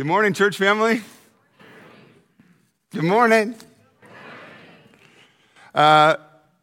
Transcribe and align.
Good 0.00 0.06
morning, 0.06 0.32
church 0.32 0.56
family. 0.56 1.02
Good 2.90 3.04
morning. 3.04 3.54
Uh, 5.74 6.16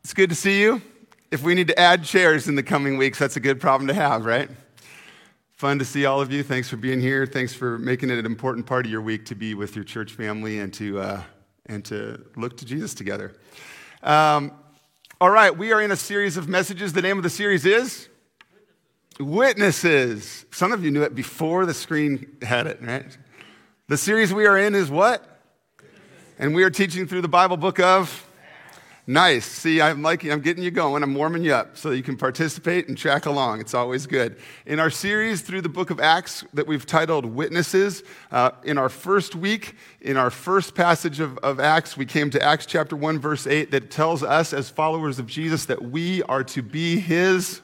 it's 0.04 0.16
good 0.16 0.32
to 0.32 0.36
see 0.36 0.60
you. 0.60 0.82
If 1.30 1.44
we 1.44 1.54
need 1.54 1.68
to 1.68 1.80
add 1.80 2.04
chairs 2.04 2.48
in 2.48 2.56
the 2.56 2.64
coming 2.64 2.98
weeks, 2.98 3.20
that's 3.20 3.36
a 3.36 3.40
good 3.40 3.62
problem 3.62 3.90
to 3.90 3.94
have, 3.94 4.26
right? 4.26 4.50
Fun 5.52 5.78
to 5.78 5.86
see 5.86 6.08
all 6.08 6.20
of 6.20 6.32
you. 6.32 6.42
Thanks 6.42 6.68
for 6.68 6.78
being 6.78 7.00
here. 7.00 7.28
Thanks 7.28 7.54
for 7.54 7.78
making 7.78 8.10
it 8.10 8.18
an 8.18 8.26
important 8.26 8.66
part 8.66 8.88
of 8.88 8.92
your 8.92 9.02
week 9.02 9.24
to 9.26 9.36
be 9.36 9.54
with 9.54 9.76
your 9.76 9.86
church 9.86 10.14
family 10.14 10.58
and 10.58 10.74
to, 10.74 11.00
uh, 11.00 11.22
and 11.68 11.86
to 11.86 12.26
look 12.38 12.58
to 12.58 12.66
Jesus 12.66 12.96
together. 12.96 13.36
Um, 14.02 14.52
all 15.22 15.30
right, 15.30 15.56
we 15.56 15.72
are 15.74 15.82
in 15.84 15.92
a 15.92 15.96
series 15.96 16.38
of 16.38 16.48
messages. 16.48 16.92
The 16.92 17.04
name 17.04 17.18
of 17.18 17.24
the 17.24 17.30
series 17.30 17.68
is 17.68 18.10
Witnesses. 19.20 20.48
Some 20.50 20.72
of 20.72 20.84
you 20.84 20.90
knew 20.90 21.04
it 21.04 21.14
before 21.14 21.68
the 21.68 21.76
screen 21.76 22.36
had 22.42 22.66
it, 22.66 22.82
right? 22.82 23.16
The 23.90 23.96
series 23.96 24.34
we 24.34 24.46
are 24.46 24.58
in 24.58 24.76
is 24.76 24.92
what? 24.92 25.26
And 26.38 26.54
we 26.54 26.66
are 26.66 26.70
teaching 26.70 27.08
through 27.08 27.22
the 27.22 27.30
Bible 27.30 27.56
book 27.56 27.80
of 27.80 28.26
Nice. 29.10 29.46
See, 29.46 29.80
I'm 29.80 30.02
liking, 30.02 30.30
I'm 30.30 30.42
getting 30.42 30.62
you 30.62 30.72
going. 30.72 31.04
I'm 31.04 31.16
warming 31.16 31.46
you 31.46 31.54
up 31.54 31.78
so 31.78 31.92
you 31.92 32.04
can 32.04 32.18
participate 32.18 32.90
and 32.90 32.98
track 32.98 33.28
along. 33.28 33.62
It's 33.62 33.74
always 33.74 34.06
good. 34.06 34.36
In 34.66 34.82
our 34.82 34.90
series 34.90 35.40
through 35.40 35.62
the 35.62 35.70
book 35.70 35.90
of 35.90 36.02
Acts 36.02 36.44
that 36.54 36.68
we've 36.68 36.86
titled 36.86 37.26
Witnesses, 37.26 38.04
uh, 38.30 38.52
in 38.66 38.78
our 38.78 38.90
first 38.90 39.36
week, 39.36 39.76
in 40.02 40.18
our 40.18 40.32
first 40.32 40.76
passage 40.76 41.22
of, 41.22 41.38
of 41.38 41.62
Acts, 41.62 41.96
we 41.96 42.06
came 42.06 42.30
to 42.32 42.44
Acts 42.44 42.66
chapter 42.66 42.98
1, 42.98 43.20
verse 43.20 43.48
8, 43.48 43.72
that 43.72 43.90
tells 43.90 44.22
us 44.22 44.52
as 44.52 44.70
followers 44.70 45.18
of 45.18 45.28
Jesus 45.28 45.64
that 45.68 45.82
we 45.82 46.22
are 46.24 46.44
to 46.44 46.62
be 46.62 47.00
his 47.00 47.62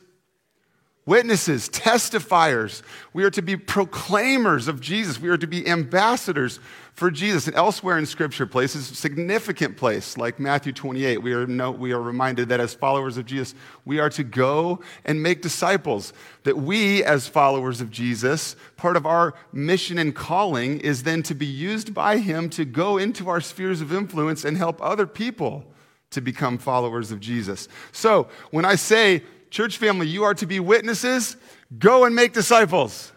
witnesses, 1.06 1.68
testifiers. 1.70 2.82
We 3.12 3.24
are 3.24 3.32
to 3.32 3.42
be 3.42 3.58
proclaimers 3.58 4.68
of 4.68 4.80
Jesus. 4.80 5.20
We 5.20 5.30
are 5.30 5.38
to 5.38 5.48
be 5.48 5.68
ambassadors 5.68 6.60
for 6.94 7.12
Jesus. 7.12 7.48
And 7.48 7.56
elsewhere 7.56 7.98
in 7.98 8.06
Scripture, 8.06 8.46
places, 8.46 8.88
significant 8.88 9.76
place 9.76 10.18
like 10.18 10.40
Matthew 10.40 10.72
28, 10.72 11.18
we 11.18 11.34
are, 11.34 11.46
no, 11.46 11.72
we 11.72 11.92
are 11.92 12.02
reminded 12.02 12.50
that 12.50 12.60
as 12.60 12.74
followers 12.74 13.18
of 13.18 13.26
Jesus, 13.26 13.56
we 13.84 14.00
are 14.00 14.10
to 14.12 14.24
go 14.24 14.80
and 15.04 15.22
make 15.22 15.42
disciples. 15.42 16.14
That 16.44 16.58
we, 16.58 17.04
as 17.04 17.28
followers 17.28 17.82
of 17.82 17.92
Jesus, 17.92 18.56
part 18.78 18.96
of 18.96 19.06
our 19.06 19.34
mission 19.52 19.98
and 19.98 20.16
calling 20.16 20.80
is 20.80 21.04
then 21.04 21.24
to 21.24 21.36
be 21.36 21.48
used 21.48 21.94
by 21.94 22.18
Him 22.18 22.50
to 22.52 22.64
go 22.64 22.98
into 22.98 23.28
our 23.28 23.42
spheres 23.42 23.82
of 23.82 23.92
influence 23.92 24.46
and 24.46 24.56
help 24.56 24.82
other 24.82 25.08
people 25.08 25.66
to 26.12 26.22
become 26.22 26.60
followers 26.60 27.12
of 27.12 27.20
Jesus. 27.20 27.68
So 27.92 28.28
when 28.52 28.66
I 28.66 28.76
say 28.76 29.24
Church 29.54 29.78
family, 29.78 30.08
you 30.08 30.24
are 30.24 30.34
to 30.34 30.48
be 30.48 30.60
witnesses. 30.60 31.38
Go 31.78 32.06
and 32.06 32.16
make 32.16 32.34
disciples. 32.34 33.12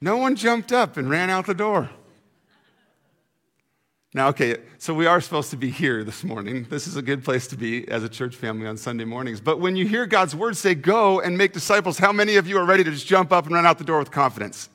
No 0.00 0.16
one 0.16 0.36
jumped 0.36 0.70
up 0.70 0.96
and 0.96 1.10
ran 1.10 1.28
out 1.28 1.44
the 1.44 1.54
door. 1.54 1.90
Now, 4.14 4.28
okay, 4.28 4.58
so 4.78 4.94
we 4.94 5.06
are 5.06 5.20
supposed 5.20 5.50
to 5.50 5.56
be 5.56 5.70
here 5.70 6.04
this 6.04 6.22
morning. 6.22 6.68
This 6.70 6.86
is 6.86 6.94
a 6.94 7.02
good 7.02 7.24
place 7.24 7.48
to 7.48 7.56
be 7.56 7.88
as 7.88 8.04
a 8.04 8.08
church 8.08 8.36
family 8.36 8.68
on 8.68 8.76
Sunday 8.76 9.04
mornings. 9.04 9.40
But 9.40 9.58
when 9.58 9.74
you 9.74 9.88
hear 9.88 10.06
God's 10.06 10.36
word 10.36 10.56
say, 10.56 10.76
go 10.76 11.20
and 11.20 11.36
make 11.36 11.52
disciples, 11.52 11.98
how 11.98 12.12
many 12.12 12.36
of 12.36 12.46
you 12.46 12.58
are 12.58 12.64
ready 12.64 12.84
to 12.84 12.92
just 12.92 13.08
jump 13.08 13.32
up 13.32 13.44
and 13.46 13.56
run 13.56 13.66
out 13.66 13.78
the 13.78 13.84
door 13.84 13.98
with 13.98 14.12
confidence? 14.12 14.68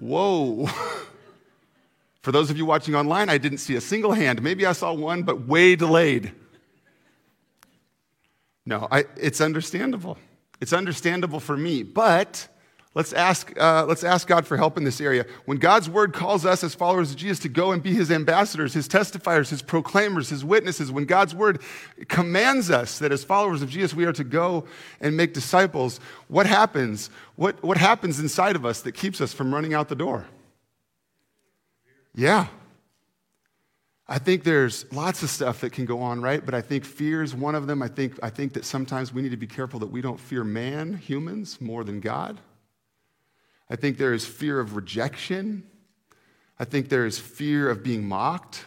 Whoa. 0.00 0.66
For 2.22 2.32
those 2.32 2.50
of 2.50 2.56
you 2.56 2.66
watching 2.66 2.96
online, 2.96 3.28
I 3.28 3.38
didn't 3.38 3.58
see 3.58 3.76
a 3.76 3.80
single 3.80 4.10
hand. 4.10 4.42
Maybe 4.42 4.66
I 4.66 4.72
saw 4.72 4.92
one, 4.92 5.22
but 5.22 5.46
way 5.46 5.76
delayed. 5.76 6.32
No, 8.66 8.88
I, 8.90 9.04
it's 9.16 9.40
understandable. 9.40 10.18
It's 10.60 10.72
understandable 10.72 11.38
for 11.38 11.56
me, 11.56 11.84
but 11.84 12.48
let's 12.94 13.12
ask, 13.12 13.52
uh, 13.60 13.84
let's 13.86 14.02
ask 14.02 14.26
God 14.26 14.44
for 14.44 14.56
help 14.56 14.76
in 14.76 14.82
this 14.82 15.00
area. 15.00 15.24
When 15.44 15.58
God's 15.58 15.88
word 15.88 16.12
calls 16.12 16.44
us 16.44 16.64
as 16.64 16.74
followers 16.74 17.12
of 17.12 17.16
Jesus 17.16 17.38
to 17.40 17.48
go 17.48 17.70
and 17.70 17.80
be 17.80 17.94
his 17.94 18.10
ambassadors, 18.10 18.74
his 18.74 18.88
testifiers, 18.88 19.50
his 19.50 19.62
proclaimers, 19.62 20.30
his 20.30 20.44
witnesses, 20.44 20.90
when 20.90 21.04
God's 21.04 21.34
word 21.34 21.60
commands 22.08 22.70
us 22.70 22.98
that 22.98 23.12
as 23.12 23.22
followers 23.22 23.62
of 23.62 23.70
Jesus 23.70 23.94
we 23.94 24.04
are 24.04 24.12
to 24.14 24.24
go 24.24 24.64
and 25.00 25.16
make 25.16 25.32
disciples, 25.32 26.00
what 26.26 26.46
happens? 26.46 27.08
What, 27.36 27.62
what 27.62 27.76
happens 27.76 28.18
inside 28.18 28.56
of 28.56 28.66
us 28.66 28.80
that 28.82 28.92
keeps 28.92 29.20
us 29.20 29.32
from 29.32 29.54
running 29.54 29.74
out 29.74 29.88
the 29.88 29.94
door? 29.94 30.26
Yeah, 32.14 32.46
I 34.08 34.18
think 34.18 34.44
there's 34.44 34.90
lots 34.92 35.24
of 35.24 35.30
stuff 35.30 35.60
that 35.62 35.72
can 35.72 35.84
go 35.84 36.00
on, 36.00 36.20
right? 36.20 36.44
But 36.44 36.54
I 36.54 36.60
think 36.60 36.84
fear 36.84 37.24
is 37.24 37.34
one 37.34 37.56
of 37.56 37.66
them. 37.66 37.82
I 37.82 37.88
think, 37.88 38.18
I 38.22 38.30
think 38.30 38.52
that 38.52 38.64
sometimes 38.64 39.12
we 39.12 39.20
need 39.20 39.32
to 39.32 39.36
be 39.36 39.48
careful 39.48 39.80
that 39.80 39.88
we 39.88 40.00
don't 40.00 40.20
fear 40.20 40.44
man, 40.44 40.94
humans, 40.94 41.60
more 41.60 41.82
than 41.82 41.98
God. 41.98 42.38
I 43.68 43.74
think 43.74 43.98
there 43.98 44.14
is 44.14 44.24
fear 44.24 44.60
of 44.60 44.76
rejection. 44.76 45.64
I 46.58 46.64
think 46.64 46.88
there 46.88 47.04
is 47.04 47.18
fear 47.18 47.68
of 47.68 47.82
being 47.82 48.06
mocked. 48.06 48.64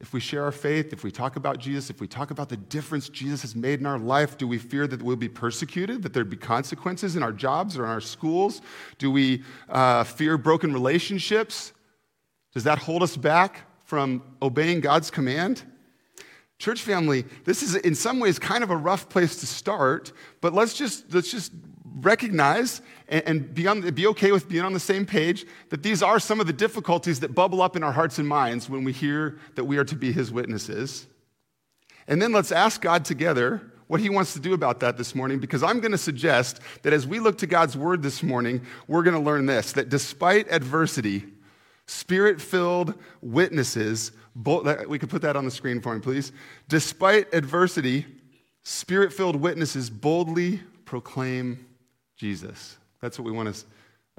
If 0.00 0.14
we 0.14 0.20
share 0.20 0.44
our 0.44 0.52
faith, 0.52 0.94
if 0.94 1.04
we 1.04 1.10
talk 1.10 1.36
about 1.36 1.58
Jesus, 1.58 1.90
if 1.90 2.00
we 2.00 2.08
talk 2.08 2.30
about 2.30 2.48
the 2.48 2.56
difference 2.56 3.10
Jesus 3.10 3.42
has 3.42 3.54
made 3.54 3.80
in 3.80 3.86
our 3.86 3.98
life, 3.98 4.38
do 4.38 4.48
we 4.48 4.56
fear 4.56 4.86
that 4.86 5.02
we'll 5.02 5.16
be 5.16 5.28
persecuted, 5.28 6.02
that 6.02 6.14
there'd 6.14 6.30
be 6.30 6.38
consequences 6.38 7.16
in 7.16 7.22
our 7.22 7.32
jobs 7.32 7.76
or 7.76 7.84
in 7.84 7.90
our 7.90 8.00
schools? 8.00 8.62
Do 8.96 9.10
we 9.10 9.44
uh, 9.68 10.04
fear 10.04 10.38
broken 10.38 10.72
relationships? 10.72 11.74
Does 12.54 12.64
that 12.64 12.78
hold 12.78 13.02
us 13.02 13.18
back? 13.18 13.69
From 13.90 14.22
obeying 14.40 14.78
God's 14.78 15.10
command? 15.10 15.64
Church 16.60 16.80
family, 16.80 17.24
this 17.44 17.60
is 17.60 17.74
in 17.74 17.96
some 17.96 18.20
ways 18.20 18.38
kind 18.38 18.62
of 18.62 18.70
a 18.70 18.76
rough 18.76 19.08
place 19.08 19.34
to 19.40 19.46
start, 19.48 20.12
but 20.40 20.54
let's 20.54 20.74
just, 20.74 21.12
let's 21.12 21.28
just 21.28 21.50
recognize 21.96 22.82
and, 23.08 23.22
and 23.26 23.52
be, 23.52 23.66
on, 23.66 23.80
be 23.90 24.06
okay 24.06 24.30
with 24.30 24.48
being 24.48 24.64
on 24.64 24.74
the 24.74 24.78
same 24.78 25.04
page 25.04 25.44
that 25.70 25.82
these 25.82 26.04
are 26.04 26.20
some 26.20 26.38
of 26.38 26.46
the 26.46 26.52
difficulties 26.52 27.18
that 27.18 27.34
bubble 27.34 27.60
up 27.60 27.74
in 27.74 27.82
our 27.82 27.90
hearts 27.90 28.20
and 28.20 28.28
minds 28.28 28.70
when 28.70 28.84
we 28.84 28.92
hear 28.92 29.40
that 29.56 29.64
we 29.64 29.76
are 29.76 29.84
to 29.84 29.96
be 29.96 30.12
his 30.12 30.30
witnesses. 30.30 31.08
And 32.06 32.22
then 32.22 32.30
let's 32.30 32.52
ask 32.52 32.80
God 32.80 33.04
together 33.04 33.72
what 33.88 33.98
he 33.98 34.08
wants 34.08 34.34
to 34.34 34.38
do 34.38 34.54
about 34.54 34.78
that 34.80 34.96
this 34.96 35.16
morning 35.16 35.40
because 35.40 35.64
I'm 35.64 35.80
going 35.80 35.90
to 35.90 35.98
suggest 35.98 36.60
that 36.82 36.92
as 36.92 37.08
we 37.08 37.18
look 37.18 37.38
to 37.38 37.46
God's 37.48 37.76
word 37.76 38.04
this 38.04 38.22
morning, 38.22 38.64
we're 38.86 39.02
going 39.02 39.16
to 39.16 39.20
learn 39.20 39.46
this 39.46 39.72
that 39.72 39.88
despite 39.88 40.46
adversity, 40.52 41.24
spirit 41.90 42.40
filled 42.40 42.94
witnesses. 43.20 44.12
Bold, 44.36 44.68
We 44.86 44.98
could 44.98 45.10
put 45.10 45.22
that 45.22 45.36
on 45.36 45.44
the 45.44 45.50
screen 45.50 45.80
for 45.80 45.92
me, 45.94 46.00
please. 46.00 46.30
Despite 46.68 47.34
adversity, 47.34 48.06
spirit 48.62 49.12
filled 49.12 49.36
witnesses 49.36 49.90
boldly 49.90 50.60
proclaim 50.84 51.66
Jesus. 52.16 52.78
That's 53.00 53.18
what 53.18 53.24
we 53.24 53.32
want 53.32 53.54
to 53.54 53.64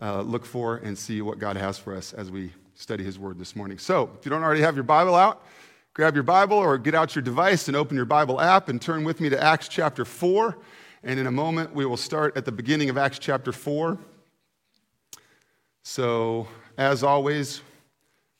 uh, 0.02 0.22
look 0.22 0.46
for 0.46 0.78
and 0.78 0.98
see 0.98 1.22
what 1.22 1.40
God 1.40 1.56
has 1.56 1.78
for 1.78 1.96
us 1.96 2.12
as 2.14 2.30
we 2.30 2.52
study 2.76 3.06
His 3.06 3.18
Word 3.18 3.40
this 3.40 3.56
morning. 3.56 3.78
So, 3.78 4.10
if 4.20 4.26
you 4.26 4.32
don't 4.32 4.44
already 4.44 4.62
have 4.62 4.76
your 4.76 4.84
Bible 4.84 5.16
out, 5.16 5.46
grab 5.94 6.14
your 6.14 6.24
Bible 6.24 6.58
or 6.58 6.78
get 6.78 6.94
out 6.94 7.16
your 7.16 7.22
device 7.22 7.70
and 7.70 7.78
open 7.78 7.96
your 7.96 8.06
Bible 8.06 8.42
app 8.42 8.68
and 8.68 8.82
turn 8.82 9.06
with 9.06 9.22
me 9.22 9.30
to 9.30 9.42
Acts 9.42 9.70
chapter 9.70 10.04
4. 10.04 10.58
And 11.04 11.20
in 11.20 11.26
a 11.26 11.32
moment, 11.32 11.74
we 11.74 11.86
will 11.86 11.98
start 11.98 12.36
at 12.36 12.44
the 12.44 12.52
beginning 12.52 12.90
of 12.90 12.98
Acts 12.98 13.18
chapter 13.18 13.54
4. 13.54 13.98
So, 15.84 16.48
as 16.82 17.04
always, 17.04 17.62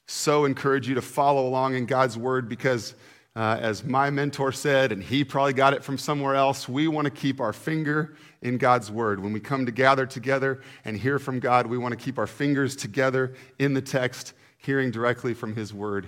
so 0.08 0.46
encourage 0.46 0.88
you 0.88 0.96
to 0.96 1.02
follow 1.02 1.48
along 1.48 1.76
in 1.76 1.86
God's 1.86 2.18
word 2.18 2.50
because, 2.50 2.96
uh, 3.36 3.60
as 3.62 3.84
my 3.84 4.10
mentor 4.10 4.52
said, 4.52 4.92
and 4.92 5.04
he 5.04 5.24
probably 5.24 5.54
got 5.54 5.76
it 5.76 5.84
from 5.84 5.96
somewhere 5.96 6.34
else, 6.34 6.68
we 6.68 6.88
want 6.88 7.06
to 7.06 7.12
keep 7.12 7.40
our 7.40 7.54
finger 7.54 8.16
in 8.42 8.58
God's 8.58 8.90
word. 8.90 9.22
When 9.22 9.32
we 9.32 9.40
come 9.40 9.68
to 9.68 9.72
gather 9.72 10.08
together 10.08 10.60
and 10.86 10.98
hear 10.98 11.20
from 11.20 11.40
God, 11.40 11.68
we 11.68 11.78
want 11.78 11.92
to 11.92 12.04
keep 12.04 12.18
our 12.18 12.26
fingers 12.26 12.76
together 12.76 13.36
in 13.60 13.76
the 13.76 13.82
text, 13.82 14.34
hearing 14.58 14.90
directly 14.90 15.36
from 15.36 15.56
his 15.56 15.72
word 15.72 16.08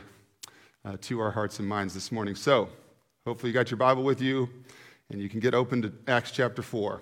uh, 0.84 0.98
to 1.02 1.20
our 1.20 1.30
hearts 1.30 1.60
and 1.60 1.68
minds 1.68 1.94
this 1.94 2.12
morning. 2.12 2.34
So, 2.34 2.68
hopefully, 3.28 3.52
you 3.52 3.54
got 3.54 3.70
your 3.70 3.78
Bible 3.78 4.02
with 4.02 4.22
you 4.22 4.50
and 5.12 5.22
you 5.22 5.30
can 5.30 5.40
get 5.40 5.54
open 5.54 5.84
to 5.84 5.94
Acts 6.08 6.32
chapter 6.32 6.64
4. 6.64 7.00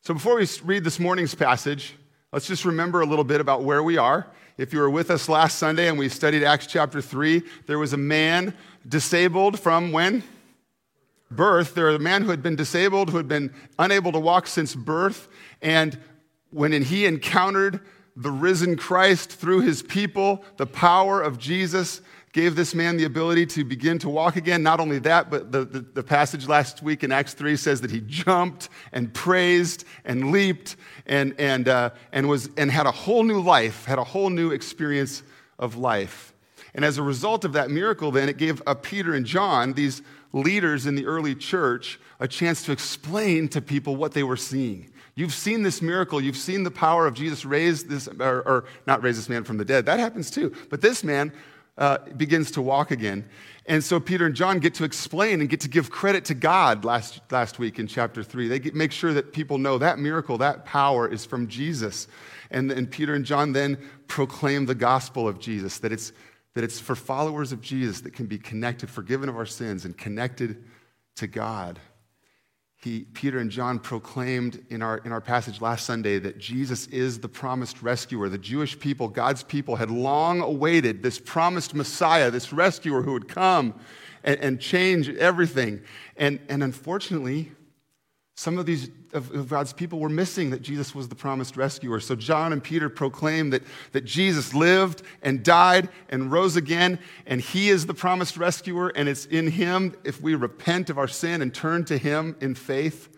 So, 0.00 0.14
before 0.14 0.36
we 0.36 0.46
read 0.62 0.84
this 0.84 1.00
morning's 1.00 1.34
passage, 1.34 1.96
Let's 2.34 2.48
just 2.48 2.64
remember 2.64 3.00
a 3.00 3.06
little 3.06 3.22
bit 3.22 3.40
about 3.40 3.62
where 3.62 3.80
we 3.80 3.96
are. 3.96 4.26
If 4.58 4.72
you 4.72 4.80
were 4.80 4.90
with 4.90 5.08
us 5.08 5.28
last 5.28 5.56
Sunday 5.56 5.86
and 5.86 5.96
we 5.96 6.08
studied 6.08 6.42
Acts 6.42 6.66
chapter 6.66 7.00
3, 7.00 7.40
there 7.68 7.78
was 7.78 7.92
a 7.92 7.96
man 7.96 8.54
disabled 8.88 9.60
from 9.60 9.92
when? 9.92 10.24
Birth. 11.30 11.76
There 11.76 11.86
was 11.86 11.94
a 11.94 12.00
man 12.00 12.22
who 12.22 12.30
had 12.30 12.42
been 12.42 12.56
disabled, 12.56 13.10
who 13.10 13.18
had 13.18 13.28
been 13.28 13.54
unable 13.78 14.10
to 14.10 14.18
walk 14.18 14.48
since 14.48 14.74
birth. 14.74 15.28
And 15.62 15.96
when 16.50 16.72
he 16.82 17.06
encountered 17.06 17.78
the 18.16 18.32
risen 18.32 18.76
Christ 18.76 19.30
through 19.30 19.60
his 19.60 19.84
people, 19.84 20.44
the 20.56 20.66
power 20.66 21.22
of 21.22 21.38
Jesus 21.38 22.00
gave 22.34 22.56
this 22.56 22.74
man 22.74 22.96
the 22.96 23.04
ability 23.04 23.46
to 23.46 23.64
begin 23.64 23.96
to 23.96 24.08
walk 24.08 24.34
again. 24.34 24.60
Not 24.60 24.80
only 24.80 24.98
that, 24.98 25.30
but 25.30 25.52
the, 25.52 25.64
the, 25.64 25.80
the, 25.80 26.02
passage 26.02 26.48
last 26.48 26.82
week 26.82 27.04
in 27.04 27.12
Acts 27.12 27.32
3 27.32 27.56
says 27.56 27.80
that 27.82 27.92
he 27.92 28.00
jumped 28.00 28.68
and 28.92 29.14
praised 29.14 29.84
and 30.04 30.32
leaped 30.32 30.74
and, 31.06 31.36
and, 31.38 31.68
uh, 31.68 31.90
and, 32.12 32.28
was, 32.28 32.50
and 32.56 32.72
had 32.72 32.86
a 32.86 32.90
whole 32.90 33.22
new 33.22 33.40
life, 33.40 33.84
had 33.84 34.00
a 34.00 34.04
whole 34.04 34.30
new 34.30 34.50
experience 34.50 35.22
of 35.60 35.76
life. 35.76 36.34
And 36.74 36.84
as 36.84 36.98
a 36.98 37.04
result 37.04 37.44
of 37.44 37.52
that 37.52 37.70
miracle, 37.70 38.10
then, 38.10 38.28
it 38.28 38.36
gave 38.36 38.60
uh, 38.66 38.74
Peter 38.74 39.14
and 39.14 39.24
John, 39.24 39.74
these 39.74 40.02
leaders 40.32 40.86
in 40.86 40.96
the 40.96 41.06
early 41.06 41.36
church, 41.36 42.00
a 42.18 42.26
chance 42.26 42.64
to 42.64 42.72
explain 42.72 43.46
to 43.50 43.62
people 43.62 43.94
what 43.94 44.10
they 44.10 44.24
were 44.24 44.36
seeing. 44.36 44.90
You've 45.14 45.32
seen 45.32 45.62
this 45.62 45.80
miracle. 45.80 46.20
You've 46.20 46.36
seen 46.36 46.64
the 46.64 46.72
power 46.72 47.06
of 47.06 47.14
Jesus 47.14 47.44
raise 47.44 47.84
this, 47.84 48.08
or, 48.08 48.42
or 48.42 48.64
not 48.88 49.04
raise 49.04 49.14
this 49.14 49.28
man 49.28 49.44
from 49.44 49.58
the 49.58 49.64
dead. 49.64 49.86
That 49.86 50.00
happens 50.00 50.32
too. 50.32 50.52
But 50.68 50.80
this 50.80 51.04
man 51.04 51.32
uh, 51.76 51.98
begins 52.16 52.50
to 52.52 52.62
walk 52.62 52.90
again. 52.90 53.28
And 53.66 53.82
so 53.82 53.98
Peter 53.98 54.26
and 54.26 54.34
John 54.34 54.58
get 54.58 54.74
to 54.74 54.84
explain 54.84 55.40
and 55.40 55.48
get 55.48 55.60
to 55.60 55.68
give 55.68 55.90
credit 55.90 56.26
to 56.26 56.34
God 56.34 56.84
last, 56.84 57.20
last 57.30 57.58
week 57.58 57.78
in 57.78 57.86
chapter 57.86 58.22
3. 58.22 58.48
They 58.48 58.58
get, 58.58 58.74
make 58.74 58.92
sure 58.92 59.14
that 59.14 59.32
people 59.32 59.58
know 59.58 59.78
that 59.78 59.98
miracle, 59.98 60.38
that 60.38 60.64
power 60.64 61.08
is 61.08 61.24
from 61.24 61.48
Jesus. 61.48 62.06
And, 62.50 62.70
and 62.70 62.90
Peter 62.90 63.14
and 63.14 63.24
John 63.24 63.52
then 63.52 63.78
proclaim 64.06 64.66
the 64.66 64.74
gospel 64.74 65.26
of 65.26 65.40
Jesus, 65.40 65.78
that 65.78 65.92
it's, 65.92 66.12
that 66.54 66.62
it's 66.62 66.78
for 66.78 66.94
followers 66.94 67.52
of 67.52 67.60
Jesus 67.60 68.02
that 68.02 68.12
can 68.12 68.26
be 68.26 68.38
connected, 68.38 68.90
forgiven 68.90 69.28
of 69.28 69.36
our 69.36 69.46
sins, 69.46 69.84
and 69.84 69.96
connected 69.96 70.62
to 71.16 71.26
God 71.26 71.80
he, 72.84 73.06
Peter 73.14 73.38
and 73.38 73.50
John 73.50 73.78
proclaimed 73.78 74.64
in 74.68 74.82
our, 74.82 74.98
in 74.98 75.12
our 75.12 75.20
passage 75.20 75.60
last 75.60 75.86
Sunday 75.86 76.18
that 76.18 76.38
Jesus 76.38 76.86
is 76.88 77.18
the 77.18 77.28
promised 77.28 77.82
rescuer. 77.82 78.28
The 78.28 78.38
Jewish 78.38 78.78
people, 78.78 79.08
God's 79.08 79.42
people, 79.42 79.76
had 79.76 79.90
long 79.90 80.40
awaited 80.40 81.02
this 81.02 81.18
promised 81.18 81.74
Messiah, 81.74 82.30
this 82.30 82.52
rescuer 82.52 83.02
who 83.02 83.12
would 83.12 83.26
come 83.26 83.74
and, 84.22 84.38
and 84.40 84.60
change 84.60 85.08
everything. 85.08 85.80
And, 86.16 86.38
and 86.48 86.62
unfortunately, 86.62 87.52
some 88.36 88.58
of 88.58 88.66
these 88.66 88.90
of, 89.12 89.48
God's 89.48 89.72
people 89.72 90.00
were 90.00 90.08
missing 90.08 90.50
that 90.50 90.60
Jesus 90.60 90.94
was 90.94 91.08
the 91.08 91.14
promised 91.14 91.56
rescuer. 91.56 92.00
So 92.00 92.16
John 92.16 92.52
and 92.52 92.62
Peter 92.62 92.88
proclaimed 92.88 93.52
that, 93.52 93.62
that 93.92 94.04
Jesus 94.04 94.52
lived 94.52 95.02
and 95.22 95.44
died 95.44 95.88
and 96.08 96.32
rose 96.32 96.56
again, 96.56 96.98
and 97.26 97.40
he 97.40 97.68
is 97.70 97.86
the 97.86 97.94
promised 97.94 98.36
rescuer, 98.36 98.88
and 98.96 99.08
it's 99.08 99.26
in 99.26 99.48
him, 99.48 99.94
if 100.02 100.20
we 100.20 100.34
repent 100.34 100.90
of 100.90 100.98
our 100.98 101.06
sin 101.06 101.42
and 101.42 101.54
turn 101.54 101.84
to 101.84 101.96
him 101.96 102.36
in 102.40 102.56
faith, 102.56 103.08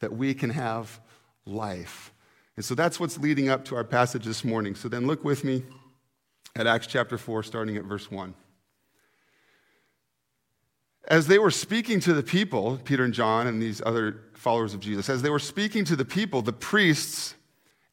that 0.00 0.12
we 0.12 0.34
can 0.34 0.50
have 0.50 1.00
life. 1.44 2.12
And 2.56 2.64
so 2.64 2.74
that's 2.74 2.98
what's 2.98 3.18
leading 3.18 3.48
up 3.48 3.64
to 3.66 3.76
our 3.76 3.84
passage 3.84 4.24
this 4.24 4.44
morning. 4.44 4.74
So 4.74 4.88
then 4.88 5.06
look 5.06 5.24
with 5.24 5.44
me 5.44 5.62
at 6.56 6.66
Acts 6.66 6.88
chapter 6.88 7.18
4, 7.18 7.44
starting 7.44 7.76
at 7.76 7.84
verse 7.84 8.10
1. 8.10 8.34
As 11.08 11.28
they 11.28 11.38
were 11.38 11.52
speaking 11.52 12.00
to 12.00 12.14
the 12.14 12.22
people, 12.22 12.80
Peter 12.84 13.04
and 13.04 13.14
John 13.14 13.46
and 13.46 13.62
these 13.62 13.80
other 13.86 14.22
followers 14.34 14.74
of 14.74 14.80
Jesus, 14.80 15.08
as 15.08 15.22
they 15.22 15.30
were 15.30 15.38
speaking 15.38 15.84
to 15.84 15.96
the 15.96 16.04
people, 16.04 16.42
the 16.42 16.52
priests 16.52 17.34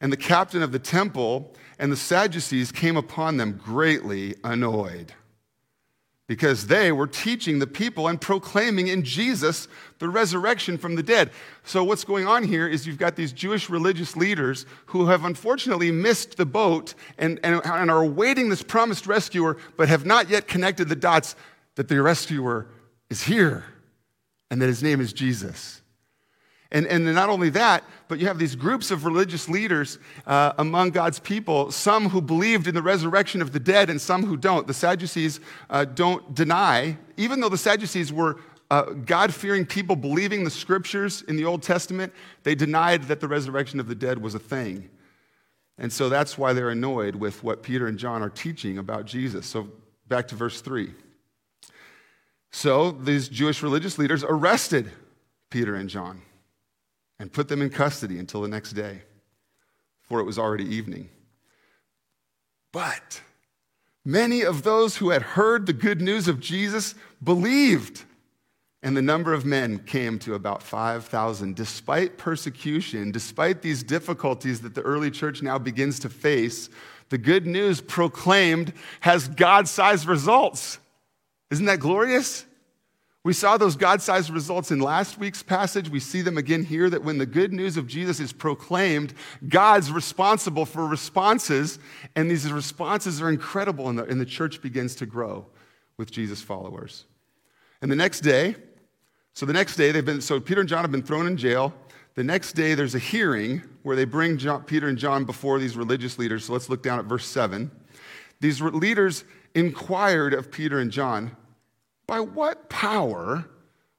and 0.00 0.12
the 0.12 0.16
captain 0.16 0.62
of 0.62 0.72
the 0.72 0.78
temple 0.78 1.52
and 1.78 1.92
the 1.92 1.96
Sadducees 1.96 2.72
came 2.72 2.96
upon 2.96 3.36
them 3.36 3.52
greatly 3.52 4.34
annoyed 4.42 5.12
because 6.26 6.66
they 6.66 6.90
were 6.90 7.06
teaching 7.06 7.58
the 7.58 7.66
people 7.66 8.08
and 8.08 8.20
proclaiming 8.20 8.88
in 8.88 9.04
Jesus 9.04 9.68
the 9.98 10.08
resurrection 10.08 10.78
from 10.78 10.94
the 10.94 11.02
dead. 11.02 11.30
So, 11.64 11.84
what's 11.84 12.04
going 12.04 12.26
on 12.26 12.44
here 12.44 12.66
is 12.66 12.86
you've 12.86 12.98
got 12.98 13.14
these 13.14 13.32
Jewish 13.32 13.68
religious 13.68 14.16
leaders 14.16 14.64
who 14.86 15.06
have 15.06 15.24
unfortunately 15.24 15.90
missed 15.90 16.36
the 16.36 16.46
boat 16.46 16.94
and, 17.18 17.38
and, 17.44 17.60
and 17.64 17.90
are 17.90 18.02
awaiting 18.02 18.48
this 18.48 18.62
promised 18.62 19.06
rescuer, 19.06 19.58
but 19.76 19.88
have 19.88 20.06
not 20.06 20.30
yet 20.30 20.48
connected 20.48 20.88
the 20.88 20.96
dots 20.96 21.36
that 21.74 21.88
the 21.88 22.00
rescuer 22.00 22.68
is 23.14 23.22
here 23.22 23.64
and 24.50 24.60
that 24.60 24.66
his 24.66 24.82
name 24.82 25.00
is 25.00 25.12
Jesus. 25.12 25.80
And, 26.72 26.84
and 26.88 27.04
not 27.14 27.28
only 27.28 27.48
that, 27.50 27.84
but 28.08 28.18
you 28.18 28.26
have 28.26 28.40
these 28.40 28.56
groups 28.56 28.90
of 28.90 29.04
religious 29.04 29.48
leaders 29.48 29.98
uh, 30.26 30.54
among 30.58 30.90
God's 30.90 31.20
people, 31.20 31.70
some 31.70 32.08
who 32.08 32.20
believed 32.20 32.66
in 32.66 32.74
the 32.74 32.82
resurrection 32.82 33.40
of 33.40 33.52
the 33.52 33.60
dead 33.60 33.88
and 33.88 34.00
some 34.00 34.24
who 34.24 34.36
don't. 34.36 34.66
The 34.66 34.74
Sadducees 34.74 35.38
uh, 35.70 35.84
don't 35.84 36.34
deny, 36.34 36.98
even 37.16 37.40
though 37.40 37.48
the 37.48 37.56
Sadducees 37.56 38.12
were 38.12 38.40
uh, 38.72 38.82
God 38.82 39.32
fearing 39.32 39.64
people 39.64 39.94
believing 39.94 40.42
the 40.42 40.50
scriptures 40.50 41.22
in 41.22 41.36
the 41.36 41.44
Old 41.44 41.62
Testament, 41.62 42.12
they 42.42 42.56
denied 42.56 43.04
that 43.04 43.20
the 43.20 43.28
resurrection 43.28 43.78
of 43.78 43.86
the 43.86 43.94
dead 43.94 44.18
was 44.20 44.34
a 44.34 44.40
thing. 44.40 44.90
And 45.78 45.92
so 45.92 46.08
that's 46.08 46.36
why 46.36 46.52
they're 46.52 46.70
annoyed 46.70 47.14
with 47.14 47.44
what 47.44 47.62
Peter 47.62 47.86
and 47.86 47.96
John 47.96 48.22
are 48.22 48.30
teaching 48.30 48.78
about 48.78 49.04
Jesus. 49.06 49.46
So 49.46 49.68
back 50.08 50.26
to 50.28 50.34
verse 50.34 50.60
3. 50.60 50.92
So 52.54 52.92
these 52.92 53.28
Jewish 53.28 53.64
religious 53.64 53.98
leaders 53.98 54.22
arrested 54.22 54.92
Peter 55.50 55.74
and 55.74 55.90
John 55.90 56.22
and 57.18 57.32
put 57.32 57.48
them 57.48 57.60
in 57.60 57.68
custody 57.68 58.16
until 58.16 58.42
the 58.42 58.48
next 58.48 58.74
day, 58.74 59.02
for 60.02 60.20
it 60.20 60.22
was 60.22 60.38
already 60.38 60.64
evening. 60.64 61.10
But 62.72 63.20
many 64.04 64.42
of 64.42 64.62
those 64.62 64.98
who 64.98 65.10
had 65.10 65.22
heard 65.22 65.66
the 65.66 65.72
good 65.72 66.00
news 66.00 66.28
of 66.28 66.38
Jesus 66.38 66.94
believed, 67.24 68.04
and 68.84 68.96
the 68.96 69.02
number 69.02 69.34
of 69.34 69.44
men 69.44 69.80
came 69.80 70.20
to 70.20 70.34
about 70.34 70.62
5,000. 70.62 71.56
Despite 71.56 72.18
persecution, 72.18 73.10
despite 73.10 73.62
these 73.62 73.82
difficulties 73.82 74.60
that 74.60 74.76
the 74.76 74.82
early 74.82 75.10
church 75.10 75.42
now 75.42 75.58
begins 75.58 75.98
to 75.98 76.08
face, 76.08 76.70
the 77.08 77.18
good 77.18 77.48
news 77.48 77.80
proclaimed 77.80 78.72
has 79.00 79.26
God 79.26 79.66
sized 79.66 80.06
results. 80.06 80.78
Isn't 81.54 81.66
that 81.66 81.78
glorious? 81.78 82.46
We 83.22 83.32
saw 83.32 83.56
those 83.56 83.76
God 83.76 84.02
sized 84.02 84.28
results 84.28 84.72
in 84.72 84.80
last 84.80 85.18
week's 85.18 85.40
passage. 85.40 85.88
We 85.88 86.00
see 86.00 86.20
them 86.20 86.36
again 86.36 86.64
here 86.64 86.90
that 86.90 87.04
when 87.04 87.18
the 87.18 87.26
good 87.26 87.52
news 87.52 87.76
of 87.76 87.86
Jesus 87.86 88.18
is 88.18 88.32
proclaimed, 88.32 89.14
God's 89.48 89.92
responsible 89.92 90.66
for 90.66 90.84
responses, 90.84 91.78
and 92.16 92.28
these 92.28 92.50
responses 92.50 93.22
are 93.22 93.28
incredible, 93.28 93.88
and 93.88 93.96
the, 93.96 94.04
and 94.04 94.20
the 94.20 94.26
church 94.26 94.60
begins 94.62 94.96
to 94.96 95.06
grow 95.06 95.46
with 95.96 96.10
Jesus' 96.10 96.42
followers. 96.42 97.04
And 97.80 97.88
the 97.88 97.94
next 97.94 98.22
day, 98.22 98.56
so 99.32 99.46
the 99.46 99.52
next 99.52 99.76
day, 99.76 99.92
they've 99.92 100.04
been, 100.04 100.20
so 100.20 100.40
Peter 100.40 100.58
and 100.58 100.68
John 100.68 100.82
have 100.82 100.90
been 100.90 101.04
thrown 101.04 101.28
in 101.28 101.36
jail. 101.36 101.72
The 102.16 102.24
next 102.24 102.54
day, 102.54 102.74
there's 102.74 102.96
a 102.96 102.98
hearing 102.98 103.62
where 103.84 103.94
they 103.94 104.06
bring 104.06 104.38
John, 104.38 104.64
Peter 104.64 104.88
and 104.88 104.98
John 104.98 105.24
before 105.24 105.60
these 105.60 105.76
religious 105.76 106.18
leaders. 106.18 106.46
So 106.46 106.52
let's 106.52 106.68
look 106.68 106.82
down 106.82 106.98
at 106.98 107.04
verse 107.04 107.26
7. 107.26 107.70
These 108.40 108.60
leaders 108.60 109.22
inquired 109.54 110.34
of 110.34 110.50
Peter 110.50 110.80
and 110.80 110.90
John, 110.90 111.36
By 112.06 112.20
what 112.20 112.68
power 112.68 113.44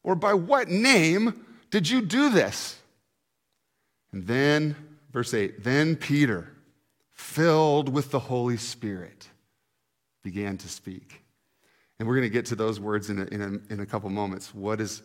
or 0.04 0.16
by 0.16 0.34
what 0.34 0.70
name 0.70 1.46
did 1.72 1.90
you 1.90 2.02
do 2.02 2.30
this? 2.30 2.80
And 4.12 4.28
then, 4.28 4.76
verse 5.12 5.34
8, 5.34 5.64
then 5.64 5.96
Peter, 5.96 6.52
filled 7.12 7.90
with 7.90 8.12
the 8.12 8.20
Holy 8.20 8.58
Spirit, 8.58 9.28
began 10.24 10.58
to 10.58 10.70
speak. 10.70 11.22
And 12.00 12.08
we're 12.08 12.16
going 12.16 12.30
to 12.30 12.34
get 12.34 12.46
to 12.48 12.56
those 12.56 12.80
words 12.80 13.10
in 13.10 13.20
a, 13.20 13.26
in 13.26 13.42
a, 13.42 13.74
in 13.74 13.80
a 13.80 13.86
couple 13.86 14.10
moments. 14.10 14.54
What, 14.54 14.80
is, 14.82 15.02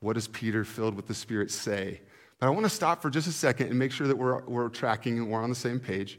what 0.00 0.14
does 0.14 0.28
Peter, 0.28 0.64
filled 0.64 0.94
with 0.94 1.06
the 1.06 1.14
Spirit, 1.14 1.50
say? 1.50 2.00
But 2.38 2.46
I 2.46 2.50
want 2.50 2.64
to 2.64 2.70
stop 2.70 3.00
for 3.00 3.10
just 3.10 3.26
a 3.26 3.32
second 3.32 3.68
and 3.68 3.78
make 3.78 3.92
sure 3.92 4.06
that 4.06 4.16
we're, 4.16 4.42
we're 4.44 4.68
tracking 4.68 5.18
and 5.18 5.30
we're 5.30 5.42
on 5.42 5.48
the 5.48 5.54
same 5.54 5.80
page. 5.80 6.18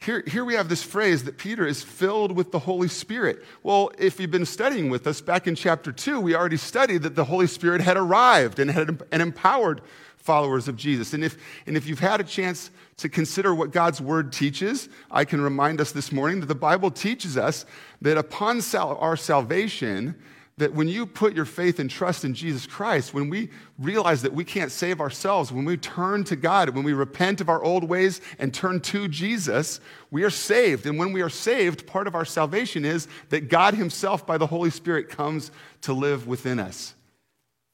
Here, 0.00 0.22
here 0.26 0.44
we 0.44 0.54
have 0.54 0.68
this 0.68 0.82
phrase 0.82 1.24
that 1.24 1.38
Peter 1.38 1.66
is 1.66 1.82
filled 1.82 2.32
with 2.32 2.52
the 2.52 2.58
Holy 2.58 2.88
Spirit. 2.88 3.44
Well, 3.62 3.90
if 3.98 4.20
you've 4.20 4.30
been 4.30 4.44
studying 4.44 4.90
with 4.90 5.06
us 5.06 5.20
back 5.20 5.46
in 5.46 5.54
chapter 5.54 5.92
2, 5.92 6.20
we 6.20 6.34
already 6.34 6.58
studied 6.58 7.02
that 7.02 7.14
the 7.14 7.24
Holy 7.24 7.46
Spirit 7.46 7.80
had 7.80 7.96
arrived 7.96 8.58
and 8.58 8.70
had 8.70 9.02
and 9.10 9.22
empowered 9.22 9.80
followers 10.24 10.68
of 10.68 10.76
Jesus. 10.76 11.12
And 11.12 11.22
if, 11.22 11.36
and 11.66 11.76
if 11.76 11.86
you've 11.86 12.00
had 12.00 12.18
a 12.18 12.24
chance 12.24 12.70
to 12.96 13.10
consider 13.10 13.54
what 13.54 13.72
God's 13.72 14.00
word 14.00 14.32
teaches, 14.32 14.88
I 15.10 15.26
can 15.26 15.40
remind 15.40 15.82
us 15.82 15.92
this 15.92 16.12
morning 16.12 16.40
that 16.40 16.46
the 16.46 16.54
Bible 16.54 16.90
teaches 16.90 17.36
us 17.36 17.66
that 18.00 18.16
upon 18.16 18.62
sal- 18.62 18.96
our 18.98 19.16
salvation, 19.16 20.14
that 20.56 20.72
when 20.72 20.86
you 20.86 21.04
put 21.04 21.34
your 21.34 21.44
faith 21.44 21.80
and 21.80 21.90
trust 21.90 22.24
in 22.24 22.32
Jesus 22.32 22.64
Christ, 22.64 23.12
when 23.12 23.28
we 23.28 23.50
realize 23.76 24.22
that 24.22 24.32
we 24.32 24.44
can't 24.44 24.70
save 24.70 25.00
ourselves, 25.00 25.50
when 25.50 25.64
we 25.64 25.76
turn 25.76 26.22
to 26.24 26.36
God, 26.36 26.70
when 26.70 26.84
we 26.84 26.92
repent 26.92 27.40
of 27.40 27.48
our 27.48 27.62
old 27.62 27.82
ways 27.84 28.20
and 28.38 28.54
turn 28.54 28.80
to 28.80 29.08
Jesus, 29.08 29.80
we 30.12 30.22
are 30.22 30.30
saved. 30.30 30.86
And 30.86 30.96
when 30.96 31.12
we 31.12 31.22
are 31.22 31.28
saved, 31.28 31.88
part 31.88 32.06
of 32.06 32.14
our 32.14 32.24
salvation 32.24 32.84
is 32.84 33.08
that 33.30 33.48
God 33.48 33.74
Himself, 33.74 34.24
by 34.24 34.38
the 34.38 34.46
Holy 34.46 34.70
Spirit, 34.70 35.08
comes 35.08 35.50
to 35.82 35.92
live 35.92 36.26
within 36.28 36.60
us. 36.60 36.94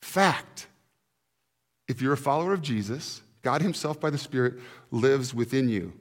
Fact. 0.00 0.66
If 1.86 2.00
you're 2.00 2.14
a 2.14 2.16
follower 2.16 2.54
of 2.54 2.62
Jesus, 2.62 3.20
God 3.42 3.60
Himself, 3.60 4.00
by 4.00 4.08
the 4.08 4.16
Spirit, 4.16 4.54
lives 4.90 5.34
within 5.34 5.68
you. 5.68 5.92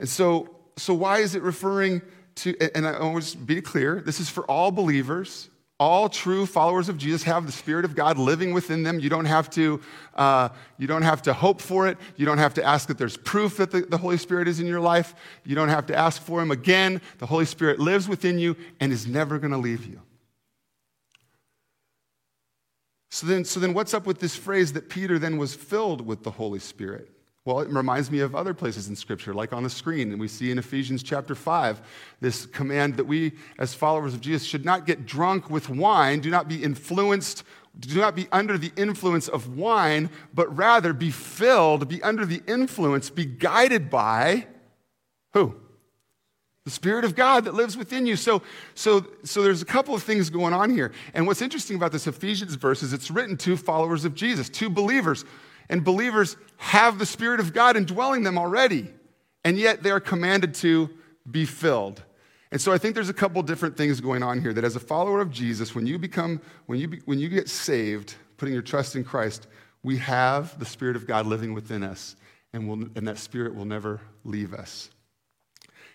And 0.00 0.08
so, 0.08 0.56
so 0.76 0.94
why 0.94 1.18
is 1.18 1.36
it 1.36 1.42
referring 1.42 2.02
to, 2.36 2.56
and 2.74 2.88
I 2.88 2.94
always 2.94 3.34
be 3.34 3.60
clear, 3.60 4.00
this 4.00 4.18
is 4.18 4.28
for 4.28 4.42
all 4.44 4.72
believers 4.72 5.50
all 5.78 6.08
true 6.08 6.46
followers 6.46 6.88
of 6.88 6.96
Jesus 6.96 7.24
have 7.24 7.46
the 7.46 7.52
Spirit 7.52 7.84
of 7.84 7.94
God 7.94 8.16
living 8.18 8.52
within 8.52 8.82
them. 8.82 9.00
You 9.00 9.08
don't 9.08 9.24
have 9.24 9.50
to, 9.50 9.80
uh, 10.14 10.50
you 10.78 10.86
don't 10.86 11.02
have 11.02 11.22
to 11.22 11.32
hope 11.32 11.60
for 11.60 11.88
it. 11.88 11.98
You 12.16 12.24
don't 12.24 12.38
have 12.38 12.54
to 12.54 12.64
ask 12.64 12.86
that 12.88 12.98
there's 12.98 13.16
proof 13.16 13.56
that 13.56 13.70
the, 13.70 13.80
the 13.80 13.98
Holy 13.98 14.16
Spirit 14.16 14.46
is 14.46 14.60
in 14.60 14.66
your 14.66 14.80
life. 14.80 15.14
You 15.44 15.56
don't 15.56 15.70
have 15.70 15.86
to 15.86 15.96
ask 15.96 16.22
for 16.22 16.40
Him 16.40 16.50
again. 16.50 17.00
The 17.18 17.26
Holy 17.26 17.46
Spirit 17.46 17.80
lives 17.80 18.08
within 18.08 18.38
you 18.38 18.56
and 18.80 18.92
is 18.92 19.06
never 19.06 19.38
going 19.38 19.50
to 19.50 19.58
leave 19.58 19.84
you. 19.84 20.00
So 23.10 23.26
then, 23.26 23.44
so 23.44 23.60
then, 23.60 23.74
what's 23.74 23.92
up 23.92 24.06
with 24.06 24.20
this 24.20 24.34
phrase 24.36 24.72
that 24.72 24.88
Peter 24.88 25.18
then 25.18 25.36
was 25.36 25.54
filled 25.54 26.06
with 26.06 26.22
the 26.22 26.30
Holy 26.30 26.60
Spirit? 26.60 27.10
Well, 27.44 27.60
it 27.60 27.68
reminds 27.68 28.10
me 28.10 28.20
of 28.20 28.36
other 28.36 28.54
places 28.54 28.88
in 28.88 28.94
Scripture, 28.94 29.34
like 29.34 29.52
on 29.52 29.64
the 29.64 29.70
screen. 29.70 30.12
And 30.12 30.20
we 30.20 30.28
see 30.28 30.52
in 30.52 30.58
Ephesians 30.58 31.02
chapter 31.02 31.34
5 31.34 31.82
this 32.20 32.46
command 32.46 32.96
that 32.96 33.04
we, 33.04 33.32
as 33.58 33.74
followers 33.74 34.14
of 34.14 34.20
Jesus, 34.20 34.46
should 34.46 34.64
not 34.64 34.86
get 34.86 35.06
drunk 35.06 35.50
with 35.50 35.68
wine, 35.68 36.20
do 36.20 36.30
not 36.30 36.48
be 36.48 36.62
influenced 36.62 37.44
Do 37.78 37.98
not 37.98 38.14
be 38.14 38.28
under 38.30 38.58
the 38.58 38.70
influence 38.76 39.28
of 39.28 39.56
wine, 39.56 40.10
but 40.34 40.54
rather 40.54 40.92
be 40.92 41.10
filled, 41.10 41.88
be 41.88 42.02
under 42.02 42.26
the 42.26 42.42
influence, 42.46 43.08
be 43.08 43.24
guided 43.24 43.88
by 43.88 44.46
who? 45.32 45.54
The 46.64 46.70
Spirit 46.70 47.04
of 47.04 47.16
God 47.16 47.46
that 47.46 47.54
lives 47.54 47.76
within 47.76 48.06
you. 48.06 48.14
So, 48.14 48.42
so, 48.74 49.06
so 49.24 49.42
there's 49.42 49.62
a 49.62 49.66
couple 49.66 49.94
of 49.94 50.02
things 50.02 50.30
going 50.30 50.52
on 50.52 50.70
here. 50.70 50.92
And 51.14 51.26
what's 51.26 51.42
interesting 51.42 51.76
about 51.76 51.90
this 51.90 52.06
Ephesians 52.06 52.54
verse 52.54 52.82
is 52.82 52.92
it's 52.92 53.10
written 53.10 53.36
to 53.38 53.56
followers 53.56 54.04
of 54.04 54.14
Jesus, 54.14 54.48
to 54.50 54.70
believers. 54.70 55.24
And 55.68 55.84
believers 55.84 56.36
have 56.56 56.98
the 56.98 57.06
Spirit 57.06 57.40
of 57.40 57.52
God 57.52 57.76
indwelling 57.76 58.22
them 58.22 58.38
already. 58.38 58.88
And 59.44 59.58
yet 59.58 59.82
they 59.82 59.90
are 59.90 60.00
commanded 60.00 60.54
to 60.56 60.90
be 61.30 61.44
filled. 61.44 62.02
And 62.50 62.60
so 62.60 62.70
I 62.70 62.78
think 62.78 62.94
there's 62.94 63.08
a 63.08 63.14
couple 63.14 63.42
different 63.42 63.76
things 63.76 64.00
going 64.00 64.22
on 64.22 64.40
here 64.40 64.52
that 64.52 64.62
as 64.64 64.76
a 64.76 64.80
follower 64.80 65.20
of 65.20 65.30
Jesus, 65.30 65.74
when 65.74 65.86
you 65.86 65.98
become, 65.98 66.40
when 66.66 66.78
you, 66.78 66.88
be, 66.88 66.98
when 67.06 67.18
you 67.18 67.28
get 67.28 67.48
saved, 67.48 68.14
putting 68.36 68.52
your 68.52 68.62
trust 68.62 68.94
in 68.94 69.04
Christ, 69.04 69.46
we 69.82 69.96
have 69.98 70.58
the 70.58 70.66
Spirit 70.66 70.94
of 70.94 71.06
God 71.06 71.26
living 71.26 71.54
within 71.54 71.82
us, 71.82 72.14
and, 72.52 72.68
we'll, 72.68 72.88
and 72.94 73.08
that 73.08 73.18
Spirit 73.18 73.54
will 73.54 73.64
never 73.64 74.00
leave 74.24 74.52
us. 74.52 74.90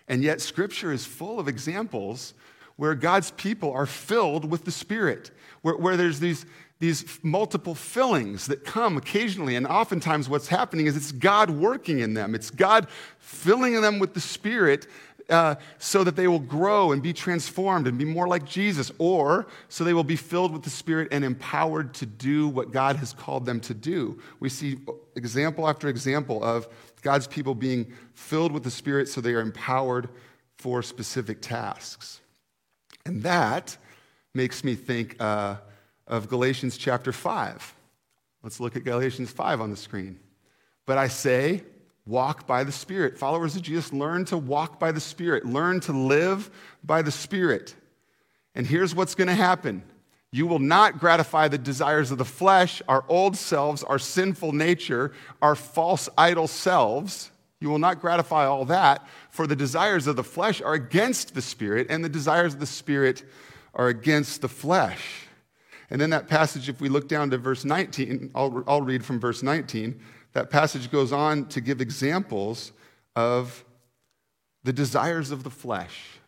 And 0.08 0.22
yet, 0.22 0.40
Scripture 0.40 0.92
is 0.92 1.04
full 1.04 1.38
of 1.38 1.46
examples 1.46 2.34
where 2.76 2.94
God's 2.94 3.30
people 3.32 3.72
are 3.72 3.86
filled 3.86 4.50
with 4.50 4.64
the 4.64 4.70
Spirit, 4.70 5.30
where, 5.62 5.76
where 5.76 5.96
there's 5.96 6.20
these, 6.20 6.44
these 6.80 7.18
multiple 7.22 7.74
fillings 7.74 8.46
that 8.46 8.64
come 8.64 8.96
occasionally. 8.96 9.56
And 9.56 9.66
oftentimes, 9.66 10.28
what's 10.28 10.48
happening 10.48 10.86
is 10.86 10.96
it's 10.96 11.12
God 11.12 11.50
working 11.50 12.00
in 12.00 12.14
them, 12.14 12.34
it's 12.34 12.50
God 12.50 12.88
filling 13.18 13.80
them 13.80 13.98
with 13.98 14.14
the 14.14 14.20
Spirit. 14.20 14.86
Uh, 15.30 15.56
so 15.76 16.02
that 16.04 16.16
they 16.16 16.26
will 16.26 16.38
grow 16.38 16.90
and 16.90 17.02
be 17.02 17.12
transformed 17.12 17.86
and 17.86 17.98
be 17.98 18.04
more 18.06 18.26
like 18.26 18.46
Jesus, 18.46 18.90
or 18.96 19.46
so 19.68 19.84
they 19.84 19.92
will 19.92 20.02
be 20.02 20.16
filled 20.16 20.54
with 20.54 20.62
the 20.62 20.70
Spirit 20.70 21.06
and 21.10 21.22
empowered 21.22 21.92
to 21.92 22.06
do 22.06 22.48
what 22.48 22.72
God 22.72 22.96
has 22.96 23.12
called 23.12 23.44
them 23.44 23.60
to 23.60 23.74
do. 23.74 24.18
We 24.40 24.48
see 24.48 24.78
example 25.16 25.68
after 25.68 25.88
example 25.88 26.42
of 26.42 26.66
God's 27.02 27.26
people 27.26 27.54
being 27.54 27.92
filled 28.14 28.52
with 28.52 28.62
the 28.62 28.70
Spirit 28.70 29.06
so 29.06 29.20
they 29.20 29.34
are 29.34 29.42
empowered 29.42 30.08
for 30.56 30.82
specific 30.82 31.42
tasks. 31.42 32.22
And 33.04 33.22
that 33.22 33.76
makes 34.34 34.64
me 34.64 34.74
think 34.74 35.16
uh, 35.20 35.56
of 36.08 36.28
Galatians 36.28 36.76
chapter 36.76 37.12
5. 37.12 37.74
Let's 38.42 38.60
look 38.60 38.76
at 38.76 38.84
Galatians 38.84 39.30
5 39.30 39.60
on 39.60 39.70
the 39.70 39.76
screen. 39.76 40.18
But 40.86 40.98
I 40.98 41.08
say, 41.08 41.62
walk 42.06 42.46
by 42.46 42.64
the 42.64 42.72
Spirit. 42.72 43.18
Followers 43.18 43.54
of 43.54 43.62
Jesus, 43.62 43.92
learn 43.92 44.24
to 44.26 44.38
walk 44.38 44.80
by 44.80 44.90
the 44.90 45.00
Spirit, 45.00 45.44
learn 45.44 45.80
to 45.80 45.92
live 45.92 46.50
by 46.82 47.02
the 47.02 47.10
Spirit. 47.10 47.74
And 48.54 48.66
here's 48.66 48.94
what's 48.94 49.14
going 49.14 49.28
to 49.28 49.34
happen 49.34 49.82
you 50.30 50.46
will 50.46 50.58
not 50.58 50.98
gratify 50.98 51.48
the 51.48 51.58
desires 51.58 52.10
of 52.10 52.18
the 52.18 52.24
flesh, 52.24 52.82
our 52.86 53.04
old 53.08 53.36
selves, 53.36 53.82
our 53.82 53.98
sinful 53.98 54.52
nature, 54.52 55.12
our 55.40 55.54
false 55.54 56.08
idol 56.18 56.46
selves. 56.46 57.30
You 57.60 57.70
will 57.70 57.78
not 57.78 58.00
gratify 58.00 58.46
all 58.46 58.66
that, 58.66 59.06
for 59.30 59.46
the 59.46 59.56
desires 59.56 60.06
of 60.06 60.16
the 60.16 60.24
flesh 60.24 60.62
are 60.62 60.74
against 60.74 61.34
the 61.34 61.42
spirit, 61.42 61.88
and 61.90 62.04
the 62.04 62.08
desires 62.08 62.54
of 62.54 62.60
the 62.60 62.66
spirit 62.66 63.24
are 63.74 63.88
against 63.88 64.42
the 64.42 64.48
flesh. 64.48 65.27
And 65.90 66.00
then 66.00 66.10
that 66.10 66.28
passage, 66.28 66.68
if 66.68 66.80
we 66.80 66.88
look 66.88 67.08
down 67.08 67.30
to 67.30 67.38
verse 67.38 67.64
19, 67.64 68.30
I'll, 68.34 68.64
I'll 68.66 68.82
read 68.82 69.04
from 69.04 69.18
verse 69.18 69.42
19. 69.42 69.98
That 70.32 70.50
passage 70.50 70.90
goes 70.90 71.12
on 71.12 71.46
to 71.46 71.60
give 71.60 71.80
examples 71.80 72.72
of 73.16 73.64
the 74.64 74.72
desires 74.72 75.30
of 75.30 75.44
the 75.44 75.50
flesh 75.50 76.18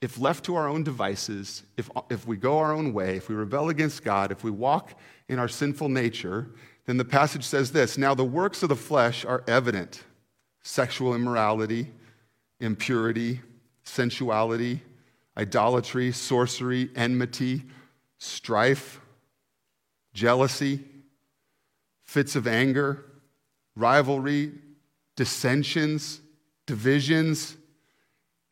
if 0.00 0.18
left 0.18 0.44
to 0.46 0.56
our 0.56 0.66
own 0.66 0.82
devices, 0.82 1.64
if, 1.76 1.90
if 2.08 2.26
we 2.26 2.36
go 2.36 2.58
our 2.58 2.72
own 2.72 2.92
way, 2.92 3.16
if 3.16 3.28
we 3.28 3.34
rebel 3.34 3.68
against 3.68 4.02
God, 4.02 4.32
if 4.32 4.42
we 4.42 4.50
walk 4.50 4.98
in 5.28 5.38
our 5.38 5.48
sinful 5.48 5.88
nature, 5.88 6.48
then 6.86 6.96
the 6.96 7.04
passage 7.04 7.44
says 7.44 7.72
this 7.72 7.98
Now 7.98 8.14
the 8.14 8.24
works 8.24 8.62
of 8.62 8.70
the 8.70 8.76
flesh 8.76 9.24
are 9.24 9.44
evident 9.46 10.04
sexual 10.62 11.14
immorality, 11.14 11.90
impurity, 12.60 13.40
sensuality, 13.84 14.80
idolatry, 15.36 16.12
sorcery, 16.12 16.90
enmity, 16.96 17.62
strife, 18.20 19.00
jealousy, 20.14 20.78
fits 22.04 22.36
of 22.36 22.46
anger, 22.46 23.04
rivalry, 23.74 24.52
dissensions, 25.16 26.20
divisions, 26.66 27.56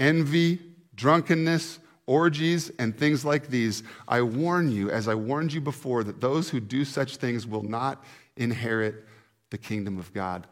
envy 0.01 0.59
drunkenness, 0.99 1.79
orgies, 2.07 2.71
and 2.79 2.97
things 2.99 3.25
like 3.25 3.49
these. 3.49 3.83
I 4.09 4.23
warn 4.23 4.73
you, 4.73 4.91
as 4.91 5.07
I 5.07 5.15
warned 5.15 5.53
you 5.53 5.61
before, 5.61 6.03
that 6.05 6.21
those 6.21 6.51
who 6.51 6.59
do 6.61 6.85
such 6.85 7.17
things 7.17 7.47
will 7.47 7.63
not 7.63 8.05
inherit 8.37 9.07
the 9.51 9.59
kingdom 9.59 9.99
of 9.99 10.13
God. 10.13 10.47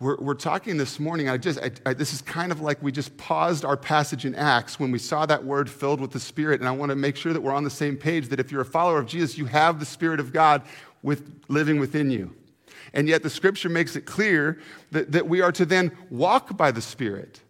We're, 0.00 0.16
we're 0.16 0.32
talking 0.32 0.78
this 0.78 0.98
morning, 0.98 1.28
I 1.28 1.36
just, 1.36 1.60
I, 1.60 1.70
I, 1.84 1.92
this 1.92 2.14
is 2.14 2.22
kind 2.22 2.50
of 2.50 2.62
like 2.62 2.82
we 2.82 2.90
just 2.90 3.14
paused 3.18 3.66
our 3.66 3.76
passage 3.76 4.24
in 4.24 4.34
Acts 4.34 4.80
when 4.80 4.90
we 4.90 4.98
saw 4.98 5.26
that 5.26 5.44
word 5.44 5.68
filled 5.68 6.00
with 6.00 6.10
the 6.10 6.18
Spirit. 6.18 6.60
And 6.60 6.68
I 6.68 6.72
want 6.72 6.88
to 6.88 6.96
make 6.96 7.16
sure 7.16 7.34
that 7.34 7.40
we're 7.42 7.52
on 7.52 7.64
the 7.64 7.70
same 7.70 7.98
page, 7.98 8.28
that 8.28 8.40
if 8.40 8.50
you're 8.50 8.62
a 8.62 8.66
follower 8.66 8.98
of 8.98 9.06
Jesus, 9.06 9.36
you 9.36 9.44
have 9.44 9.78
the 9.78 9.84
Spirit 9.84 10.18
of 10.18 10.32
God 10.32 10.62
with, 11.02 11.42
living 11.48 11.78
within 11.78 12.10
you. 12.10 12.34
And 12.94 13.08
yet 13.08 13.22
the 13.22 13.28
scripture 13.28 13.68
makes 13.68 13.94
it 13.94 14.06
clear 14.06 14.58
that, 14.90 15.12
that 15.12 15.28
we 15.28 15.42
are 15.42 15.52
to 15.52 15.66
then 15.66 15.92
walk 16.08 16.56
by 16.56 16.70
the 16.70 16.80
Spirit 16.80 17.42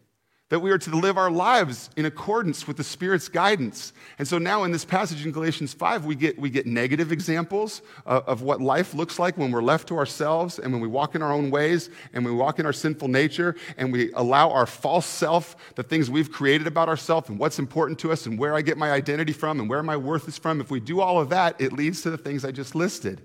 that 0.51 0.59
we 0.59 0.73
are 0.73 0.79
to 0.79 0.91
live 0.97 1.17
our 1.17 1.31
lives 1.31 1.91
in 1.97 2.07
accordance 2.07 2.67
with 2.67 2.77
the 2.77 2.85
Spirit's 2.85 3.29
guidance. 3.29 3.93
And 4.19 4.27
so 4.27 4.37
now 4.37 4.65
in 4.65 4.73
this 4.73 4.85
passage 4.85 5.25
in 5.25 5.31
Galatians 5.31 5.73
5, 5.73 6.05
we 6.05 6.17
get, 6.17 6.39
we 6.41 6.51
get 6.51 6.67
negative 6.67 7.13
examples 7.13 7.83
of, 8.05 8.27
of, 8.27 8.43
what 8.43 8.61
life 8.61 8.93
looks 8.93 9.21
like 9.21 9.39
when 9.39 9.53
we're 9.53 9.63
left 9.63 9.87
to 9.89 9.97
ourselves 9.97 10.59
and 10.59 10.73
when 10.73 10.83
we 10.83 10.89
walk 10.89 11.15
in 11.15 11.23
our 11.23 11.33
own 11.33 11.53
ways 11.53 11.89
and 12.13 12.25
we 12.25 12.33
walk 12.33 12.59
in 12.59 12.67
our 12.67 12.73
sinful 12.73 13.07
nature 13.07 13.55
and 13.79 13.93
we 13.93 14.13
allow 14.15 14.51
our 14.51 14.67
false 14.67 15.07
self, 15.07 15.55
the 15.77 15.85
things 15.85 16.11
we've 16.11 16.33
created 16.33 16.67
about 16.67 16.89
ourselves 16.89 17.29
and 17.29 17.39
what's 17.39 17.61
important 17.61 18.01
to 18.01 18.11
us 18.11 18.27
and 18.27 18.37
where 18.37 18.55
I 18.55 18.61
get 18.61 18.77
my 18.77 18.91
identity 18.91 19.33
from 19.33 19.61
and 19.61 19.71
where 19.71 19.85
my 19.85 19.97
worth 19.97 20.27
is 20.27 20.37
from. 20.37 20.61
If 20.61 20.69
we 20.69 20.81
do 20.81 21.01
all 21.01 21.21
of 21.21 21.29
that, 21.29 21.61
it 21.61 21.73
leads 21.73 22.03
to 22.03 22.11
the 22.11 22.19
things 22.19 22.45
I 22.45 22.51
just 22.51 22.75
listed. 22.75 23.23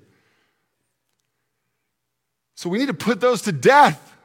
So 2.53 2.69
we 2.69 2.77
need 2.77 2.87
to 2.87 2.93
put 2.93 3.19
those 3.19 3.41
to 3.43 3.51
death. 3.51 4.15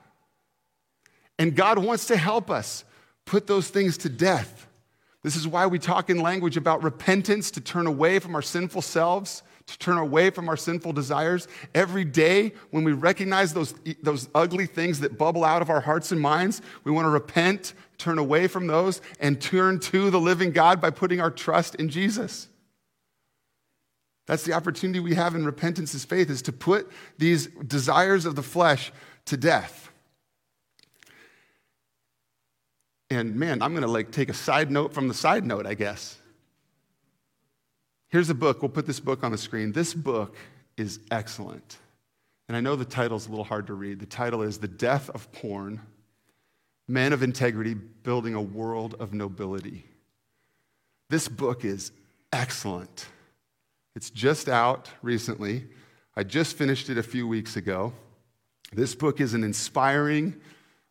And 1.38 1.56
God 1.56 1.78
wants 1.78 2.08
to 2.08 2.18
help 2.18 2.50
us 2.50 2.84
put 3.26 3.46
those 3.46 3.68
things 3.68 3.96
to 3.98 4.08
death. 4.08 4.66
This 5.22 5.36
is 5.36 5.46
why 5.46 5.66
we 5.66 5.78
talk 5.78 6.08
in 6.08 6.20
language 6.20 6.56
about 6.56 6.82
repentance 6.82 7.50
to 7.52 7.60
turn 7.60 7.86
away 7.86 8.18
from 8.18 8.34
our 8.34 8.42
sinful 8.42 8.82
selves, 8.82 9.42
to 9.66 9.78
turn 9.78 9.98
away 9.98 10.30
from 10.30 10.48
our 10.48 10.56
sinful 10.56 10.94
desires. 10.94 11.46
Every 11.74 12.04
day, 12.04 12.54
when 12.70 12.84
we 12.84 12.92
recognize 12.92 13.52
those, 13.52 13.74
those 14.02 14.28
ugly 14.34 14.66
things 14.66 15.00
that 15.00 15.18
bubble 15.18 15.44
out 15.44 15.62
of 15.62 15.70
our 15.70 15.80
hearts 15.80 16.10
and 16.10 16.20
minds, 16.20 16.62
we 16.84 16.90
want 16.90 17.04
to 17.04 17.10
repent, 17.10 17.74
turn 17.98 18.18
away 18.18 18.46
from 18.46 18.66
those, 18.66 19.02
and 19.20 19.40
turn 19.40 19.78
to 19.80 20.10
the 20.10 20.18
living 20.18 20.52
God 20.52 20.80
by 20.80 20.90
putting 20.90 21.20
our 21.20 21.30
trust 21.30 21.74
in 21.74 21.90
Jesus. 21.90 22.48
That's 24.26 24.44
the 24.44 24.54
opportunity 24.54 25.00
we 25.00 25.14
have 25.16 25.34
in 25.34 25.44
repentance 25.44 25.94
as 25.94 26.04
faith, 26.04 26.30
is 26.30 26.42
to 26.42 26.52
put 26.52 26.90
these 27.18 27.46
desires 27.48 28.24
of 28.24 28.36
the 28.36 28.42
flesh 28.42 28.90
to 29.26 29.36
death. 29.36 29.89
And 33.10 33.34
man, 33.34 33.60
I'm 33.60 33.72
going 33.72 33.82
to 33.82 33.90
like 33.90 34.12
take 34.12 34.28
a 34.28 34.34
side 34.34 34.70
note 34.70 34.94
from 34.94 35.08
the 35.08 35.14
side 35.14 35.44
note, 35.44 35.66
I 35.66 35.74
guess. 35.74 36.16
Here's 38.08 38.30
a 38.30 38.34
book. 38.34 38.62
We'll 38.62 38.68
put 38.68 38.86
this 38.86 39.00
book 39.00 39.24
on 39.24 39.32
the 39.32 39.38
screen. 39.38 39.72
This 39.72 39.94
book 39.94 40.36
is 40.76 41.00
excellent. 41.10 41.78
And 42.48 42.56
I 42.56 42.60
know 42.60 42.74
the 42.74 42.84
title's 42.84 43.26
a 43.26 43.30
little 43.30 43.44
hard 43.44 43.68
to 43.68 43.74
read. 43.74 44.00
The 44.00 44.06
title 44.06 44.42
is 44.42 44.58
The 44.58 44.68
Death 44.68 45.10
of 45.10 45.30
Porn 45.32 45.80
Men 46.88 47.12
of 47.12 47.22
Integrity 47.22 47.74
Building 47.74 48.34
a 48.34 48.42
World 48.42 48.96
of 48.98 49.14
Nobility. 49.14 49.84
This 51.08 51.28
book 51.28 51.64
is 51.64 51.92
excellent. 52.32 53.06
It's 53.94 54.10
just 54.10 54.48
out 54.48 54.88
recently. 55.02 55.66
I 56.16 56.24
just 56.24 56.56
finished 56.56 56.90
it 56.90 56.98
a 56.98 57.02
few 57.04 57.28
weeks 57.28 57.54
ago. 57.56 57.92
This 58.72 58.96
book 58.96 59.20
is 59.20 59.34
an 59.34 59.44
inspiring, 59.44 60.40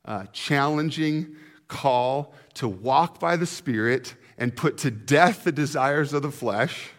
uh, 0.06 0.26
challenging, 0.32 1.36
call 1.70 2.34
to 2.56 2.68
walk 2.68 3.22
by 3.22 3.38
the 3.38 3.46
Spirit 3.46 4.16
and 4.38 4.54
put 4.54 4.78
to 4.80 4.92
death 4.92 5.46
the 5.46 5.54
desires 5.54 6.12
of 6.12 6.22
the 6.22 6.32
flesh. 6.32 6.90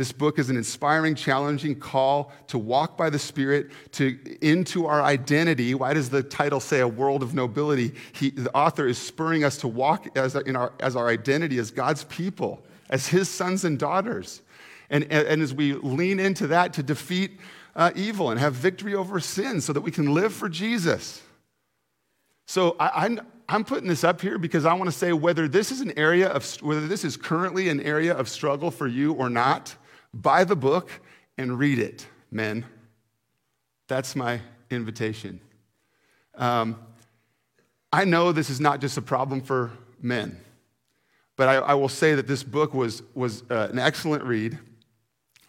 This 0.00 0.12
book 0.12 0.38
is 0.38 0.48
an 0.48 0.56
inspiring, 0.56 1.14
challenging 1.14 1.78
call 1.78 2.32
to 2.46 2.56
walk 2.56 2.96
by 2.96 3.10
the 3.10 3.18
Spirit 3.18 3.70
to, 3.92 4.18
into 4.40 4.86
our 4.86 5.02
identity. 5.02 5.74
Why 5.74 5.92
does 5.92 6.08
the 6.08 6.22
title 6.22 6.60
say 6.60 6.80
a 6.80 6.88
world 6.88 7.22
of 7.22 7.34
nobility? 7.34 7.92
He, 8.12 8.30
the 8.30 8.54
author 8.56 8.86
is 8.86 8.96
spurring 8.96 9.44
us 9.44 9.58
to 9.58 9.68
walk 9.68 10.16
as, 10.16 10.36
in 10.36 10.56
our, 10.56 10.72
as 10.80 10.96
our 10.96 11.08
identity 11.08 11.58
as 11.58 11.70
God's 11.70 12.04
people, 12.04 12.62
as 12.88 13.08
his 13.08 13.28
sons 13.28 13.64
and 13.64 13.78
daughters. 13.78 14.40
And, 14.88 15.04
and, 15.04 15.28
and 15.28 15.42
as 15.42 15.52
we 15.52 15.74
lean 15.74 16.18
into 16.18 16.46
that 16.46 16.72
to 16.74 16.82
defeat 16.82 17.38
uh, 17.76 17.90
evil 17.94 18.30
and 18.30 18.40
have 18.40 18.54
victory 18.54 18.94
over 18.94 19.20
sin 19.20 19.60
so 19.60 19.74
that 19.74 19.82
we 19.82 19.90
can 19.90 20.14
live 20.14 20.32
for 20.32 20.48
Jesus. 20.48 21.20
So 22.50 22.74
I, 22.80 23.06
am 23.06 23.18
I'm, 23.20 23.26
I'm 23.48 23.64
putting 23.64 23.88
this 23.88 24.02
up 24.02 24.20
here 24.20 24.36
because 24.36 24.64
I 24.64 24.74
want 24.74 24.90
to 24.90 24.98
say 24.98 25.12
whether 25.12 25.46
this 25.46 25.70
is 25.70 25.80
an 25.82 25.96
area 25.96 26.28
of, 26.28 26.44
whether 26.62 26.88
this 26.88 27.04
is 27.04 27.16
currently 27.16 27.68
an 27.68 27.80
area 27.80 28.12
of 28.12 28.28
struggle 28.28 28.72
for 28.72 28.88
you 28.88 29.12
or 29.12 29.30
not, 29.30 29.76
Buy 30.12 30.42
the 30.42 30.56
book 30.56 30.90
and 31.38 31.56
read 31.58 31.78
it, 31.78 32.06
men. 32.30 32.64
That's 33.86 34.16
my 34.16 34.40
invitation. 34.70 35.40
Um, 36.34 36.76
I 37.92 38.04
know 38.04 38.32
this 38.32 38.50
is 38.50 38.60
not 38.60 38.80
just 38.80 38.96
a 38.96 39.02
problem 39.02 39.40
for 39.40 39.70
men, 40.00 40.36
but 41.36 41.48
I, 41.48 41.54
I 41.54 41.74
will 41.74 41.88
say 41.88 42.16
that 42.16 42.26
this 42.26 42.42
book 42.42 42.74
was, 42.74 43.02
was 43.14 43.44
uh, 43.50 43.68
an 43.70 43.78
excellent 43.78 44.24
read. 44.24 44.58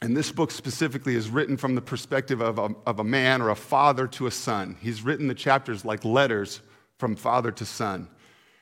And 0.04 0.16
this 0.16 0.32
book 0.32 0.52
specifically 0.52 1.16
is 1.16 1.30
written 1.30 1.58
from 1.58 1.76
the 1.76 1.82
perspective 1.82 2.42
of 2.42 2.60
a, 2.60 2.70
of 2.86 3.00
a 3.00 3.04
man 3.04 3.42
or 3.42 3.50
a 3.50 3.56
father 3.56 4.08
to 4.10 4.28
a 4.28 4.32
son. 4.32 4.78
He's 4.80 5.02
written 5.02 5.28
the 5.28 5.36
chapters 5.36 5.86
like 5.86 6.06
letters 6.06 6.62
from 7.02 7.16
father 7.16 7.52
to 7.52 7.66
son. 7.66 8.08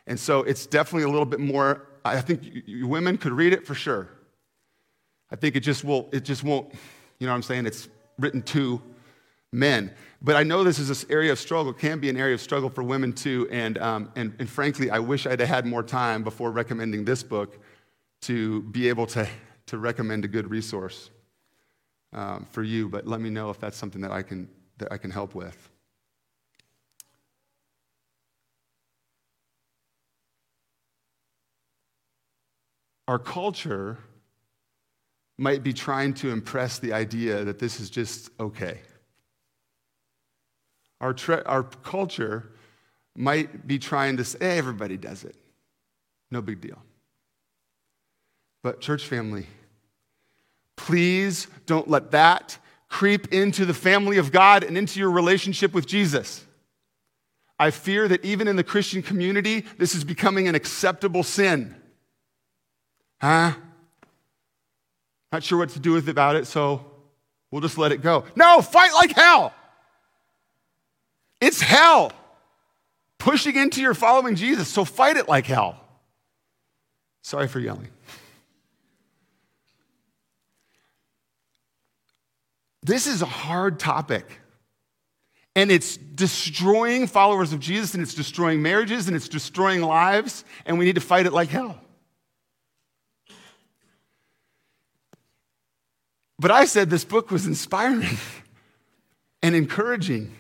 And 0.07 0.17
so 0.17 0.43
it's 0.43 0.65
definitely 0.65 1.03
a 1.03 1.09
little 1.09 1.25
bit 1.25 1.41
more, 1.41 1.89
I 2.05 2.21
think 2.21 2.45
you, 2.45 2.63
you 2.65 2.87
women 2.87 3.17
could 3.17 3.33
read 3.33 3.51
it 3.51 3.67
for 3.67 3.75
sure. 3.75 4.07
I 5.29 5.35
think 5.35 5.57
it 5.57 5.59
just 5.59 5.83
will, 5.83 6.07
it 6.13 6.23
just 6.23 6.41
won't, 6.41 6.73
you 7.19 7.27
know 7.27 7.33
what 7.33 7.35
I'm 7.35 7.43
saying? 7.43 7.65
It's 7.65 7.89
written 8.17 8.41
to 8.43 8.81
men. 9.51 9.91
But 10.21 10.37
I 10.37 10.43
know 10.43 10.63
this 10.63 10.79
is 10.79 10.87
this 10.87 11.05
area 11.09 11.33
of 11.33 11.37
struggle, 11.37 11.73
can 11.73 11.99
be 11.99 12.09
an 12.09 12.15
area 12.15 12.33
of 12.33 12.39
struggle 12.39 12.69
for 12.69 12.81
women 12.81 13.11
too. 13.11 13.45
And, 13.51 13.77
um, 13.77 14.09
and, 14.15 14.33
and 14.39 14.49
frankly, 14.49 14.89
I 14.89 14.99
wish 14.99 15.27
I'd 15.27 15.41
had 15.41 15.65
more 15.65 15.83
time 15.83 16.23
before 16.23 16.49
recommending 16.51 17.03
this 17.03 17.21
book 17.21 17.59
to 18.21 18.61
be 18.63 18.87
able 18.87 19.05
to, 19.07 19.27
to 19.65 19.77
recommend 19.77 20.23
a 20.23 20.29
good 20.29 20.49
resource 20.49 21.09
um, 22.13 22.47
for 22.51 22.63
you. 22.63 22.87
But 22.87 23.05
let 23.05 23.19
me 23.19 23.29
know 23.29 23.49
if 23.49 23.59
that's 23.59 23.75
something 23.75 24.01
that 24.01 24.11
I 24.11 24.21
can, 24.21 24.47
that 24.77 24.93
I 24.93 24.97
can 24.97 25.11
help 25.11 25.35
with. 25.35 25.69
Our 33.09 33.17
culture 33.17 33.97
might 35.35 35.63
be 35.63 35.73
trying 35.73 36.13
to 36.13 36.29
impress 36.29 36.77
the 36.77 36.93
idea 36.93 37.43
that 37.43 37.57
this 37.57 37.79
is 37.79 37.89
just 37.89 38.29
okay. 38.39 38.81
Our, 41.01 41.13
tre- 41.13 41.41
our 41.47 41.63
culture 41.63 42.51
might 43.15 43.65
be 43.65 43.79
trying 43.79 44.17
to 44.17 44.23
say, 44.23 44.37
hey, 44.39 44.57
everybody 44.59 44.95
does 44.95 45.23
it. 45.23 45.35
No 46.29 46.39
big 46.39 46.61
deal. 46.61 46.77
But, 48.61 48.79
church 48.79 49.07
family, 49.07 49.47
please 50.75 51.47
don't 51.65 51.89
let 51.89 52.11
that 52.11 52.59
creep 52.89 53.33
into 53.33 53.65
the 53.65 53.73
family 53.73 54.19
of 54.19 54.31
God 54.31 54.63
and 54.63 54.77
into 54.77 54.99
your 54.99 55.09
relationship 55.09 55.73
with 55.73 55.87
Jesus. 55.87 56.45
I 57.57 57.71
fear 57.71 58.07
that 58.07 58.23
even 58.23 58.47
in 58.47 58.55
the 58.55 58.63
Christian 58.63 59.01
community, 59.01 59.65
this 59.79 59.95
is 59.95 60.03
becoming 60.03 60.47
an 60.47 60.53
acceptable 60.53 61.23
sin. 61.23 61.75
Huh? 63.21 63.53
Not 65.31 65.43
sure 65.43 65.57
what 65.57 65.69
to 65.69 65.79
do 65.79 65.91
with 65.91 66.09
about 66.09 66.35
it, 66.35 66.47
so 66.47 66.85
we'll 67.51 67.61
just 67.61 67.77
let 67.77 67.91
it 67.91 68.01
go. 68.01 68.25
No, 68.35 68.61
fight 68.61 68.93
like 68.93 69.11
hell. 69.11 69.53
It's 71.41 71.61
hell 71.61 72.11
pushing 73.17 73.55
into 73.55 73.81
your 73.81 73.93
following 73.93 74.35
Jesus, 74.35 74.67
so 74.67 74.83
fight 74.85 75.17
it 75.17 75.27
like 75.27 75.45
hell. 75.45 75.79
Sorry 77.21 77.47
for 77.47 77.59
yelling. 77.59 77.89
This 82.81 83.05
is 83.05 83.21
a 83.21 83.27
hard 83.27 83.79
topic. 83.79 84.25
And 85.55 85.69
it's 85.71 85.97
destroying 85.97 87.07
followers 87.07 87.51
of 87.53 87.59
Jesus, 87.59 87.93
and 87.93 88.01
it's 88.01 88.13
destroying 88.13 88.61
marriages, 88.61 89.07
and 89.07 89.15
it's 89.15 89.27
destroying 89.27 89.81
lives, 89.81 90.45
and 90.65 90.79
we 90.79 90.85
need 90.85 90.95
to 90.95 91.01
fight 91.01 91.25
it 91.25 91.33
like 91.33 91.49
hell. 91.49 91.79
But 96.39 96.51
I 96.51 96.65
said 96.65 96.89
this 96.89 97.03
book 97.03 97.31
was 97.31 97.45
inspiring 97.45 98.17
and 99.43 99.55
encouraging. 99.55 100.35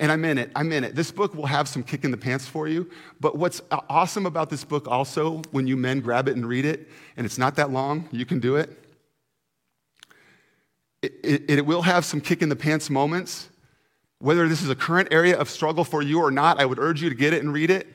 And 0.00 0.12
I'm 0.12 0.24
in 0.24 0.38
it. 0.38 0.52
I'm 0.54 0.70
in 0.70 0.84
it. 0.84 0.94
This 0.94 1.10
book 1.10 1.34
will 1.34 1.46
have 1.46 1.66
some 1.66 1.82
kick 1.82 2.04
in 2.04 2.12
the 2.12 2.16
pants 2.16 2.46
for 2.46 2.68
you. 2.68 2.88
But 3.20 3.36
what's 3.36 3.60
awesome 3.70 4.26
about 4.26 4.48
this 4.48 4.62
book 4.62 4.86
also, 4.86 5.42
when 5.50 5.66
you 5.66 5.76
men 5.76 6.00
grab 6.00 6.28
it 6.28 6.36
and 6.36 6.46
read 6.46 6.64
it, 6.64 6.88
and 7.16 7.26
it's 7.26 7.38
not 7.38 7.56
that 7.56 7.72
long, 7.72 8.08
you 8.12 8.24
can 8.24 8.38
do 8.38 8.56
it. 8.56 8.78
It, 11.02 11.12
it, 11.24 11.50
it 11.50 11.66
will 11.66 11.82
have 11.82 12.04
some 12.04 12.20
kick 12.20 12.42
in 12.42 12.48
the 12.48 12.56
pants 12.56 12.90
moments. 12.90 13.48
Whether 14.20 14.48
this 14.48 14.62
is 14.62 14.70
a 14.70 14.76
current 14.76 15.08
area 15.10 15.36
of 15.36 15.50
struggle 15.50 15.84
for 15.84 16.00
you 16.02 16.20
or 16.20 16.30
not, 16.30 16.60
I 16.60 16.66
would 16.66 16.78
urge 16.78 17.02
you 17.02 17.08
to 17.08 17.14
get 17.14 17.32
it 17.32 17.42
and 17.42 17.52
read 17.52 17.70
it. 17.70 17.88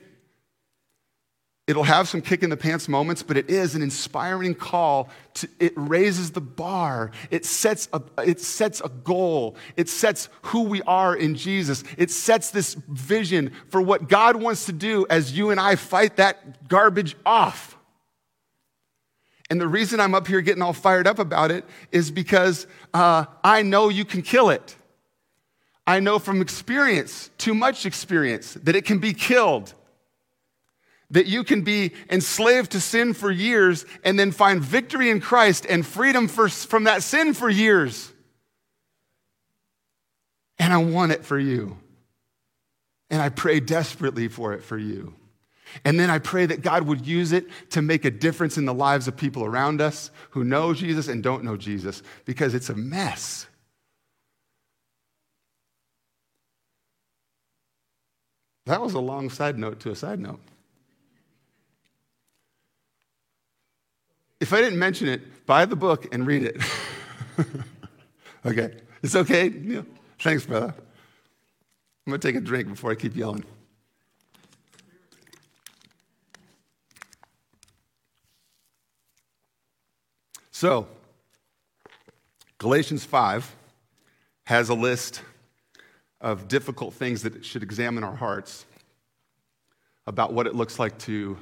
It'll 1.66 1.84
have 1.84 2.08
some 2.10 2.20
kick 2.20 2.42
in 2.42 2.50
the 2.50 2.58
pants 2.58 2.88
moments, 2.88 3.22
but 3.22 3.38
it 3.38 3.48
is 3.48 3.74
an 3.74 3.80
inspiring 3.80 4.54
call. 4.54 5.08
To, 5.34 5.48
it 5.58 5.72
raises 5.76 6.32
the 6.32 6.42
bar. 6.42 7.10
It 7.30 7.46
sets, 7.46 7.88
a, 7.94 8.02
it 8.18 8.40
sets 8.40 8.82
a 8.82 8.90
goal. 8.90 9.56
It 9.74 9.88
sets 9.88 10.28
who 10.42 10.64
we 10.64 10.82
are 10.82 11.16
in 11.16 11.34
Jesus. 11.34 11.82
It 11.96 12.10
sets 12.10 12.50
this 12.50 12.74
vision 12.74 13.50
for 13.70 13.80
what 13.80 14.10
God 14.10 14.36
wants 14.36 14.66
to 14.66 14.72
do 14.72 15.06
as 15.08 15.32
you 15.36 15.50
and 15.50 15.58
I 15.58 15.76
fight 15.76 16.16
that 16.16 16.68
garbage 16.68 17.16
off. 17.24 17.78
And 19.48 19.58
the 19.58 19.68
reason 19.68 20.00
I'm 20.00 20.14
up 20.14 20.26
here 20.26 20.42
getting 20.42 20.62
all 20.62 20.72
fired 20.74 21.06
up 21.06 21.18
about 21.18 21.50
it 21.50 21.64
is 21.90 22.10
because 22.10 22.66
uh, 22.92 23.24
I 23.42 23.62
know 23.62 23.88
you 23.88 24.04
can 24.04 24.20
kill 24.20 24.50
it. 24.50 24.76
I 25.86 26.00
know 26.00 26.18
from 26.18 26.42
experience, 26.42 27.30
too 27.38 27.54
much 27.54 27.86
experience, 27.86 28.54
that 28.54 28.76
it 28.76 28.84
can 28.84 28.98
be 28.98 29.14
killed 29.14 29.74
that 31.14 31.26
you 31.26 31.44
can 31.44 31.62
be 31.62 31.92
enslaved 32.10 32.72
to 32.72 32.80
sin 32.80 33.14
for 33.14 33.30
years 33.30 33.86
and 34.02 34.18
then 34.18 34.32
find 34.32 34.60
victory 34.60 35.10
in 35.10 35.20
Christ 35.20 35.64
and 35.64 35.86
freedom 35.86 36.26
for, 36.26 36.48
from 36.48 36.84
that 36.84 37.04
sin 37.04 37.34
for 37.34 37.48
years. 37.48 38.12
And 40.58 40.72
I 40.72 40.78
want 40.78 41.12
it 41.12 41.24
for 41.24 41.38
you. 41.38 41.78
And 43.10 43.22
I 43.22 43.28
pray 43.28 43.60
desperately 43.60 44.26
for 44.26 44.54
it 44.54 44.64
for 44.64 44.76
you. 44.76 45.14
And 45.84 46.00
then 46.00 46.10
I 46.10 46.18
pray 46.18 46.46
that 46.46 46.62
God 46.62 46.82
would 46.82 47.06
use 47.06 47.30
it 47.30 47.46
to 47.70 47.80
make 47.80 48.04
a 48.04 48.10
difference 48.10 48.58
in 48.58 48.64
the 48.64 48.74
lives 48.74 49.06
of 49.06 49.16
people 49.16 49.44
around 49.44 49.80
us 49.80 50.10
who 50.30 50.42
know 50.42 50.74
Jesus 50.74 51.06
and 51.06 51.22
don't 51.22 51.44
know 51.44 51.56
Jesus 51.56 52.02
because 52.24 52.54
it's 52.54 52.70
a 52.70 52.74
mess. 52.74 53.46
That 58.66 58.80
was 58.80 58.94
a 58.94 59.00
long 59.00 59.30
side 59.30 59.58
note 59.58 59.78
to 59.80 59.92
a 59.92 59.96
side 59.96 60.18
note. 60.18 60.40
If 64.40 64.52
I 64.52 64.60
didn't 64.60 64.78
mention 64.78 65.08
it, 65.08 65.46
buy 65.46 65.64
the 65.64 65.76
book 65.76 66.12
and 66.12 66.26
read 66.26 66.42
it. 66.42 66.62
okay. 68.46 68.76
It's 69.02 69.14
okay? 69.14 69.82
Thanks, 70.18 70.46
brother. 70.46 70.74
I'm 72.06 72.10
going 72.10 72.20
to 72.20 72.28
take 72.28 72.36
a 72.36 72.40
drink 72.40 72.68
before 72.68 72.90
I 72.90 72.94
keep 72.94 73.16
yelling. 73.16 73.44
So, 80.50 80.86
Galatians 82.58 83.04
5 83.04 83.54
has 84.46 84.68
a 84.68 84.74
list 84.74 85.22
of 86.20 86.48
difficult 86.48 86.94
things 86.94 87.22
that 87.22 87.44
should 87.44 87.62
examine 87.62 88.04
our 88.04 88.14
hearts 88.14 88.64
about 90.06 90.32
what 90.32 90.46
it 90.46 90.54
looks 90.54 90.78
like 90.78 90.96
to 91.00 91.36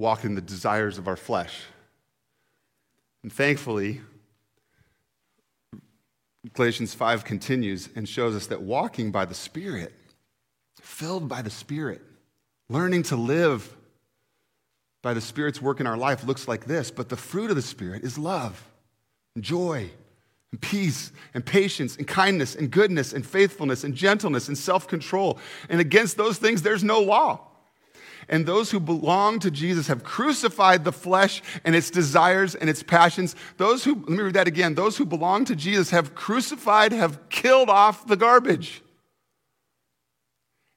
walk 0.00 0.24
in 0.24 0.34
the 0.34 0.40
desires 0.40 0.96
of 0.96 1.06
our 1.06 1.16
flesh. 1.16 1.60
And 3.22 3.30
thankfully, 3.30 4.00
Galatians 6.54 6.94
5 6.94 7.24
continues 7.24 7.90
and 7.94 8.08
shows 8.08 8.34
us 8.34 8.46
that 8.46 8.62
walking 8.62 9.10
by 9.10 9.26
the 9.26 9.34
Spirit, 9.34 9.92
filled 10.80 11.28
by 11.28 11.42
the 11.42 11.50
Spirit, 11.50 12.00
learning 12.70 13.02
to 13.04 13.16
live 13.16 13.76
by 15.02 15.12
the 15.12 15.20
Spirit's 15.20 15.60
work 15.60 15.80
in 15.80 15.86
our 15.86 15.98
life 15.98 16.24
looks 16.24 16.48
like 16.48 16.64
this. 16.64 16.90
But 16.90 17.10
the 17.10 17.16
fruit 17.16 17.50
of 17.50 17.56
the 17.56 17.62
Spirit 17.62 18.02
is 18.02 18.16
love, 18.16 18.66
and 19.34 19.44
joy, 19.44 19.90
and 20.50 20.60
peace, 20.62 21.12
and 21.34 21.44
patience, 21.44 21.96
and 21.96 22.08
kindness, 22.08 22.54
and 22.54 22.70
goodness, 22.70 23.12
and 23.12 23.24
faithfulness, 23.24 23.84
and 23.84 23.94
gentleness, 23.94 24.48
and 24.48 24.56
self 24.56 24.88
control. 24.88 25.38
And 25.68 25.78
against 25.78 26.16
those 26.16 26.38
things, 26.38 26.62
there's 26.62 26.82
no 26.82 27.00
law. 27.00 27.49
And 28.30 28.46
those 28.46 28.70
who 28.70 28.78
belong 28.78 29.40
to 29.40 29.50
Jesus 29.50 29.88
have 29.88 30.04
crucified 30.04 30.84
the 30.84 30.92
flesh 30.92 31.42
and 31.64 31.74
its 31.74 31.90
desires 31.90 32.54
and 32.54 32.70
its 32.70 32.80
passions. 32.82 33.34
Those 33.56 33.82
who, 33.82 33.96
let 33.96 34.08
me 34.08 34.22
read 34.22 34.34
that 34.34 34.46
again. 34.46 34.76
Those 34.76 34.96
who 34.96 35.04
belong 35.04 35.44
to 35.46 35.56
Jesus 35.56 35.90
have 35.90 36.14
crucified, 36.14 36.92
have 36.92 37.28
killed 37.28 37.68
off 37.68 38.06
the 38.06 38.16
garbage. 38.16 38.82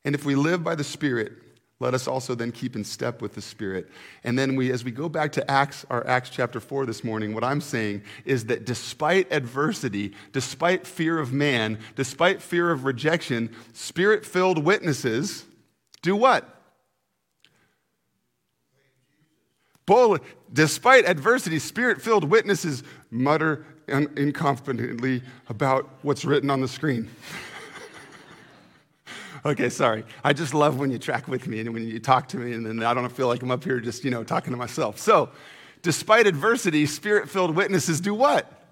And 0.03 0.15
if 0.15 0.25
we 0.25 0.33
live 0.33 0.63
by 0.63 0.73
the 0.73 0.83
Spirit, 0.83 1.33
let 1.79 1.93
us 1.93 2.07
also 2.07 2.33
then 2.33 2.51
keep 2.51 2.75
in 2.75 2.83
step 2.83 3.21
with 3.21 3.35
the 3.35 3.41
Spirit. 3.41 3.87
And 4.23 4.37
then 4.37 4.55
we, 4.55 4.71
as 4.71 4.83
we 4.83 4.89
go 4.89 5.07
back 5.07 5.31
to 5.33 5.51
Acts, 5.51 5.85
our 5.91 6.05
Acts 6.07 6.31
chapter 6.31 6.59
4 6.59 6.87
this 6.87 7.03
morning, 7.03 7.35
what 7.35 7.43
I'm 7.43 7.61
saying 7.61 8.01
is 8.25 8.47
that 8.47 8.65
despite 8.65 9.31
adversity, 9.31 10.13
despite 10.31 10.87
fear 10.87 11.19
of 11.19 11.31
man, 11.31 11.77
despite 11.95 12.41
fear 12.41 12.71
of 12.71 12.83
rejection, 12.83 13.55
spirit 13.73 14.25
filled 14.25 14.63
witnesses 14.63 15.45
do 16.01 16.15
what? 16.15 16.62
Boldly, 19.85 20.19
despite 20.51 21.05
adversity, 21.05 21.59
spirit 21.59 22.01
filled 22.01 22.23
witnesses 22.23 22.83
mutter 23.11 23.65
inconfidently 23.87 25.21
about 25.49 25.89
what's 26.01 26.23
written 26.23 26.49
on 26.49 26.61
the 26.61 26.67
screen. 26.67 27.09
okay, 29.45 29.69
sorry. 29.69 30.05
I 30.23 30.31
just 30.33 30.53
love 30.53 30.79
when 30.79 30.89
you 30.89 30.99
track 30.99 31.27
with 31.27 31.47
me 31.47 31.59
and 31.59 31.73
when 31.73 31.87
you 31.87 31.99
talk 31.99 32.29
to 32.29 32.37
me, 32.37 32.53
and 32.53 32.65
then 32.65 32.81
I 32.81 32.93
don't 32.93 33.11
feel 33.11 33.27
like 33.27 33.41
I'm 33.43 33.51
up 33.51 33.63
here 33.63 33.79
just, 33.79 34.05
you 34.05 34.11
know, 34.11 34.23
talking 34.23 34.51
to 34.51 34.57
myself. 34.57 34.99
So, 34.99 35.29
despite 35.81 36.27
adversity, 36.27 36.85
spirit 36.85 37.29
filled 37.29 37.55
witnesses 37.55 37.99
do 37.99 38.13
what? 38.13 38.63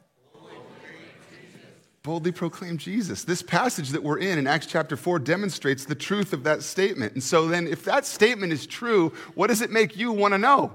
boldly 2.04 2.32
proclaim 2.32 2.78
Jesus. 2.78 3.24
This 3.24 3.44
passage 3.44 3.90
that 3.90 4.02
we're 4.02 4.18
in 4.18 4.40
in 4.40 4.48
Acts 4.48 4.66
chapter 4.66 4.98
4 4.98 5.20
demonstrates 5.20 5.86
the 5.86 5.96
truth 5.96 6.34
of 6.34 6.44
that 6.44 6.64
statement. 6.64 7.14
And 7.14 7.24
so 7.24 7.48
then, 7.48 7.68
if 7.68 7.84
that 7.86 8.06
statement 8.06 8.52
is 8.52 8.66
true, 8.66 9.14
what 9.36 9.48
does 9.48 9.62
it 9.62 9.70
make 9.70 9.96
you 9.96 10.12
want 10.12 10.34
to 10.34 10.40
know? 10.40 10.74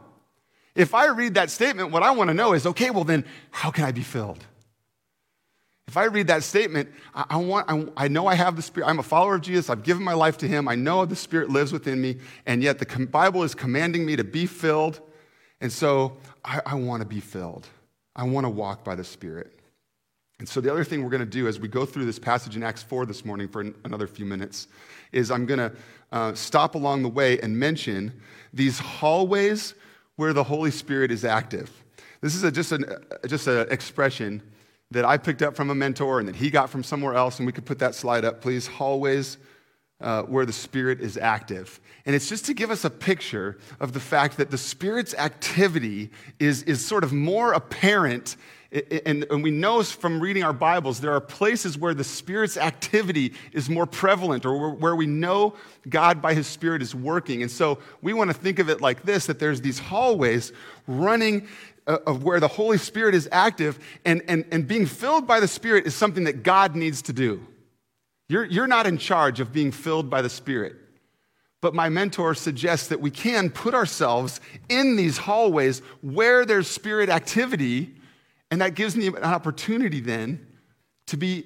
If 0.76 0.94
I 0.94 1.06
read 1.06 1.34
that 1.34 1.50
statement, 1.50 1.90
what 1.90 2.02
I 2.02 2.10
want 2.12 2.28
to 2.28 2.34
know 2.34 2.52
is 2.52 2.66
okay, 2.66 2.90
well, 2.90 3.04
then 3.04 3.24
how 3.50 3.70
can 3.70 3.84
I 3.84 3.92
be 3.92 4.02
filled? 4.02 4.44
If 5.88 5.96
I 5.96 6.04
read 6.04 6.26
that 6.26 6.42
statement, 6.42 6.90
I, 7.14 7.36
want, 7.36 7.70
I, 7.70 8.04
I, 8.04 8.08
know 8.08 8.26
I 8.26 8.34
have 8.34 8.56
the 8.56 8.62
Spirit. 8.62 8.88
I'm 8.88 8.98
a 8.98 9.04
follower 9.04 9.36
of 9.36 9.40
Jesus. 9.40 9.70
I've 9.70 9.84
given 9.84 10.02
my 10.02 10.14
life 10.14 10.36
to 10.38 10.48
Him. 10.48 10.68
I 10.68 10.74
know 10.74 11.04
the 11.06 11.16
Spirit 11.16 11.48
lives 11.48 11.72
within 11.72 12.00
me. 12.00 12.16
And 12.44 12.62
yet 12.62 12.78
the 12.78 13.06
Bible 13.06 13.44
is 13.44 13.54
commanding 13.54 14.04
me 14.04 14.16
to 14.16 14.24
be 14.24 14.46
filled. 14.46 15.00
And 15.60 15.72
so 15.72 16.16
I, 16.44 16.60
I 16.66 16.74
want 16.74 17.02
to 17.02 17.08
be 17.08 17.20
filled. 17.20 17.68
I 18.16 18.24
want 18.24 18.44
to 18.44 18.50
walk 18.50 18.84
by 18.84 18.96
the 18.96 19.04
Spirit. 19.04 19.52
And 20.38 20.46
so, 20.46 20.60
the 20.60 20.70
other 20.70 20.84
thing 20.84 21.02
we're 21.02 21.10
going 21.10 21.20
to 21.20 21.26
do 21.26 21.48
as 21.48 21.58
we 21.58 21.66
go 21.66 21.86
through 21.86 22.04
this 22.04 22.18
passage 22.18 22.56
in 22.56 22.62
Acts 22.62 22.82
4 22.82 23.06
this 23.06 23.24
morning 23.24 23.48
for 23.48 23.72
another 23.84 24.06
few 24.06 24.26
minutes 24.26 24.68
is 25.10 25.30
I'm 25.30 25.46
going 25.46 25.60
to 25.60 25.72
uh, 26.12 26.34
stop 26.34 26.74
along 26.74 27.04
the 27.04 27.08
way 27.08 27.40
and 27.40 27.58
mention 27.58 28.12
these 28.52 28.78
hallways 28.78 29.72
where 30.16 30.32
the 30.32 30.44
Holy 30.44 30.70
Spirit 30.70 31.10
is 31.10 31.24
active. 31.24 31.70
This 32.20 32.34
is 32.34 32.42
a, 32.42 32.50
just 32.50 32.72
an 32.72 32.84
just 33.26 33.46
an 33.46 33.66
expression 33.70 34.42
that 34.90 35.04
I 35.04 35.18
picked 35.18 35.42
up 35.42 35.56
from 35.56 35.70
a 35.70 35.74
mentor 35.74 36.18
and 36.20 36.28
that 36.28 36.36
he 36.36 36.50
got 36.50 36.70
from 36.70 36.82
somewhere 36.82 37.14
else, 37.14 37.38
and 37.38 37.46
we 37.46 37.52
could 37.52 37.64
put 37.66 37.78
that 37.80 37.94
slide 37.94 38.24
up, 38.24 38.40
please. 38.40 38.66
Hallways 38.66 39.38
uh, 40.00 40.22
where 40.22 40.44
the 40.44 40.52
Spirit 40.52 41.00
is 41.00 41.16
active. 41.16 41.80
And 42.04 42.14
it's 42.14 42.28
just 42.28 42.44
to 42.46 42.54
give 42.54 42.70
us 42.70 42.84
a 42.84 42.90
picture 42.90 43.58
of 43.80 43.92
the 43.92 44.00
fact 44.00 44.36
that 44.36 44.50
the 44.50 44.58
Spirit's 44.58 45.14
activity 45.14 46.10
is, 46.38 46.62
is 46.64 46.84
sort 46.84 47.04
of 47.04 47.12
more 47.12 47.52
apparent 47.52 48.36
and, 48.72 49.42
we 49.42 49.50
know 49.50 49.82
from 49.82 50.20
reading 50.20 50.42
our 50.42 50.52
Bibles, 50.52 51.00
there 51.00 51.12
are 51.12 51.20
places 51.20 51.78
where 51.78 51.94
the 51.94 52.04
Spirit's 52.04 52.56
activity 52.56 53.32
is 53.52 53.70
more 53.70 53.86
prevalent 53.86 54.44
or 54.44 54.70
where 54.70 54.96
we 54.96 55.06
know 55.06 55.54
God 55.88 56.20
by 56.20 56.34
His 56.34 56.46
Spirit 56.46 56.82
is 56.82 56.94
working. 56.94 57.42
And 57.42 57.50
so 57.50 57.78
we 58.02 58.12
want 58.12 58.30
to 58.30 58.34
think 58.34 58.58
of 58.58 58.68
it 58.68 58.80
like 58.80 59.02
this 59.02 59.26
that 59.26 59.38
there's 59.38 59.60
these 59.60 59.78
hallways 59.78 60.52
running 60.86 61.46
uh, 61.86 61.98
of 62.06 62.24
where 62.24 62.40
the 62.40 62.48
Holy 62.48 62.78
Spirit 62.78 63.14
is 63.14 63.28
active, 63.30 63.78
and, 64.04 64.22
and, 64.26 64.44
and 64.50 64.66
being 64.66 64.86
filled 64.86 65.26
by 65.26 65.38
the 65.38 65.48
Spirit 65.48 65.86
is 65.86 65.94
something 65.94 66.24
that 66.24 66.42
God 66.42 66.74
needs 66.74 67.02
to 67.02 67.12
do. 67.12 67.46
You're, 68.28 68.44
you're 68.44 68.66
not 68.66 68.86
in 68.88 68.98
charge 68.98 69.38
of 69.38 69.52
being 69.52 69.70
filled 69.70 70.10
by 70.10 70.20
the 70.20 70.28
Spirit. 70.28 70.74
But 71.60 71.74
my 71.74 71.88
mentor 71.88 72.34
suggests 72.34 72.88
that 72.88 73.00
we 73.00 73.10
can 73.10 73.50
put 73.50 73.74
ourselves 73.74 74.40
in 74.68 74.96
these 74.96 75.18
hallways 75.18 75.80
where 76.02 76.44
there's 76.44 76.68
spirit 76.68 77.08
activity 77.08 77.95
and 78.50 78.60
that 78.60 78.74
gives 78.74 78.96
me 78.96 79.08
an 79.08 79.16
opportunity 79.16 80.00
then 80.00 80.46
to 81.08 81.16
be 81.16 81.44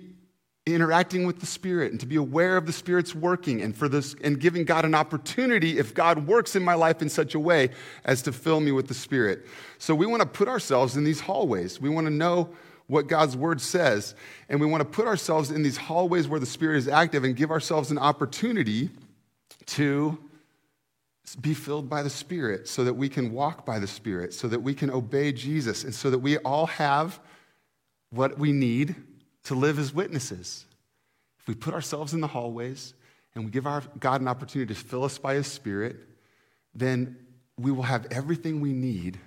interacting 0.67 1.27
with 1.27 1.41
the 1.41 1.47
Spirit 1.47 1.91
and 1.91 2.01
to 2.01 2.07
be 2.07 2.17
aware 2.17 2.57
of 2.57 2.67
the 2.67 2.73
Spirit's 2.73 3.15
working 3.15 3.63
and 3.63 3.75
for 3.75 3.89
this 3.89 4.15
and 4.23 4.39
giving 4.39 4.65
God 4.65 4.85
an 4.85 4.95
opportunity 4.95 5.79
if 5.79 5.95
God 5.95 6.27
works 6.27 6.55
in 6.55 6.63
my 6.63 6.75
life 6.75 7.03
in 7.03 7.09
such 7.09 7.35
a 7.35 7.41
way 7.41 7.71
as 8.05 8.23
to 8.23 8.33
fill 8.33 8.61
me 8.61 8.73
with 8.73 8.89
the 8.89 8.95
Spirit. 8.95 9.47
So 9.79 9.95
we 9.95 10.07
want 10.07 10.23
to 10.23 10.29
put 10.29 10.49
ourselves 10.49 10.97
in 10.97 11.05
these 11.05 11.21
hallways. 11.21 11.81
We 11.81 11.89
want 11.89 12.07
to 12.07 12.13
know 12.13 12.51
what 12.87 13.07
God's 13.07 13.37
word 13.37 13.61
says, 13.61 14.17
and 14.49 14.61
we 14.61 14.67
want 14.67 14.81
to 14.81 14.85
put 14.85 15.07
ourselves 15.07 15.53
in 15.53 15.63
these 15.63 15.77
hallways 15.77 16.27
where 16.27 16.41
the 16.41 16.47
Spirit 16.47 16.77
is 16.77 16.89
active 16.89 17.23
and 17.23 17.37
give 17.37 17.51
ourselves 17.51 17.91
an 17.91 17.99
opportunity 17.99 18.91
to 19.67 20.19
be 21.41 21.55
filled 21.55 21.89
by 21.89 22.03
the 22.03 22.11
Spirit 22.11 22.69
so 22.69 22.85
that 22.85 22.95
we 22.95 23.09
can 23.09 23.33
walk 23.33 23.65
by 23.65 23.79
the 23.79 23.87
Spirit, 23.87 24.35
so 24.35 24.49
that 24.49 24.61
we 24.61 24.75
can 24.75 24.91
obey 24.91 25.33
Jesus, 25.33 25.85
and 25.85 25.95
so 25.95 26.11
that 26.11 26.19
we 26.19 26.39
all 26.39 26.67
have 26.67 27.21
what 28.11 28.39
we 28.39 28.53
need 28.53 28.97
to 29.45 29.55
live 29.55 29.79
as 29.79 29.95
witnesses. 29.95 30.67
If 31.39 31.47
we 31.47 31.55
put 31.55 31.75
ourselves 31.75 32.13
in 32.13 32.21
the 32.21 32.27
hallways 32.27 32.95
and 33.35 33.45
we 33.45 33.51
give 33.51 33.67
our 33.67 33.83
God 33.99 34.21
an 34.21 34.29
opportunity 34.29 34.75
to 34.75 34.81
fill 34.81 35.05
us 35.05 35.19
by 35.19 35.35
His 35.35 35.47
Spirit, 35.47 35.97
then 36.75 37.17
we 37.59 37.71
will 37.71 37.85
have 37.85 38.07
everything 38.11 38.61
we 38.61 38.73
need 38.73 39.19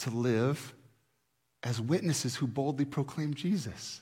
to 0.00 0.10
live 0.10 0.74
as 1.62 1.80
witnesses 1.80 2.36
who 2.36 2.46
boldly 2.46 2.84
proclaim 2.84 3.34
Jesus. 3.34 4.00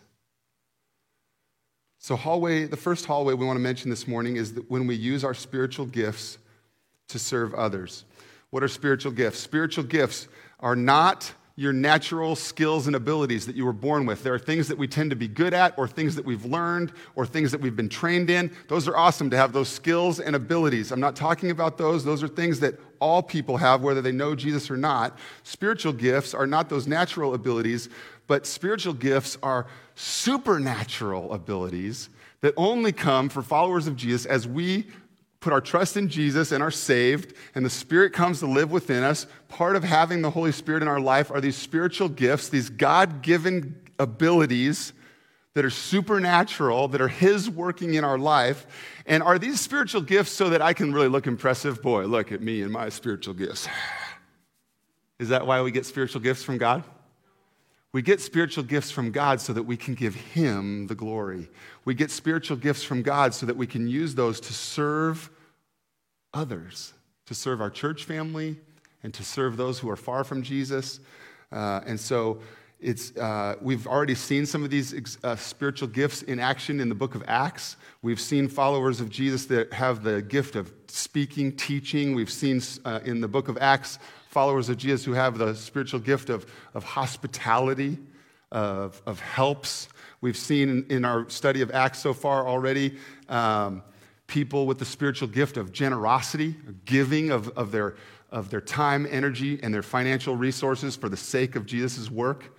So, 1.98 2.16
hallway, 2.16 2.66
the 2.66 2.76
first 2.76 3.06
hallway 3.06 3.34
we 3.34 3.46
want 3.46 3.56
to 3.56 3.62
mention 3.62 3.90
this 3.90 4.06
morning 4.06 4.36
is 4.36 4.54
that 4.54 4.70
when 4.70 4.86
we 4.86 4.94
use 4.94 5.24
our 5.24 5.34
spiritual 5.34 5.86
gifts 5.86 6.38
to 7.08 7.18
serve 7.18 7.54
others. 7.54 8.04
What 8.50 8.62
are 8.62 8.68
spiritual 8.68 9.12
gifts? 9.12 9.38
Spiritual 9.38 9.84
gifts 9.84 10.28
are 10.60 10.76
not 10.76 11.32
your 11.58 11.72
natural 11.72 12.36
skills 12.36 12.86
and 12.86 12.94
abilities 12.94 13.46
that 13.46 13.56
you 13.56 13.64
were 13.64 13.72
born 13.72 14.04
with. 14.04 14.22
There 14.22 14.34
are 14.34 14.38
things 14.38 14.68
that 14.68 14.76
we 14.76 14.86
tend 14.86 15.08
to 15.08 15.16
be 15.16 15.26
good 15.26 15.54
at, 15.54 15.76
or 15.78 15.88
things 15.88 16.14
that 16.16 16.24
we've 16.24 16.44
learned, 16.44 16.92
or 17.14 17.24
things 17.24 17.50
that 17.52 17.62
we've 17.62 17.74
been 17.74 17.88
trained 17.88 18.28
in. 18.28 18.54
Those 18.68 18.86
are 18.86 18.96
awesome 18.96 19.30
to 19.30 19.38
have 19.38 19.54
those 19.54 19.70
skills 19.70 20.20
and 20.20 20.36
abilities. 20.36 20.92
I'm 20.92 21.00
not 21.00 21.16
talking 21.16 21.50
about 21.50 21.78
those. 21.78 22.04
Those 22.04 22.22
are 22.22 22.28
things 22.28 22.60
that 22.60 22.78
all 23.00 23.22
people 23.22 23.56
have, 23.56 23.80
whether 23.80 24.02
they 24.02 24.12
know 24.12 24.34
Jesus 24.34 24.70
or 24.70 24.76
not. 24.76 25.18
Spiritual 25.44 25.94
gifts 25.94 26.34
are 26.34 26.46
not 26.46 26.68
those 26.68 26.86
natural 26.86 27.32
abilities, 27.32 27.88
but 28.26 28.44
spiritual 28.44 28.92
gifts 28.92 29.38
are 29.42 29.66
supernatural 29.94 31.32
abilities 31.32 32.10
that 32.42 32.52
only 32.58 32.92
come 32.92 33.30
for 33.30 33.40
followers 33.40 33.86
of 33.86 33.96
Jesus 33.96 34.26
as 34.26 34.46
we 34.46 34.86
put 35.46 35.52
our 35.52 35.60
trust 35.60 35.96
in 35.96 36.08
Jesus 36.08 36.50
and 36.50 36.60
are 36.60 36.72
saved, 36.72 37.32
and 37.54 37.64
the 37.64 37.70
Spirit 37.70 38.12
comes 38.12 38.40
to 38.40 38.46
live 38.46 38.72
within 38.72 39.04
us, 39.04 39.28
part 39.46 39.76
of 39.76 39.84
having 39.84 40.20
the 40.20 40.30
Holy 40.30 40.50
Spirit 40.50 40.82
in 40.82 40.88
our 40.88 40.98
life 40.98 41.30
are 41.30 41.40
these 41.40 41.54
spiritual 41.54 42.08
gifts, 42.08 42.48
these 42.48 42.68
God 42.68 43.22
given 43.22 43.80
abilities 44.00 44.92
that 45.54 45.64
are 45.64 45.70
supernatural, 45.70 46.88
that 46.88 47.00
are 47.00 47.06
His 47.06 47.48
working 47.48 47.94
in 47.94 48.02
our 48.02 48.18
life. 48.18 48.66
And 49.06 49.22
are 49.22 49.38
these 49.38 49.60
spiritual 49.60 50.00
gifts 50.00 50.32
so 50.32 50.50
that 50.50 50.60
I 50.60 50.72
can 50.72 50.92
really 50.92 51.06
look 51.06 51.28
impressive? 51.28 51.80
Boy, 51.80 52.06
look 52.06 52.32
at 52.32 52.42
me 52.42 52.62
and 52.62 52.72
my 52.72 52.88
spiritual 52.88 53.34
gifts. 53.34 53.68
Is 55.20 55.28
that 55.28 55.46
why 55.46 55.62
we 55.62 55.70
get 55.70 55.86
spiritual 55.86 56.22
gifts 56.22 56.42
from 56.42 56.58
God? 56.58 56.82
We 57.92 58.02
get 58.02 58.20
spiritual 58.20 58.64
gifts 58.64 58.90
from 58.90 59.12
God 59.12 59.40
so 59.40 59.52
that 59.52 59.62
we 59.62 59.76
can 59.76 59.94
give 59.94 60.16
Him 60.16 60.88
the 60.88 60.96
glory. 60.96 61.48
We 61.84 61.94
get 61.94 62.10
spiritual 62.10 62.56
gifts 62.56 62.82
from 62.82 63.02
God 63.02 63.32
so 63.32 63.46
that 63.46 63.56
we 63.56 63.68
can 63.68 63.86
use 63.86 64.16
those 64.16 64.40
to 64.40 64.52
serve 64.52 65.30
others, 66.36 66.92
to 67.24 67.34
serve 67.34 67.60
our 67.60 67.70
church 67.70 68.04
family, 68.04 68.56
and 69.02 69.14
to 69.14 69.24
serve 69.24 69.56
those 69.56 69.78
who 69.78 69.88
are 69.88 69.96
far 69.96 70.22
from 70.22 70.42
Jesus. 70.42 71.00
Uh, 71.50 71.80
and 71.86 71.98
so 71.98 72.40
it's, 72.78 73.16
uh, 73.16 73.54
we've 73.62 73.86
already 73.86 74.14
seen 74.14 74.44
some 74.44 74.62
of 74.62 74.70
these 74.70 75.18
uh, 75.24 75.34
spiritual 75.36 75.88
gifts 75.88 76.22
in 76.22 76.38
action 76.38 76.78
in 76.78 76.88
the 76.90 76.94
book 76.94 77.14
of 77.14 77.24
Acts. 77.26 77.76
We've 78.02 78.20
seen 78.20 78.48
followers 78.48 79.00
of 79.00 79.08
Jesus 79.08 79.46
that 79.46 79.72
have 79.72 80.02
the 80.02 80.20
gift 80.20 80.56
of 80.56 80.72
speaking, 80.88 81.56
teaching. 81.56 82.14
We've 82.14 82.30
seen 82.30 82.60
uh, 82.84 83.00
in 83.04 83.20
the 83.22 83.28
book 83.28 83.48
of 83.48 83.56
Acts 83.58 83.98
followers 84.28 84.68
of 84.68 84.76
Jesus 84.76 85.06
who 85.06 85.14
have 85.14 85.38
the 85.38 85.54
spiritual 85.54 86.00
gift 86.00 86.28
of, 86.28 86.44
of 86.74 86.84
hospitality, 86.84 87.96
of, 88.52 89.00
of 89.06 89.20
helps. 89.20 89.88
We've 90.20 90.36
seen 90.36 90.68
in, 90.68 90.86
in 90.90 91.04
our 91.06 91.30
study 91.30 91.62
of 91.62 91.70
Acts 91.70 92.00
so 92.00 92.12
far 92.12 92.46
already. 92.46 92.98
Um, 93.30 93.82
people 94.26 94.66
with 94.66 94.78
the 94.78 94.84
spiritual 94.84 95.28
gift 95.28 95.56
of 95.56 95.72
generosity, 95.72 96.56
giving 96.84 97.30
of, 97.30 97.48
of, 97.50 97.70
their, 97.72 97.96
of 98.30 98.50
their 98.50 98.60
time, 98.60 99.06
energy, 99.10 99.58
and 99.62 99.72
their 99.72 99.82
financial 99.82 100.36
resources 100.36 100.96
for 100.96 101.08
the 101.08 101.16
sake 101.16 101.56
of 101.56 101.66
Jesus' 101.66 102.10
work. 102.10 102.56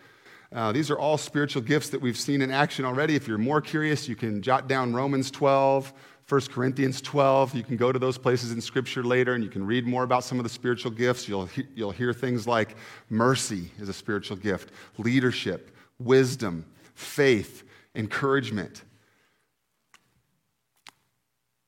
Uh, 0.53 0.71
these 0.71 0.89
are 0.89 0.97
all 0.97 1.17
spiritual 1.17 1.61
gifts 1.61 1.89
that 1.89 1.99
we've 1.99 2.17
seen 2.17 2.41
in 2.41 2.51
action 2.51 2.85
already. 2.85 3.15
If 3.15 3.27
you're 3.27 3.37
more 3.37 3.59
curious, 3.59 4.07
you 4.07 4.15
can 4.15 4.41
jot 4.41 4.69
down 4.69 4.93
Romans 4.93 5.29
12, 5.29 5.91
1 6.29 6.41
Corinthians 6.51 7.01
12. 7.01 7.53
You 7.53 7.63
can 7.63 7.75
go 7.75 7.91
to 7.91 7.99
those 7.99 8.17
places 8.17 8.53
in 8.53 8.61
Scripture 8.61 9.03
later 9.03 9.33
and 9.33 9.43
you 9.43 9.49
can 9.49 9.65
read 9.65 9.85
more 9.85 10.03
about 10.03 10.23
some 10.23 10.39
of 10.39 10.43
the 10.43 10.49
spiritual 10.49 10.91
gifts. 10.91 11.27
You'll, 11.27 11.47
he- 11.47 11.67
you'll 11.75 11.91
hear 11.91 12.13
things 12.13 12.47
like 12.47 12.77
mercy 13.09 13.71
is 13.77 13.89
a 13.89 13.93
spiritual 13.93 14.37
gift, 14.37 14.71
leadership, 14.97 15.75
wisdom, 15.99 16.65
faith, 16.95 17.63
encouragement 17.95 18.83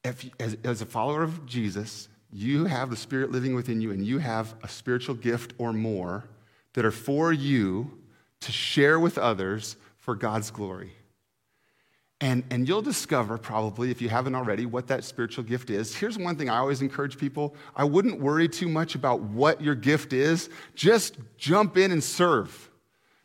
if, 0.03 0.29
as, 0.39 0.57
as 0.63 0.81
a 0.81 0.85
follower 0.85 1.23
of 1.23 1.45
Jesus, 1.45 2.07
you 2.31 2.65
have 2.65 2.89
the 2.89 2.95
Spirit 2.95 3.31
living 3.31 3.55
within 3.55 3.81
you 3.81 3.91
and 3.91 4.05
you 4.05 4.19
have 4.19 4.55
a 4.63 4.67
spiritual 4.67 5.15
gift 5.15 5.53
or 5.57 5.73
more 5.73 6.25
that 6.73 6.85
are 6.85 6.91
for 6.91 7.33
you 7.33 7.99
to 8.41 8.51
share 8.51 8.99
with 8.99 9.17
others 9.17 9.75
for 9.97 10.15
God's 10.15 10.51
glory. 10.51 10.93
And, 12.21 12.43
and 12.49 12.67
you'll 12.67 12.81
discover, 12.81 13.37
probably, 13.37 13.91
if 13.91 14.01
you 14.01 14.09
haven't 14.09 14.35
already, 14.35 14.65
what 14.65 14.87
that 14.87 15.05
spiritual 15.05 15.45
gift 15.45 15.69
is. 15.69 15.95
Here's 15.95 16.17
one 16.17 16.35
thing 16.35 16.49
I 16.49 16.57
always 16.57 16.81
encourage 16.81 17.17
people 17.17 17.55
I 17.75 17.85
wouldn't 17.85 18.19
worry 18.19 18.49
too 18.49 18.67
much 18.67 18.95
about 18.95 19.21
what 19.21 19.61
your 19.61 19.75
gift 19.75 20.11
is. 20.11 20.49
Just 20.75 21.15
jump 21.37 21.77
in 21.77 21.91
and 21.91 22.03
serve. 22.03 22.69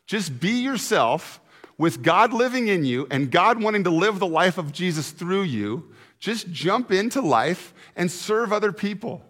Just 0.07 0.39
be 0.39 0.61
yourself 0.61 1.41
with 1.77 2.03
God 2.03 2.31
living 2.31 2.69
in 2.69 2.85
you 2.85 3.05
and 3.11 3.29
God 3.29 3.61
wanting 3.61 3.83
to 3.83 3.89
live 3.89 4.19
the 4.19 4.27
life 4.27 4.57
of 4.57 4.71
Jesus 4.71 5.11
through 5.11 5.43
you. 5.43 5.91
Just 6.25 6.51
jump 6.51 6.91
into 6.91 7.21
life 7.21 7.71
and 7.95 8.11
serve 8.11 8.51
other 8.51 8.71
people. 8.71 9.23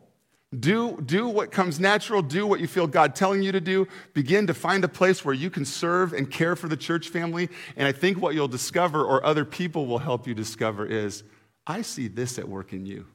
Do, 0.57 1.01
do 1.01 1.27
what 1.27 1.51
comes 1.51 1.77
natural, 1.77 2.21
do 2.21 2.47
what 2.47 2.61
you 2.61 2.67
feel 2.67 2.87
God 2.87 3.15
telling 3.15 3.43
you 3.43 3.51
to 3.51 3.59
do. 3.59 3.85
Begin 4.13 4.47
to 4.47 4.53
find 4.53 4.81
a 4.81 4.87
place 4.87 5.25
where 5.25 5.35
you 5.35 5.49
can 5.49 5.65
serve 5.65 6.13
and 6.13 6.31
care 6.31 6.55
for 6.55 6.69
the 6.69 6.77
church 6.77 7.09
family. 7.09 7.49
And 7.75 7.85
I 7.85 7.91
think 7.91 8.21
what 8.21 8.33
you'll 8.33 8.47
discover, 8.47 9.03
or 9.03 9.25
other 9.25 9.43
people 9.43 9.87
will 9.87 9.97
help 9.97 10.25
you 10.25 10.33
discover, 10.33 10.85
is 10.85 11.25
I 11.67 11.81
see 11.81 12.07
this 12.07 12.39
at 12.39 12.47
work 12.47 12.71
in 12.71 12.85
you. 12.85 13.05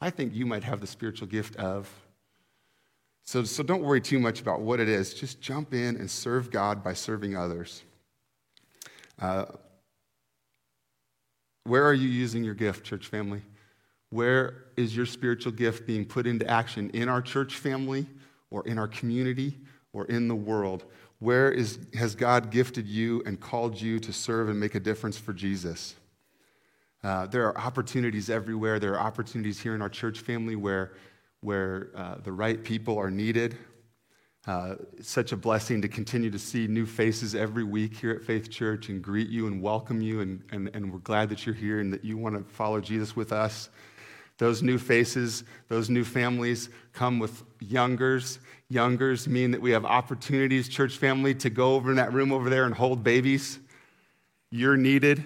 I 0.00 0.10
think 0.10 0.32
you 0.32 0.46
might 0.46 0.62
have 0.62 0.80
the 0.80 0.86
spiritual 0.86 1.26
gift 1.26 1.56
of. 1.56 1.92
So, 3.24 3.42
so 3.42 3.64
don't 3.64 3.82
worry 3.82 4.00
too 4.00 4.20
much 4.20 4.40
about 4.40 4.60
what 4.60 4.78
it 4.78 4.88
is. 4.88 5.12
Just 5.12 5.40
jump 5.40 5.74
in 5.74 5.96
and 5.96 6.08
serve 6.08 6.52
God 6.52 6.84
by 6.84 6.92
serving 6.92 7.36
others. 7.36 7.82
Uh, 9.20 9.46
where 11.66 11.84
are 11.84 11.94
you 11.94 12.08
using 12.08 12.44
your 12.44 12.54
gift, 12.54 12.84
church 12.84 13.06
family? 13.06 13.42
Where 14.10 14.64
is 14.76 14.96
your 14.96 15.06
spiritual 15.06 15.52
gift 15.52 15.86
being 15.86 16.04
put 16.04 16.26
into 16.26 16.48
action 16.48 16.90
in 16.90 17.08
our 17.08 17.20
church 17.20 17.56
family 17.56 18.06
or 18.50 18.66
in 18.66 18.78
our 18.78 18.88
community 18.88 19.58
or 19.92 20.04
in 20.06 20.28
the 20.28 20.34
world? 20.34 20.84
Where 21.18 21.50
is, 21.50 21.78
has 21.94 22.14
God 22.14 22.50
gifted 22.50 22.86
you 22.86 23.22
and 23.26 23.40
called 23.40 23.80
you 23.80 23.98
to 24.00 24.12
serve 24.12 24.48
and 24.48 24.60
make 24.60 24.74
a 24.74 24.80
difference 24.80 25.18
for 25.18 25.32
Jesus? 25.32 25.94
Uh, 27.02 27.26
there 27.26 27.46
are 27.46 27.58
opportunities 27.58 28.30
everywhere. 28.30 28.78
There 28.78 28.94
are 28.94 29.06
opportunities 29.06 29.60
here 29.60 29.74
in 29.74 29.82
our 29.82 29.88
church 29.88 30.20
family 30.20 30.56
where, 30.56 30.92
where 31.40 31.90
uh, 31.94 32.16
the 32.22 32.32
right 32.32 32.62
people 32.62 32.98
are 32.98 33.10
needed. 33.10 33.56
Uh, 34.46 34.76
it's 34.96 35.10
such 35.10 35.32
a 35.32 35.36
blessing 35.36 35.82
to 35.82 35.88
continue 35.88 36.30
to 36.30 36.38
see 36.38 36.68
new 36.68 36.86
faces 36.86 37.34
every 37.34 37.64
week 37.64 37.96
here 37.96 38.12
at 38.12 38.22
Faith 38.22 38.48
Church 38.48 38.88
and 38.88 39.02
greet 39.02 39.28
you 39.28 39.48
and 39.48 39.60
welcome 39.60 40.00
you. 40.00 40.20
And, 40.20 40.40
and, 40.52 40.70
and 40.72 40.92
we're 40.92 41.00
glad 41.00 41.30
that 41.30 41.44
you're 41.44 41.54
here 41.54 41.80
and 41.80 41.92
that 41.92 42.04
you 42.04 42.16
want 42.16 42.36
to 42.36 42.44
follow 42.54 42.80
Jesus 42.80 43.16
with 43.16 43.32
us. 43.32 43.70
Those 44.38 44.62
new 44.62 44.78
faces, 44.78 45.42
those 45.66 45.90
new 45.90 46.04
families 46.04 46.68
come 46.92 47.18
with 47.18 47.42
youngers. 47.58 48.38
Youngers 48.68 49.26
mean 49.26 49.50
that 49.50 49.60
we 49.60 49.72
have 49.72 49.84
opportunities, 49.84 50.68
church 50.68 50.96
family, 50.96 51.34
to 51.36 51.50
go 51.50 51.74
over 51.74 51.90
in 51.90 51.96
that 51.96 52.12
room 52.12 52.30
over 52.30 52.48
there 52.48 52.66
and 52.66 52.74
hold 52.74 53.02
babies. 53.02 53.58
You're 54.50 54.76
needed, 54.76 55.24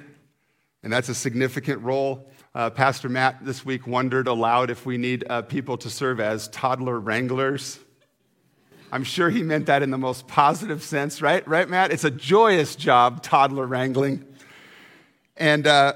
and 0.83 0.91
that's 0.91 1.11
a 1.11 1.15
significant 1.15 1.83
role. 1.83 2.31
Uh, 2.55 2.71
Pastor 2.71 3.11
Matt 3.11 3.45
this 3.45 3.67
week 3.67 3.87
wondered 3.87 4.29
aloud 4.29 4.71
if 4.71 4.87
we 4.87 4.97
need 4.97 5.27
uh, 5.29 5.43
people 5.43 5.77
to 5.79 5.91
serve 5.91 6.21
as 6.21 6.49
toddler 6.49 6.99
wranglers. 6.99 7.79
I'm 8.93 9.05
sure 9.05 9.31
he 9.31 9.43
meant 9.43 9.67
that 9.67 9.83
in 9.83 9.91
the 9.91 9.99
most 9.99 10.27
positive 10.27 10.83
sense, 10.83 11.23
right? 11.23 11.47
Right, 11.47 11.69
Matt? 11.69 11.93
It's 11.93 12.05
a 12.05 12.11
joyous 12.11 12.77
job, 12.77 13.23
toddler 13.23 13.67
wrangling. 13.67 14.25
And 15.37 15.67
uh, 15.67 15.95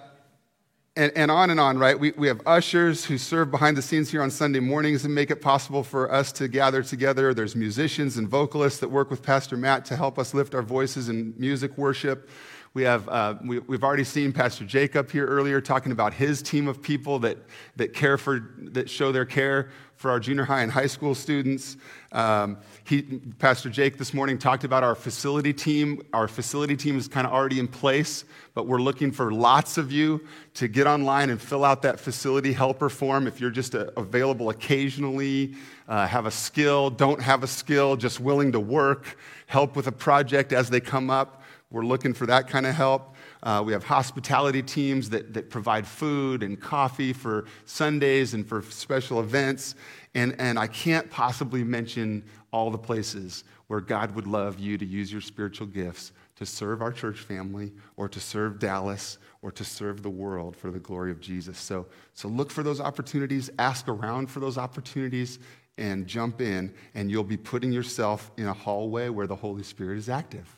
and, 0.96 1.12
and 1.16 1.30
on 1.30 1.50
and 1.50 1.58
on, 1.58 1.78
right? 1.78 1.98
We, 1.98 2.12
we 2.12 2.28
have 2.28 2.40
ushers 2.46 3.04
who 3.04 3.18
serve 3.18 3.50
behind 3.50 3.76
the 3.76 3.82
scenes 3.82 4.10
here 4.10 4.22
on 4.22 4.30
Sunday 4.30 4.60
mornings 4.60 5.04
and 5.04 5.12
make 5.12 5.30
it 5.30 5.42
possible 5.42 5.82
for 5.82 6.10
us 6.12 6.30
to 6.32 6.46
gather 6.46 6.84
together. 6.84 7.34
There's 7.34 7.56
musicians 7.56 8.16
and 8.16 8.28
vocalists 8.28 8.78
that 8.78 8.88
work 8.88 9.10
with 9.10 9.20
Pastor 9.20 9.56
Matt 9.56 9.84
to 9.86 9.96
help 9.96 10.20
us 10.20 10.34
lift 10.34 10.54
our 10.54 10.62
voices 10.62 11.08
in 11.08 11.34
music 11.36 11.76
worship. 11.76 12.30
We 12.74 12.82
have, 12.82 13.08
uh, 13.08 13.36
we, 13.44 13.60
have 13.70 13.84
already 13.84 14.02
seen 14.02 14.32
Pastor 14.32 14.64
Jacob 14.64 15.08
here 15.08 15.26
earlier 15.26 15.60
talking 15.60 15.92
about 15.92 16.12
his 16.12 16.42
team 16.42 16.66
of 16.66 16.82
people 16.82 17.20
that, 17.20 17.38
that 17.76 17.94
care 17.94 18.18
for, 18.18 18.50
that 18.72 18.90
show 18.90 19.12
their 19.12 19.24
care 19.24 19.70
for 19.94 20.10
our 20.10 20.18
junior 20.18 20.44
high 20.44 20.62
and 20.62 20.72
high 20.72 20.88
school 20.88 21.14
students. 21.14 21.76
Um, 22.10 22.58
he, 22.82 23.02
Pastor 23.38 23.70
Jake 23.70 23.96
this 23.96 24.12
morning 24.12 24.38
talked 24.38 24.64
about 24.64 24.82
our 24.82 24.96
facility 24.96 25.52
team. 25.52 26.04
Our 26.12 26.26
facility 26.26 26.76
team 26.76 26.98
is 26.98 27.06
kind 27.06 27.28
of 27.28 27.32
already 27.32 27.60
in 27.60 27.68
place, 27.68 28.24
but 28.54 28.66
we're 28.66 28.80
looking 28.80 29.12
for 29.12 29.30
lots 29.30 29.78
of 29.78 29.92
you 29.92 30.26
to 30.54 30.66
get 30.66 30.88
online 30.88 31.30
and 31.30 31.40
fill 31.40 31.64
out 31.64 31.80
that 31.82 32.00
facility 32.00 32.52
helper 32.52 32.88
form 32.88 33.28
if 33.28 33.40
you're 33.40 33.50
just 33.50 33.76
uh, 33.76 33.86
available 33.96 34.50
occasionally, 34.50 35.54
uh, 35.86 36.08
have 36.08 36.26
a 36.26 36.30
skill, 36.32 36.90
don't 36.90 37.22
have 37.22 37.44
a 37.44 37.48
skill, 37.48 37.94
just 37.94 38.18
willing 38.18 38.50
to 38.50 38.58
work, 38.58 39.16
help 39.46 39.76
with 39.76 39.86
a 39.86 39.92
project 39.92 40.52
as 40.52 40.70
they 40.70 40.80
come 40.80 41.08
up. 41.08 41.43
We're 41.74 41.84
looking 41.84 42.14
for 42.14 42.24
that 42.26 42.46
kind 42.46 42.66
of 42.66 42.74
help. 42.76 43.16
Uh, 43.42 43.60
we 43.66 43.72
have 43.72 43.82
hospitality 43.82 44.62
teams 44.62 45.10
that, 45.10 45.34
that 45.34 45.50
provide 45.50 45.88
food 45.88 46.44
and 46.44 46.60
coffee 46.60 47.12
for 47.12 47.46
Sundays 47.64 48.32
and 48.32 48.46
for 48.46 48.62
special 48.62 49.18
events. 49.18 49.74
And, 50.14 50.36
and 50.38 50.56
I 50.56 50.68
can't 50.68 51.10
possibly 51.10 51.64
mention 51.64 52.22
all 52.52 52.70
the 52.70 52.78
places 52.78 53.42
where 53.66 53.80
God 53.80 54.14
would 54.14 54.28
love 54.28 54.60
you 54.60 54.78
to 54.78 54.86
use 54.86 55.10
your 55.10 55.20
spiritual 55.20 55.66
gifts 55.66 56.12
to 56.36 56.46
serve 56.46 56.80
our 56.80 56.92
church 56.92 57.18
family 57.18 57.72
or 57.96 58.08
to 58.08 58.20
serve 58.20 58.60
Dallas 58.60 59.18
or 59.42 59.50
to 59.50 59.64
serve 59.64 60.04
the 60.04 60.10
world 60.10 60.54
for 60.54 60.70
the 60.70 60.78
glory 60.78 61.10
of 61.10 61.20
Jesus. 61.20 61.58
So, 61.58 61.86
so 62.12 62.28
look 62.28 62.52
for 62.52 62.62
those 62.62 62.80
opportunities, 62.80 63.50
ask 63.58 63.88
around 63.88 64.30
for 64.30 64.38
those 64.38 64.58
opportunities, 64.58 65.40
and 65.76 66.06
jump 66.06 66.40
in, 66.40 66.72
and 66.94 67.10
you'll 67.10 67.24
be 67.24 67.36
putting 67.36 67.72
yourself 67.72 68.30
in 68.36 68.46
a 68.46 68.54
hallway 68.54 69.08
where 69.08 69.26
the 69.26 69.34
Holy 69.34 69.64
Spirit 69.64 69.98
is 69.98 70.08
active. 70.08 70.48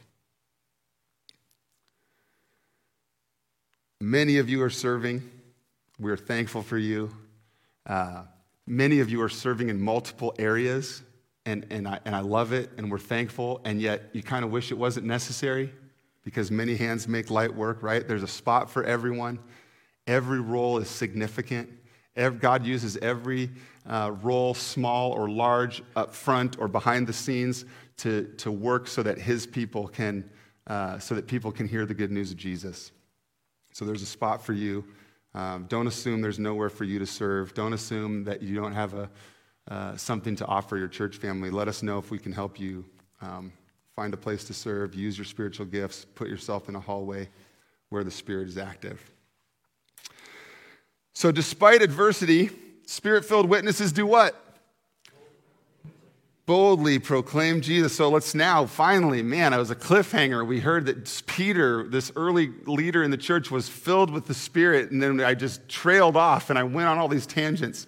Many 4.00 4.36
of 4.36 4.50
you 4.50 4.62
are 4.62 4.68
serving. 4.68 5.22
We're 5.98 6.18
thankful 6.18 6.62
for 6.62 6.76
you. 6.76 7.10
Uh, 7.86 8.24
many 8.66 9.00
of 9.00 9.08
you 9.08 9.22
are 9.22 9.28
serving 9.30 9.70
in 9.70 9.80
multiple 9.80 10.34
areas, 10.38 11.02
and, 11.46 11.66
and, 11.70 11.88
I, 11.88 12.00
and 12.04 12.14
I 12.14 12.20
love 12.20 12.52
it, 12.52 12.70
and 12.76 12.90
we're 12.90 12.98
thankful, 12.98 13.62
and 13.64 13.80
yet 13.80 14.10
you 14.12 14.22
kind 14.22 14.44
of 14.44 14.50
wish 14.50 14.70
it 14.70 14.76
wasn't 14.76 15.06
necessary 15.06 15.72
because 16.24 16.50
many 16.50 16.76
hands 16.76 17.08
make 17.08 17.30
light 17.30 17.54
work, 17.54 17.82
right? 17.82 18.06
There's 18.06 18.22
a 18.22 18.28
spot 18.28 18.68
for 18.68 18.84
everyone. 18.84 19.38
Every 20.06 20.40
role 20.40 20.76
is 20.76 20.90
significant. 20.90 21.70
God 22.38 22.66
uses 22.66 22.98
every 22.98 23.48
uh, 23.86 24.12
role, 24.22 24.52
small 24.52 25.12
or 25.12 25.30
large, 25.30 25.82
up 25.94 26.14
front 26.14 26.58
or 26.58 26.68
behind 26.68 27.06
the 27.06 27.14
scenes, 27.14 27.64
to, 27.98 28.24
to 28.36 28.52
work 28.52 28.88
so 28.88 29.02
that 29.02 29.16
His 29.16 29.46
people 29.46 29.88
can, 29.88 30.28
uh, 30.66 30.98
so 30.98 31.14
that 31.14 31.26
people 31.26 31.50
can 31.50 31.66
hear 31.66 31.86
the 31.86 31.94
good 31.94 32.10
news 32.10 32.30
of 32.30 32.36
Jesus. 32.36 32.92
So 33.76 33.84
there's 33.84 34.00
a 34.00 34.06
spot 34.06 34.42
for 34.42 34.54
you. 34.54 34.86
Um, 35.34 35.66
don't 35.68 35.86
assume 35.86 36.22
there's 36.22 36.38
nowhere 36.38 36.70
for 36.70 36.84
you 36.84 36.98
to 36.98 37.04
serve. 37.04 37.52
Don't 37.52 37.74
assume 37.74 38.24
that 38.24 38.40
you 38.40 38.54
don't 38.54 38.72
have 38.72 38.94
a, 38.94 39.10
uh, 39.68 39.94
something 39.98 40.34
to 40.36 40.46
offer 40.46 40.78
your 40.78 40.88
church 40.88 41.18
family. 41.18 41.50
Let 41.50 41.68
us 41.68 41.82
know 41.82 41.98
if 41.98 42.10
we 42.10 42.18
can 42.18 42.32
help 42.32 42.58
you 42.58 42.86
um, 43.20 43.52
find 43.94 44.14
a 44.14 44.16
place 44.16 44.44
to 44.44 44.54
serve, 44.54 44.94
use 44.94 45.18
your 45.18 45.26
spiritual 45.26 45.66
gifts, 45.66 46.06
put 46.14 46.28
yourself 46.28 46.70
in 46.70 46.74
a 46.74 46.80
hallway 46.80 47.28
where 47.90 48.02
the 48.02 48.10
Spirit 48.10 48.48
is 48.48 48.56
active. 48.56 49.10
So, 51.12 51.30
despite 51.30 51.82
adversity, 51.82 52.48
spirit 52.86 53.26
filled 53.26 53.50
witnesses 53.50 53.92
do 53.92 54.06
what? 54.06 54.42
Boldly 56.46 57.00
proclaim 57.00 57.60
Jesus. 57.60 57.96
So 57.96 58.08
let's 58.08 58.34
now 58.34 58.66
finally, 58.66 59.22
man, 59.22 59.52
it 59.52 59.58
was 59.58 59.72
a 59.72 59.76
cliffhanger. 59.76 60.46
We 60.46 60.60
heard 60.60 60.86
that 60.86 61.22
Peter, 61.26 61.86
this 61.88 62.12
early 62.14 62.52
leader 62.66 63.02
in 63.02 63.10
the 63.10 63.16
church, 63.16 63.50
was 63.50 63.68
filled 63.68 64.10
with 64.10 64.26
the 64.26 64.34
Spirit, 64.34 64.92
and 64.92 65.02
then 65.02 65.20
I 65.20 65.34
just 65.34 65.68
trailed 65.68 66.16
off 66.16 66.48
and 66.48 66.58
I 66.58 66.62
went 66.62 66.88
on 66.88 66.98
all 66.98 67.08
these 67.08 67.26
tangents. 67.26 67.86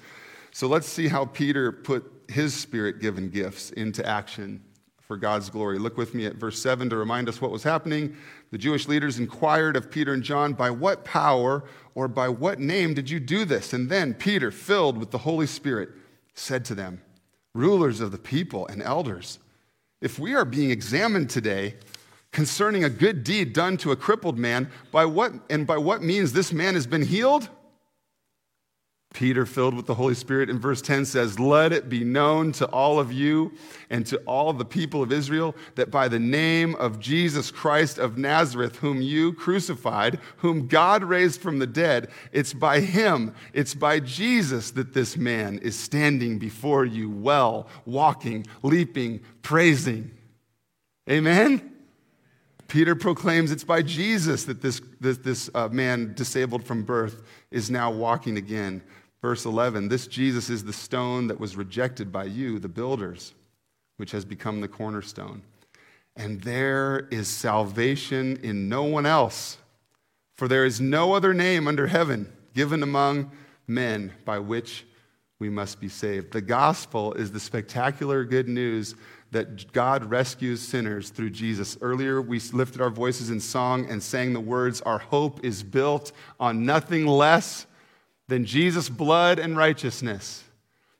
So 0.51 0.66
let's 0.66 0.88
see 0.88 1.07
how 1.07 1.25
Peter 1.25 1.71
put 1.71 2.12
his 2.29 2.53
Spirit 2.53 3.01
given 3.01 3.31
gifts 3.31 3.71
into 3.71 4.05
action 4.05 4.62
for 5.01 5.16
God's 5.16 5.49
glory. 5.49 5.79
Look 5.79 5.97
with 5.97 6.14
me 6.14 6.27
at 6.27 6.35
verse 6.35 6.61
7 6.61 6.90
to 6.90 6.97
remind 6.97 7.29
us 7.29 7.40
what 7.40 7.53
was 7.53 7.62
happening. 7.62 8.16
The 8.51 8.59
Jewish 8.59 8.88
leaders 8.88 9.18
inquired 9.18 9.77
of 9.77 9.90
Peter 9.90 10.12
and 10.12 10.23
John, 10.23 10.53
By 10.53 10.71
what 10.71 11.05
power 11.05 11.64
or 11.94 12.09
by 12.09 12.29
what 12.29 12.59
name 12.59 12.92
did 12.92 13.09
you 13.09 13.21
do 13.21 13.44
this? 13.44 13.73
And 13.73 13.88
then 13.88 14.14
Peter, 14.14 14.51
filled 14.51 14.99
with 14.99 15.11
the 15.11 15.18
Holy 15.18 15.47
Spirit, 15.47 15.90
said 16.35 16.64
to 16.66 16.75
them, 16.75 17.01
rulers 17.54 18.00
of 18.00 18.12
the 18.12 18.18
people, 18.18 18.66
and 18.66 18.82
elders. 18.82 19.38
If 20.00 20.18
we 20.18 20.34
are 20.34 20.44
being 20.44 20.70
examined 20.70 21.30
today 21.30 21.76
concerning 22.30 22.84
a 22.84 22.90
good 22.90 23.24
deed 23.24 23.52
done 23.52 23.76
to 23.78 23.90
a 23.90 23.96
crippled 23.96 24.38
man, 24.38 24.70
by 24.92 25.04
what 25.04 25.32
and 25.50 25.66
by 25.66 25.78
what 25.78 26.02
means 26.02 26.32
this 26.32 26.52
man 26.52 26.74
has 26.74 26.87
been 26.87 27.02
healed, 27.02 27.48
Peter, 29.18 29.44
filled 29.44 29.74
with 29.74 29.87
the 29.87 29.94
Holy 29.94 30.14
Spirit, 30.14 30.48
in 30.48 30.61
verse 30.61 30.81
10 30.81 31.04
says, 31.04 31.40
Let 31.40 31.72
it 31.72 31.88
be 31.88 32.04
known 32.04 32.52
to 32.52 32.66
all 32.66 33.00
of 33.00 33.12
you 33.12 33.52
and 33.90 34.07
to 34.07 34.18
all 34.18 34.52
the 34.52 34.64
people 34.64 35.02
of 35.02 35.11
Israel 35.11 35.57
that 35.74 35.90
by 35.90 36.07
the 36.07 36.20
name 36.20 36.76
of 36.76 37.00
Jesus 37.00 37.50
Christ 37.50 37.98
of 37.98 38.16
Nazareth, 38.16 38.76
whom 38.76 39.02
you 39.02 39.33
crucified, 39.33 40.20
whom 40.37 40.68
God 40.68 41.02
raised 41.02 41.40
from 41.40 41.59
the 41.59 41.66
dead, 41.66 42.11
it's 42.31 42.54
by 42.54 42.78
him, 42.78 43.35
it's 43.52 43.74
by 43.74 43.98
Jesus 43.98 44.70
that 44.70 44.94
this 44.94 45.16
man 45.16 45.59
is 45.62 45.76
standing 45.76 46.38
before 46.38 46.85
you 46.85 47.11
well, 47.11 47.66
walking, 47.87 48.46
leaping, 48.62 49.18
praising. 49.42 50.12
Amen? 51.11 51.74
Peter 52.68 52.94
proclaims 52.94 53.50
it's 53.50 53.64
by 53.64 53.81
Jesus 53.81 54.44
that 54.44 54.61
this, 54.61 54.81
this, 55.00 55.16
this 55.18 55.50
uh, 55.54 55.68
man 55.68 56.12
disabled 56.14 56.62
from 56.62 56.85
birth 56.85 57.22
is 57.50 57.70
now 57.70 57.90
walking 57.90 58.37
again. 58.37 58.83
Verse 59.20 59.44
11 59.44 59.88
This 59.88 60.07
Jesus 60.07 60.50
is 60.50 60.64
the 60.64 60.72
stone 60.72 61.26
that 61.28 61.40
was 61.40 61.57
rejected 61.57 62.12
by 62.12 62.24
you, 62.24 62.59
the 62.59 62.68
builders, 62.68 63.35
which 63.96 64.12
has 64.12 64.24
become 64.24 64.61
the 64.61 64.68
cornerstone. 64.68 65.42
And 66.16 66.40
there 66.42 67.09
is 67.11 67.28
salvation 67.28 68.38
in 68.42 68.68
no 68.68 68.83
one 68.83 69.07
else, 69.07 69.59
for 70.35 70.48
there 70.48 70.64
is 70.64 70.81
no 70.81 71.14
other 71.14 71.33
name 71.33 71.68
under 71.68 71.87
heaven 71.87 72.33
given 72.54 72.83
among 72.83 73.31
men 73.68 74.12
by 74.24 74.38
which 74.38 74.85
we 75.38 75.48
must 75.48 75.81
be 75.81 75.88
saved. 75.88 76.33
The 76.33 76.40
gospel 76.40 77.12
is 77.14 77.31
the 77.31 77.38
spectacular 77.38 78.24
good 78.24 78.48
news 78.48 78.96
that 79.31 79.72
God 79.72 80.04
rescues 80.04 80.61
sinners 80.61 81.11
through 81.11 81.31
Jesus. 81.31 81.76
Earlier, 81.81 82.20
we 82.20 82.40
lifted 82.52 82.81
our 82.81 82.90
voices 82.90 83.31
in 83.31 83.38
song 83.38 83.88
and 83.88 84.02
sang 84.02 84.33
the 84.33 84.40
words, 84.40 84.81
Our 84.81 84.98
hope 84.98 85.44
is 85.44 85.62
built 85.62 86.12
on 86.40 86.64
nothing 86.64 87.07
less 87.07 87.66
than 88.29 88.45
Jesus' 88.45 88.88
blood 88.88 89.38
and 89.38 89.57
righteousness. 89.57 90.45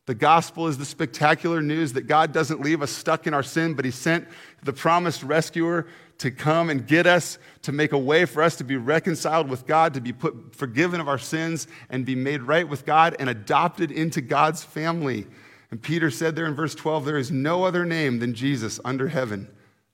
The 0.07 0.15
gospel 0.15 0.69
is 0.69 0.79
the 0.79 0.87
spectacular 0.87 1.61
news 1.61 1.93
that 1.93 2.07
God 2.07 2.33
doesn't 2.33 2.63
leave 2.63 2.81
us 2.81 2.91
stuck 2.91 3.27
in 3.27 3.35
our 3.35 3.43
sin, 3.43 3.75
but 3.75 3.85
He 3.85 3.91
sent 3.91 4.27
the 4.63 4.73
promised 4.73 5.23
rescuer 5.23 5.87
to 6.17 6.31
come 6.31 6.71
and 6.71 6.87
get 6.87 7.07
us, 7.07 7.39
to 7.63 7.73
make 7.73 7.93
a 7.93 7.99
way 7.99 8.25
for 8.25 8.43
us 8.43 8.57
to 8.57 8.65
be 8.65 8.77
reconciled 8.77 9.49
with 9.49 9.67
God, 9.67 9.95
to 9.95 10.01
be 10.01 10.13
put 10.13 10.57
forgiven 10.57 11.01
of 11.01 11.09
our 11.09 11.19
sins, 11.19 11.69
and 11.91 12.07
be 12.07 12.15
made 12.15 12.43
right 12.43 12.67
with 12.67 12.87
God 12.87 13.17
and 13.21 13.29
adopted 13.29 13.93
into 13.93 14.23
God's 14.23 14.65
family. 14.65 15.27
And 15.71 15.81
Peter 15.81 16.11
said 16.11 16.35
there 16.35 16.47
in 16.47 16.55
verse 16.55 16.75
12, 16.75 17.05
There 17.05 17.19
is 17.19 17.31
no 17.31 17.65
other 17.65 17.85
name 17.85 18.19
than 18.19 18.33
Jesus 18.33 18.81
under 18.85 19.09
heaven 19.09 19.49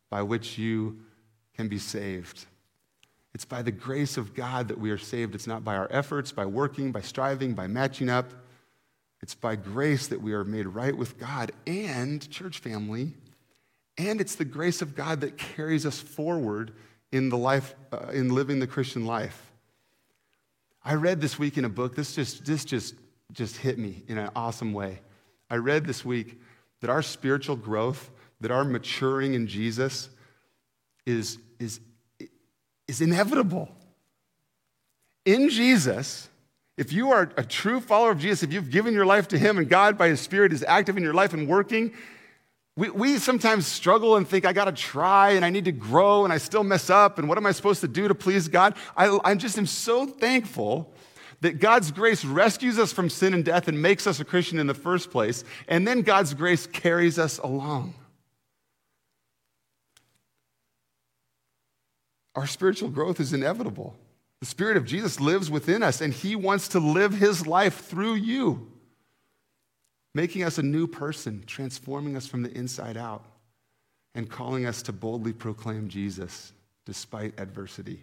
by 0.08 0.22
which 0.22 0.58
you 0.58 1.00
can 1.56 1.66
be 1.66 1.78
saved. 1.78 2.46
It's 3.34 3.44
by 3.44 3.62
the 3.62 3.72
grace 3.72 4.16
of 4.16 4.34
God 4.34 4.68
that 4.68 4.78
we 4.78 4.90
are 4.90 4.98
saved. 4.98 5.34
It's 5.34 5.46
not 5.46 5.64
by 5.64 5.76
our 5.76 5.88
efforts, 5.90 6.30
by 6.30 6.46
working, 6.46 6.92
by 6.92 7.00
striving, 7.00 7.54
by 7.54 7.66
matching 7.66 8.08
up. 8.08 8.30
It's 9.20 9.34
by 9.34 9.56
grace 9.56 10.06
that 10.08 10.22
we 10.22 10.32
are 10.34 10.44
made 10.44 10.66
right 10.66 10.96
with 10.96 11.18
God 11.18 11.50
and, 11.66 12.28
church 12.30 12.60
family, 12.60 13.14
and 13.96 14.20
it's 14.20 14.34
the 14.34 14.44
grace 14.44 14.82
of 14.82 14.94
God 14.94 15.20
that 15.22 15.38
carries 15.38 15.86
us 15.86 15.98
forward 15.98 16.72
in 17.10 17.28
the 17.28 17.38
life, 17.38 17.74
uh, 17.92 18.08
in 18.12 18.34
living 18.34 18.58
the 18.58 18.66
Christian 18.66 19.06
life. 19.06 19.52
I 20.84 20.94
read 20.94 21.20
this 21.20 21.38
week 21.38 21.56
in 21.56 21.64
a 21.64 21.68
book, 21.68 21.94
this 21.94 22.14
just, 22.14 22.44
this 22.44 22.64
just, 22.64 22.94
just 23.32 23.56
hit 23.56 23.78
me 23.78 24.02
in 24.08 24.18
an 24.18 24.30
awesome 24.36 24.72
way. 24.72 25.00
I 25.48 25.56
read 25.56 25.86
this 25.86 26.04
week 26.04 26.40
that 26.80 26.90
our 26.90 27.02
spiritual 27.02 27.56
growth, 27.56 28.10
that 28.40 28.50
our 28.50 28.64
maturing 28.64 29.34
in 29.34 29.46
Jesus 29.46 30.10
is, 31.06 31.38
is, 31.58 31.80
is 32.88 33.00
inevitable. 33.00 33.68
In 35.24 35.48
Jesus, 35.48 36.28
if 36.76 36.92
you 36.92 37.10
are 37.12 37.32
a 37.36 37.44
true 37.44 37.80
follower 37.80 38.10
of 38.10 38.18
Jesus, 38.18 38.42
if 38.42 38.52
you've 38.52 38.70
given 38.70 38.94
your 38.94 39.06
life 39.06 39.28
to 39.28 39.38
Him 39.38 39.58
and 39.58 39.68
God 39.68 39.96
by 39.96 40.08
His 40.08 40.20
Spirit 40.20 40.52
is 40.52 40.64
active 40.66 40.96
in 40.96 41.02
your 41.02 41.14
life 41.14 41.32
and 41.32 41.48
working, 41.48 41.92
we, 42.76 42.90
we 42.90 43.18
sometimes 43.18 43.66
struggle 43.66 44.16
and 44.16 44.28
think, 44.28 44.44
I 44.44 44.52
got 44.52 44.64
to 44.64 44.72
try 44.72 45.30
and 45.30 45.44
I 45.44 45.50
need 45.50 45.66
to 45.66 45.72
grow 45.72 46.24
and 46.24 46.32
I 46.32 46.38
still 46.38 46.64
mess 46.64 46.90
up 46.90 47.18
and 47.18 47.28
what 47.28 47.38
am 47.38 47.46
I 47.46 47.52
supposed 47.52 47.80
to 47.82 47.88
do 47.88 48.08
to 48.08 48.14
please 48.14 48.48
God? 48.48 48.74
I, 48.96 49.18
I 49.24 49.34
just 49.36 49.56
am 49.56 49.66
so 49.66 50.06
thankful 50.06 50.92
that 51.40 51.60
God's 51.60 51.90
grace 51.92 52.24
rescues 52.24 52.78
us 52.78 52.92
from 52.92 53.10
sin 53.10 53.34
and 53.34 53.44
death 53.44 53.68
and 53.68 53.80
makes 53.80 54.06
us 54.06 54.18
a 54.18 54.24
Christian 54.24 54.58
in 54.58 54.66
the 54.66 54.74
first 54.74 55.10
place, 55.10 55.44
and 55.68 55.86
then 55.86 56.00
God's 56.00 56.32
grace 56.32 56.66
carries 56.66 57.18
us 57.18 57.38
along. 57.38 57.94
Our 62.34 62.46
spiritual 62.46 62.88
growth 62.88 63.20
is 63.20 63.32
inevitable. 63.32 63.96
The 64.40 64.46
Spirit 64.46 64.76
of 64.76 64.84
Jesus 64.84 65.20
lives 65.20 65.50
within 65.50 65.82
us, 65.82 66.00
and 66.00 66.12
He 66.12 66.36
wants 66.36 66.68
to 66.68 66.80
live 66.80 67.14
His 67.14 67.46
life 67.46 67.86
through 67.86 68.14
you 68.14 68.70
making 70.14 70.44
us 70.44 70.58
a 70.58 70.62
new 70.62 70.86
person, 70.86 71.42
transforming 71.46 72.16
us 72.16 72.26
from 72.26 72.42
the 72.42 72.52
inside 72.52 72.96
out, 72.96 73.24
and 74.14 74.30
calling 74.30 74.64
us 74.64 74.82
to 74.82 74.92
boldly 74.92 75.32
proclaim 75.32 75.88
Jesus 75.88 76.52
despite 76.86 77.38
adversity. 77.38 78.02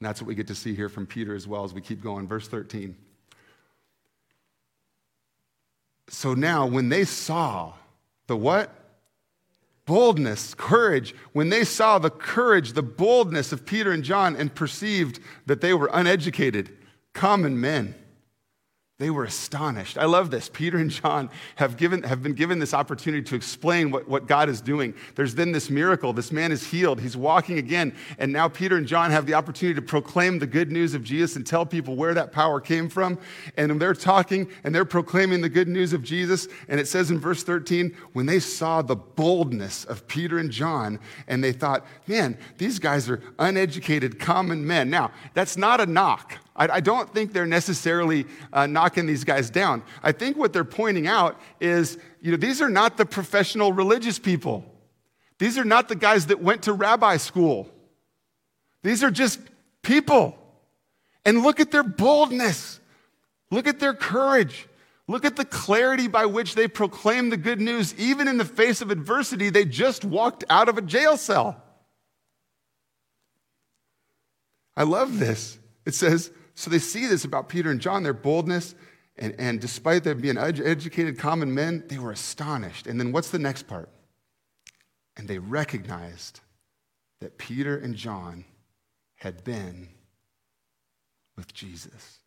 And 0.00 0.08
that's 0.08 0.20
what 0.20 0.28
we 0.28 0.34
get 0.34 0.48
to 0.48 0.54
see 0.54 0.74
here 0.74 0.88
from 0.88 1.06
Peter 1.06 1.34
as 1.34 1.46
well 1.46 1.62
as 1.62 1.72
we 1.72 1.80
keep 1.80 2.02
going. 2.02 2.26
Verse 2.26 2.48
13. 2.48 2.96
So 6.08 6.34
now, 6.34 6.66
when 6.66 6.88
they 6.88 7.04
saw 7.04 7.74
the 8.26 8.36
what? 8.36 8.74
Boldness, 9.86 10.54
courage, 10.54 11.14
when 11.32 11.48
they 11.48 11.64
saw 11.64 11.98
the 11.98 12.10
courage, 12.10 12.72
the 12.72 12.82
boldness 12.82 13.52
of 13.52 13.66
Peter 13.66 13.92
and 13.92 14.04
John 14.04 14.36
and 14.36 14.54
perceived 14.54 15.20
that 15.46 15.60
they 15.60 15.74
were 15.74 15.90
uneducated, 15.92 16.76
common 17.12 17.60
men 17.60 17.94
they 19.00 19.08
were 19.08 19.24
astonished. 19.24 19.96
I 19.96 20.04
love 20.04 20.30
this. 20.30 20.50
Peter 20.50 20.76
and 20.76 20.90
John 20.90 21.30
have, 21.56 21.78
given, 21.78 22.02
have 22.02 22.22
been 22.22 22.34
given 22.34 22.58
this 22.58 22.74
opportunity 22.74 23.22
to 23.22 23.34
explain 23.34 23.90
what, 23.90 24.06
what 24.06 24.26
God 24.26 24.50
is 24.50 24.60
doing. 24.60 24.92
There's 25.14 25.34
then 25.34 25.52
this 25.52 25.70
miracle. 25.70 26.12
This 26.12 26.30
man 26.30 26.52
is 26.52 26.66
healed. 26.66 27.00
He's 27.00 27.16
walking 27.16 27.56
again. 27.56 27.94
And 28.18 28.30
now 28.30 28.46
Peter 28.46 28.76
and 28.76 28.86
John 28.86 29.10
have 29.10 29.24
the 29.24 29.32
opportunity 29.32 29.74
to 29.74 29.82
proclaim 29.82 30.38
the 30.38 30.46
good 30.46 30.70
news 30.70 30.92
of 30.92 31.02
Jesus 31.02 31.34
and 31.34 31.46
tell 31.46 31.64
people 31.64 31.96
where 31.96 32.12
that 32.12 32.30
power 32.30 32.60
came 32.60 32.90
from. 32.90 33.18
And 33.56 33.80
they're 33.80 33.94
talking 33.94 34.50
and 34.64 34.74
they're 34.74 34.84
proclaiming 34.84 35.40
the 35.40 35.48
good 35.48 35.68
news 35.68 35.94
of 35.94 36.02
Jesus. 36.02 36.46
And 36.68 36.78
it 36.78 36.86
says 36.86 37.10
in 37.10 37.18
verse 37.18 37.42
13, 37.42 37.96
when 38.12 38.26
they 38.26 38.38
saw 38.38 38.82
the 38.82 38.96
boldness 38.96 39.86
of 39.86 40.06
Peter 40.08 40.38
and 40.38 40.50
John, 40.50 41.00
and 41.26 41.42
they 41.42 41.52
thought, 41.52 41.86
man, 42.06 42.36
these 42.58 42.78
guys 42.78 43.08
are 43.08 43.22
uneducated, 43.38 44.20
common 44.20 44.66
men. 44.66 44.90
Now, 44.90 45.10
that's 45.32 45.56
not 45.56 45.80
a 45.80 45.86
knock 45.86 46.36
I, 46.60 46.68
I 46.74 46.80
don't 46.80 47.12
think 47.12 47.32
they're 47.32 47.46
necessarily 47.46 48.26
uh, 48.52 48.66
knocking 48.66 49.06
these 49.06 49.24
guys 49.24 49.48
down. 49.48 49.82
I 50.02 50.12
think 50.12 50.36
what 50.36 50.52
they're 50.52 50.62
pointing 50.62 51.06
out 51.06 51.40
is, 51.58 51.96
you 52.20 52.30
know, 52.30 52.36
these 52.36 52.60
are 52.60 52.68
not 52.68 52.98
the 52.98 53.06
professional 53.06 53.72
religious 53.72 54.18
people. 54.18 54.64
These 55.38 55.56
are 55.56 55.64
not 55.64 55.88
the 55.88 55.96
guys 55.96 56.26
that 56.26 56.42
went 56.42 56.64
to 56.64 56.74
rabbi 56.74 57.16
school. 57.16 57.70
These 58.82 59.02
are 59.02 59.10
just 59.10 59.40
people. 59.80 60.36
And 61.24 61.42
look 61.42 61.60
at 61.60 61.70
their 61.70 61.82
boldness. 61.82 62.78
Look 63.50 63.66
at 63.66 63.80
their 63.80 63.94
courage. 63.94 64.68
Look 65.08 65.24
at 65.24 65.36
the 65.36 65.46
clarity 65.46 66.08
by 66.08 66.26
which 66.26 66.54
they 66.54 66.68
proclaim 66.68 67.30
the 67.30 67.38
good 67.38 67.60
news, 67.60 67.94
even 67.98 68.28
in 68.28 68.36
the 68.36 68.44
face 68.44 68.82
of 68.82 68.90
adversity. 68.90 69.48
They 69.48 69.64
just 69.64 70.04
walked 70.04 70.44
out 70.50 70.68
of 70.68 70.76
a 70.76 70.82
jail 70.82 71.16
cell. 71.16 71.62
I 74.76 74.82
love 74.82 75.18
this. 75.18 75.58
It 75.86 75.94
says, 75.94 76.30
so 76.60 76.68
they 76.68 76.78
see 76.78 77.06
this 77.06 77.24
about 77.24 77.48
Peter 77.48 77.70
and 77.70 77.80
John, 77.80 78.02
their 78.02 78.12
boldness, 78.12 78.74
and, 79.16 79.34
and 79.38 79.58
despite 79.62 80.04
them 80.04 80.20
being 80.20 80.36
educated 80.36 81.18
common 81.18 81.54
men, 81.54 81.84
they 81.88 81.96
were 81.96 82.12
astonished. 82.12 82.86
And 82.86 83.00
then 83.00 83.12
what's 83.12 83.30
the 83.30 83.38
next 83.38 83.62
part? 83.62 83.88
And 85.16 85.26
they 85.26 85.38
recognized 85.38 86.40
that 87.22 87.38
Peter 87.38 87.78
and 87.78 87.94
John 87.94 88.44
had 89.14 89.42
been 89.42 89.88
with 91.34 91.54
Jesus. 91.54 92.18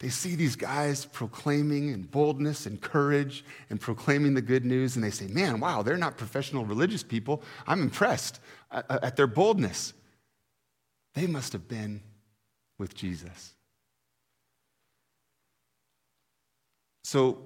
They 0.00 0.08
see 0.08 0.34
these 0.34 0.56
guys 0.56 1.04
proclaiming 1.04 1.90
in 1.90 2.04
boldness 2.04 2.64
and 2.64 2.80
courage 2.80 3.44
and 3.68 3.78
proclaiming 3.78 4.32
the 4.32 4.40
good 4.40 4.64
news, 4.64 4.96
and 4.96 5.04
they 5.04 5.10
say, 5.10 5.26
Man, 5.26 5.60
wow, 5.60 5.82
they're 5.82 5.98
not 5.98 6.16
professional 6.16 6.64
religious 6.64 7.02
people. 7.02 7.42
I'm 7.66 7.82
impressed 7.82 8.40
uh, 8.70 8.80
uh, 8.88 9.00
at 9.02 9.16
their 9.16 9.26
boldness. 9.26 9.92
They 11.12 11.26
must 11.26 11.52
have 11.52 11.68
been 11.68 12.00
with 12.78 12.94
Jesus. 12.94 13.54
So, 17.02 17.38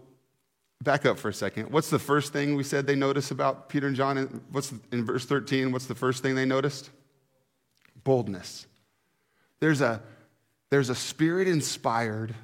back 0.83 1.05
up 1.05 1.19
for 1.19 1.29
a 1.29 1.35
second. 1.35 1.71
What's 1.71 1.91
the 1.91 1.99
first 1.99 2.33
thing 2.33 2.55
we 2.55 2.63
said 2.63 2.87
they 2.87 2.95
noticed 2.95 3.31
about 3.31 3.69
Peter 3.69 3.87
and 3.87 3.97
John? 3.97 4.43
What's 4.51 4.73
in 4.93 5.05
verse 5.05 5.25
13? 5.25 5.73
What's 5.73 5.87
the 5.87 5.95
first 5.95 6.23
thing 6.23 6.35
they 6.35 6.45
noticed? 6.45 6.91
Boldness. 8.05 8.67
There's 9.61 9.81
a, 9.81 10.01
there's 10.71 10.91
a 10.91 10.95
spirit 10.95 11.49
inspired, 11.49 12.35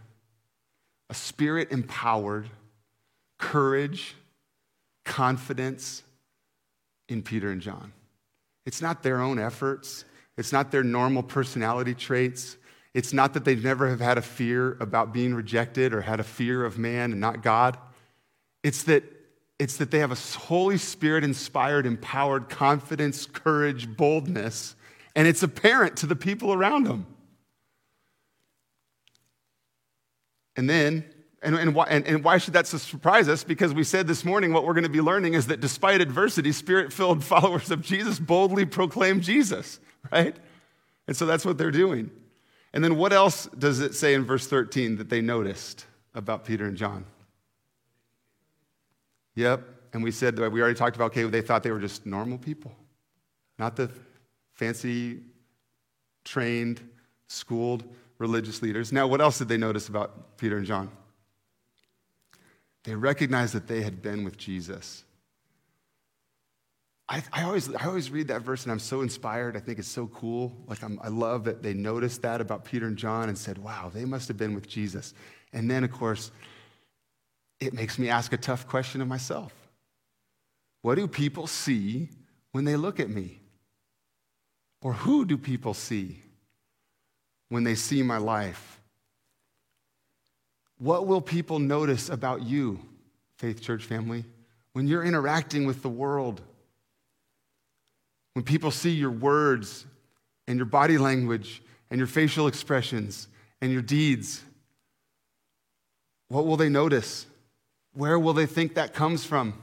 a 1.09 1.15
spirit 1.15 1.71
empowered, 1.71 2.49
courage, 3.39 4.17
confidence 5.05 6.03
in 7.09 7.23
Peter 7.23 7.51
and 7.51 7.61
John. 7.61 7.93
It's 8.67 8.83
not 8.83 9.03
their 9.03 9.21
own 9.21 9.39
efforts, 9.39 10.05
it's 10.37 10.53
not 10.53 10.73
their 10.73 10.83
normal 10.83 11.23
personality 11.23 11.95
traits. 11.95 12.57
It's 12.95 13.13
not 13.13 13.35
that 13.35 13.45
they 13.45 13.57
never 13.57 13.91
have 13.91 14.01
had 14.01 14.19
a 14.19 14.23
fear 14.23 14.77
about 14.81 15.13
being 15.13 15.35
rejected 15.35 15.93
or 15.93 16.01
had 16.01 16.21
a 16.21 16.25
fear 16.25 16.65
of 16.65 16.79
man 16.79 17.11
and 17.11 17.21
not 17.21 17.43
God. 17.43 17.77
It's 18.63 18.85
that, 18.85 19.03
it's 19.59 19.77
that 19.79 19.91
they 19.91 19.99
have 19.99 20.13
a 20.13 20.39
Holy 20.39 20.79
Spirit 20.79 21.25
inspired, 21.25 21.87
empowered 21.87 22.49
confidence, 22.49 23.27
courage, 23.27 23.97
boldness, 23.97 24.77
and 25.17 25.27
it's 25.27 25.43
apparent 25.43 25.97
to 25.99 26.07
the 26.07 26.17
people 26.17 26.53
around 26.53 26.85
them. 26.85 27.07
And 30.57 30.71
then, 30.71 31.05
And, 31.43 31.57
and, 31.57 31.75
why, 31.75 31.87
and, 31.91 32.07
and 32.07 32.25
why 32.25 32.39
should 32.39 32.55
that 32.55 32.67
surprise 32.67 33.29
us? 33.29 33.45
Because 33.45 33.75
we 33.75 33.85
said 33.85 34.07
this 34.07 34.25
morning 34.25 34.53
what 34.53 34.65
we're 34.65 34.73
going 34.73 34.85
to 34.85 34.89
be 34.89 35.03
learning 35.03 35.35
is 35.35 35.49
that 35.49 35.61
despite 35.61 36.01
adversity, 36.01 36.53
spirit 36.53 36.93
filled 36.93 37.23
followers 37.33 37.71
of 37.71 37.83
Jesus 37.83 38.19
boldly 38.19 38.65
proclaim 38.65 39.21
Jesus, 39.21 39.81
right? 40.11 40.35
And 41.07 41.17
so 41.17 41.27
that's 41.27 41.45
what 41.45 41.59
they're 41.59 41.71
doing. 41.71 42.11
And 42.75 42.83
then 42.83 42.97
what 42.97 43.13
else 43.13 43.47
does 43.57 43.79
it 43.79 43.95
say 43.95 44.15
in 44.15 44.25
verse 44.25 44.49
13 44.49 44.97
that 44.97 45.09
they 45.09 45.21
noticed 45.21 45.87
about 46.13 46.45
Peter 46.45 46.67
and 46.67 46.77
John? 46.77 47.05
Yep. 49.37 49.63
And 49.93 50.03
we 50.03 50.11
said, 50.11 50.35
that 50.37 50.51
we 50.51 50.61
already 50.61 50.77
talked 50.77 50.97
about, 50.97 51.13
okay, 51.13 51.23
they 51.23 51.41
thought 51.41 51.63
they 51.63 51.71
were 51.71 51.79
just 51.79 52.05
normal 52.05 52.37
people, 52.37 52.75
not 53.61 53.77
the 53.77 53.89
fancy, 54.55 55.21
trained, 56.25 56.81
schooled 57.29 57.85
religious 58.19 58.61
leaders. 58.61 58.93
Now, 58.93 59.07
what 59.07 59.21
else 59.21 59.39
did 59.39 59.47
they 59.47 59.57
notice 59.57 59.89
about 59.89 60.37
Peter 60.37 60.57
and 60.57 60.67
John? 60.67 60.91
They 62.83 62.97
recognized 62.97 63.55
that 63.55 63.69
they 63.69 63.83
had 63.83 64.03
been 64.03 64.25
with 64.25 64.37
Jesus. 64.37 65.05
I, 67.09 67.23
I, 67.33 67.43
always, 67.43 67.73
I 67.75 67.85
always 67.85 68.11
read 68.11 68.29
that 68.29 68.43
verse 68.43 68.63
and 68.63 68.73
I'm 68.73 68.79
so 68.79 69.03
inspired. 69.03 69.57
I 69.57 69.61
think 69.61 69.79
it's 69.79 69.89
so 69.89 70.07
cool. 70.07 70.57
Like, 70.67 70.83
I'm, 70.83 70.99
I 71.03 71.09
love 71.09 71.45
that 71.45 71.63
they 71.63 71.75
noticed 71.75 72.23
that 72.23 72.41
about 72.41 72.65
Peter 72.65 72.87
and 72.87 72.97
John 72.97 73.29
and 73.29 73.37
said, 73.37 73.59
wow, 73.59 73.91
they 73.93 74.05
must 74.05 74.29
have 74.29 74.39
been 74.39 74.55
with 74.55 74.67
Jesus. 74.67 75.13
And 75.53 75.71
then, 75.71 75.85
of 75.85 75.93
course, 75.93 76.31
it 77.61 77.75
makes 77.75 77.99
me 77.99 78.09
ask 78.09 78.33
a 78.33 78.37
tough 78.37 78.67
question 78.67 79.01
of 79.01 79.09
myself 79.09 79.53
What 80.83 80.97
do 80.97 81.07
people 81.07 81.47
see 81.47 82.09
when 82.53 82.65
they 82.65 82.77
look 82.77 83.01
at 83.01 83.11
me? 83.11 83.41
Or 84.81 84.93
who 84.93 85.25
do 85.25 85.39
people 85.39 85.73
see 85.73 86.23
when 87.49 87.65
they 87.65 87.75
see 87.75 88.03
my 88.03 88.19
life? 88.19 88.81
What 90.79 91.07
will 91.07 91.23
people 91.23 91.59
notice 91.59 92.11
about 92.11 92.43
you, 92.43 92.81
Faith 93.39 93.63
Church 93.63 93.85
family, 93.85 94.25
when 94.73 94.87
you're 94.87 95.05
interacting 95.05 95.67
with 95.67 95.83
the 95.83 95.89
world? 95.89 96.43
When 98.35 98.45
people 98.45 98.71
see 98.71 98.91
your 98.91 99.11
words 99.11 99.87
and 100.47 100.57
your 100.57 100.67
body 100.67 100.99
language 100.99 101.63
and 101.91 101.99
your 101.99 102.07
facial 102.07 102.47
expressions 102.47 103.29
and 103.61 103.73
your 103.73 103.83
deeds, 103.83 104.43
what 106.29 106.47
will 106.47 106.57
they 106.57 106.69
notice? 106.69 107.27
Where 107.95 108.19
will 108.19 108.33
they 108.33 108.47
think 108.47 108.75
that 108.75 108.93
comes 108.93 109.25
from? 109.25 109.55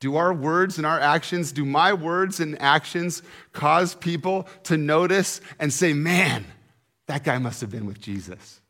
Do 0.00 0.16
our 0.16 0.32
words 0.32 0.76
and 0.76 0.86
our 0.86 1.00
actions, 1.00 1.50
do 1.50 1.64
my 1.64 1.92
words 1.92 2.38
and 2.38 2.60
actions 2.60 3.22
cause 3.52 3.94
people 3.94 4.46
to 4.64 4.76
notice 4.76 5.40
and 5.58 5.72
say, 5.72 5.92
man, 5.92 6.44
that 7.06 7.24
guy 7.24 7.38
must 7.38 7.60
have 7.62 7.70
been 7.70 7.86
with 7.86 8.00
Jesus? 8.00 8.60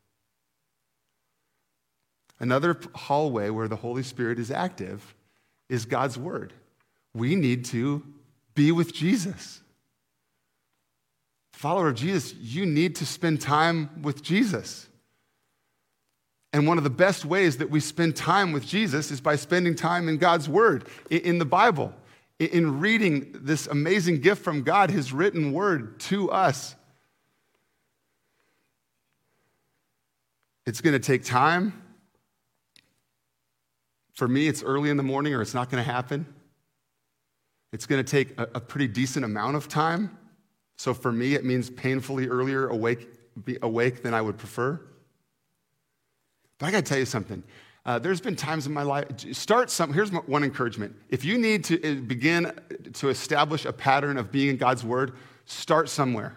Another 2.41 2.79
hallway 2.95 3.51
where 3.51 3.69
the 3.69 3.77
Holy 3.77 4.05
Spirit 4.05 4.39
is 4.39 4.51
active 4.51 5.15
is 5.69 5.85
God's 5.85 6.17
Word. 6.17 6.53
We 7.19 7.35
need 7.35 7.65
to 7.67 8.03
be 8.55 8.73
with 8.73 8.95
Jesus. 8.95 9.61
Follower 11.53 11.89
of 11.89 11.97
Jesus, 11.97 12.35
you 12.35 12.65
need 12.65 12.97
to 12.97 13.07
spend 13.07 13.41
time 13.41 14.03
with 14.03 14.23
Jesus. 14.23 14.87
And 16.53 16.67
one 16.67 16.79
of 16.79 16.85
the 16.85 16.91
best 16.91 17.25
ways 17.25 17.59
that 17.59 17.69
we 17.69 17.81
spend 17.81 18.17
time 18.17 18.53
with 18.53 18.65
Jesus 18.67 19.11
is 19.11 19.21
by 19.21 19.37
spending 19.37 19.75
time 19.75 20.09
in 20.09 20.17
God's 20.17 20.49
Word, 20.49 20.87
in 21.11 21.39
the 21.39 21.45
Bible, 21.45 21.93
in 22.39 22.81
reading 22.81 23.35
this 23.35 23.67
amazing 23.67 24.21
gift 24.21 24.43
from 24.43 24.63
God, 24.63 24.91
His 24.91 25.13
written 25.13 25.53
Word 25.53 25.99
to 26.01 26.31
us. 26.31 26.77
It's 30.65 30.81
going 30.81 30.95
to 30.95 31.01
take 31.01 31.25
time. 31.25 31.83
For 34.15 34.29
me, 34.29 34.49
it's 34.49 34.63
early 34.63 34.91
in 34.91 34.97
the 34.97 35.03
morning 35.03 35.35
or 35.35 35.43
it's 35.43 35.55
not 35.55 35.71
going 35.71 35.83
to 35.85 35.91
happen. 35.91 36.27
It's 37.73 37.87
going 37.87 38.03
to 38.03 38.11
take 38.11 38.39
a, 38.39 38.49
a, 38.55 38.61
pretty 38.61 38.89
decent 38.89 39.25
amount 39.25 39.57
of 39.57 39.69
time. 39.69 40.17
So 40.77 40.95
for 40.95 41.13
me, 41.13 41.35
it 41.35 41.45
means 41.45 41.69
painfully 41.69 42.29
earlier 42.29 42.69
awake, 42.69 43.09
awake 43.63 44.03
than 44.03 44.15
I 44.15 44.23
would 44.23 44.39
prefer. 44.39 44.81
But 46.59 46.67
I 46.67 46.71
got 46.71 46.79
to 46.79 46.89
tell 46.89 46.99
you 46.99 47.05
something. 47.05 47.43
Uh, 47.85 47.99
there's 47.99 48.21
been 48.21 48.37
times 48.37 48.67
in 48.67 48.73
my 48.73 48.83
life, 48.83 49.07
start 49.33 49.71
some, 49.71 49.93
here's 49.93 50.11
one 50.11 50.45
encouragement. 50.45 50.95
If 51.09 51.25
you 51.25 51.39
need 51.39 51.65
to 51.65 51.83
uh, 51.83 51.95
begin 52.03 52.53
to 52.95 53.09
establish 53.09 53.65
a 53.65 53.73
pattern 53.73 54.19
of 54.19 54.31
being 54.31 54.51
in 54.51 54.57
God's 54.57 54.85
Word, 54.85 55.15
start 55.47 55.89
somewhere. 55.89 56.37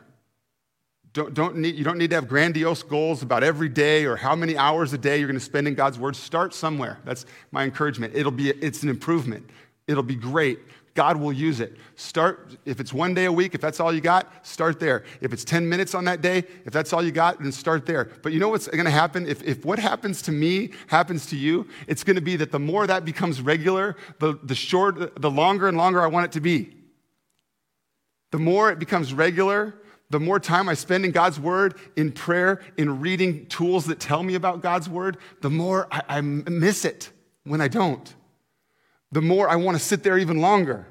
Don't, 1.13 1.34
don't 1.34 1.57
need, 1.57 1.75
you 1.75 1.84
don't 1.84 1.97
need 1.97 2.09
to 2.11 2.15
have 2.15 2.29
grandiose 2.29 2.84
goals 2.84 3.21
about 3.21 3.43
every 3.43 3.67
day 3.67 4.05
or 4.05 4.15
how 4.15 4.34
many 4.34 4.55
hours 4.55 4.93
a 4.93 4.97
day 4.97 5.17
you're 5.17 5.27
going 5.27 5.39
to 5.39 5.43
spend 5.43 5.67
in 5.67 5.75
God's 5.75 5.99
Word. 5.99 6.15
Start 6.15 6.53
somewhere. 6.53 6.99
That's 7.03 7.25
my 7.51 7.63
encouragement. 7.63 8.15
It'll 8.15 8.32
be, 8.32 8.49
it's 8.49 8.84
an 8.84 8.89
improvement. 8.89 9.49
It'll 9.88 10.03
be 10.03 10.15
great. 10.15 10.59
God 10.93 11.17
will 11.17 11.31
use 11.31 11.61
it. 11.61 11.77
Start, 11.95 12.57
if 12.65 12.79
it's 12.81 12.91
one 12.91 13.13
day 13.13 13.25
a 13.25 13.31
week, 13.31 13.55
if 13.55 13.61
that's 13.61 13.79
all 13.79 13.93
you 13.93 14.01
got, 14.01 14.45
start 14.45 14.79
there. 14.79 15.05
If 15.21 15.31
it's 15.31 15.45
10 15.45 15.67
minutes 15.67 15.95
on 15.95 16.03
that 16.05 16.21
day, 16.21 16.43
if 16.65 16.73
that's 16.73 16.91
all 16.91 17.01
you 17.01 17.11
got, 17.11 17.41
then 17.41 17.51
start 17.51 17.85
there. 17.85 18.09
But 18.21 18.33
you 18.33 18.39
know 18.39 18.49
what's 18.49 18.67
going 18.67 18.85
to 18.85 18.91
happen? 18.91 19.25
If, 19.25 19.41
if 19.43 19.63
what 19.63 19.79
happens 19.79 20.21
to 20.23 20.31
me 20.33 20.71
happens 20.87 21.25
to 21.27 21.37
you, 21.37 21.67
it's 21.87 22.03
going 22.03 22.17
to 22.17 22.21
be 22.21 22.35
that 22.35 22.51
the 22.51 22.59
more 22.59 22.85
that 22.87 23.05
becomes 23.05 23.41
regular, 23.41 23.95
the, 24.19 24.37
the 24.43 24.55
short, 24.55 25.21
the 25.21 25.31
longer 25.31 25.69
and 25.69 25.77
longer 25.77 26.01
I 26.01 26.07
want 26.07 26.25
it 26.25 26.31
to 26.33 26.41
be. 26.41 26.75
The 28.31 28.39
more 28.39 28.69
it 28.69 28.79
becomes 28.79 29.13
regular, 29.13 29.75
the 30.09 30.19
more 30.19 30.41
time 30.41 30.67
I 30.67 30.73
spend 30.73 31.05
in 31.05 31.11
God's 31.11 31.39
Word, 31.39 31.75
in 31.95 32.11
prayer, 32.11 32.61
in 32.75 32.99
reading 32.99 33.45
tools 33.45 33.85
that 33.85 34.01
tell 34.01 34.23
me 34.23 34.35
about 34.35 34.61
God's 34.61 34.89
Word, 34.89 35.17
the 35.39 35.49
more 35.49 35.87
I, 35.89 36.01
I 36.09 36.21
miss 36.21 36.83
it 36.83 37.11
when 37.45 37.61
I 37.61 37.69
don't 37.69 38.13
the 39.12 39.22
more 39.22 39.49
I 39.49 39.55
want 39.55 39.78
to 39.78 39.84
sit 39.84 40.03
there 40.03 40.18
even 40.18 40.39
longer. 40.39 40.88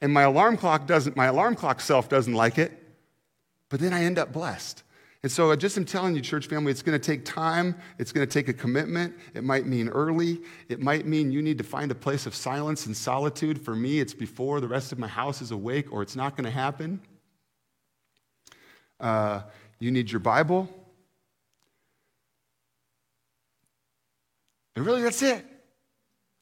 And 0.00 0.12
my 0.12 0.22
alarm 0.22 0.56
clock 0.56 0.86
doesn't, 0.86 1.16
my 1.16 1.26
alarm 1.26 1.54
clock 1.54 1.80
self 1.80 2.08
doesn't 2.08 2.34
like 2.34 2.58
it, 2.58 2.72
but 3.70 3.80
then 3.80 3.92
I 3.92 4.04
end 4.04 4.18
up 4.18 4.32
blessed. 4.32 4.82
And 5.22 5.32
so 5.32 5.50
I 5.50 5.56
just 5.56 5.76
am 5.76 5.84
telling 5.84 6.14
you, 6.14 6.20
church 6.20 6.46
family, 6.46 6.70
it's 6.70 6.82
going 6.82 6.96
to 6.96 7.04
take 7.04 7.24
time. 7.24 7.74
It's 7.98 8.12
going 8.12 8.24
to 8.24 8.32
take 8.32 8.48
a 8.48 8.52
commitment. 8.52 9.16
It 9.34 9.42
might 9.42 9.66
mean 9.66 9.88
early. 9.88 10.40
It 10.68 10.80
might 10.80 11.06
mean 11.06 11.32
you 11.32 11.42
need 11.42 11.58
to 11.58 11.64
find 11.64 11.90
a 11.90 11.96
place 11.96 12.26
of 12.26 12.34
silence 12.34 12.86
and 12.86 12.96
solitude. 12.96 13.60
For 13.60 13.74
me, 13.74 13.98
it's 13.98 14.14
before 14.14 14.60
the 14.60 14.68
rest 14.68 14.92
of 14.92 14.98
my 14.98 15.08
house 15.08 15.42
is 15.42 15.50
awake, 15.50 15.92
or 15.92 16.02
it's 16.02 16.14
not 16.14 16.36
going 16.36 16.44
to 16.44 16.50
happen. 16.50 17.00
Uh, 19.00 19.42
you 19.80 19.90
need 19.90 20.12
your 20.12 20.20
Bible. 20.20 20.68
And 24.76 24.86
really, 24.86 25.02
that's 25.02 25.22
it. 25.22 25.44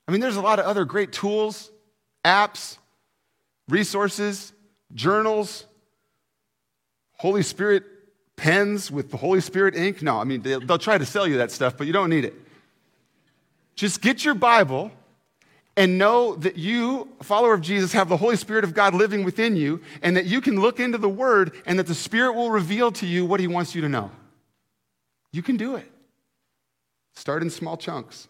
I 0.06 0.12
mean, 0.12 0.20
there's 0.20 0.36
a 0.36 0.42
lot 0.42 0.58
of 0.58 0.66
other 0.66 0.84
great 0.84 1.12
tools, 1.12 1.70
apps, 2.24 2.78
resources, 3.68 4.52
journals, 4.94 5.66
Holy 7.16 7.42
Spirit 7.42 7.84
pens 8.36 8.90
with 8.90 9.10
the 9.10 9.16
Holy 9.16 9.40
Spirit 9.40 9.76
ink. 9.76 10.02
No, 10.02 10.18
I 10.18 10.24
mean, 10.24 10.42
they'll, 10.42 10.78
try 10.78 10.98
to 10.98 11.06
sell 11.06 11.26
you 11.26 11.38
that 11.38 11.50
stuff, 11.50 11.76
but 11.78 11.86
you 11.86 11.92
don't 11.92 12.10
need 12.10 12.24
it. 12.24 12.34
Just 13.76 14.02
get 14.02 14.24
your 14.24 14.34
Bible 14.34 14.90
and 15.76 15.98
know 15.98 16.36
that 16.36 16.56
you, 16.56 17.08
follower 17.22 17.54
of 17.54 17.60
Jesus, 17.60 17.92
have 17.92 18.08
the 18.08 18.16
Holy 18.16 18.36
Spirit 18.36 18.62
of 18.62 18.74
God 18.74 18.94
living 18.94 19.24
within 19.24 19.56
you, 19.56 19.80
and 20.02 20.16
that 20.16 20.26
you 20.26 20.40
can 20.40 20.60
look 20.60 20.78
into 20.78 20.98
the 20.98 21.08
Word 21.08 21.52
and 21.66 21.78
that 21.78 21.86
the 21.86 21.94
Spirit 21.94 22.34
will 22.34 22.50
reveal 22.50 22.92
to 22.92 23.06
you 23.06 23.24
what 23.24 23.40
He 23.40 23.46
wants 23.46 23.74
you 23.74 23.80
to 23.80 23.88
know. 23.88 24.10
You 25.32 25.42
can 25.42 25.56
do 25.56 25.76
it. 25.76 25.90
Start 27.14 27.42
in 27.42 27.50
small 27.50 27.76
chunks 27.76 28.28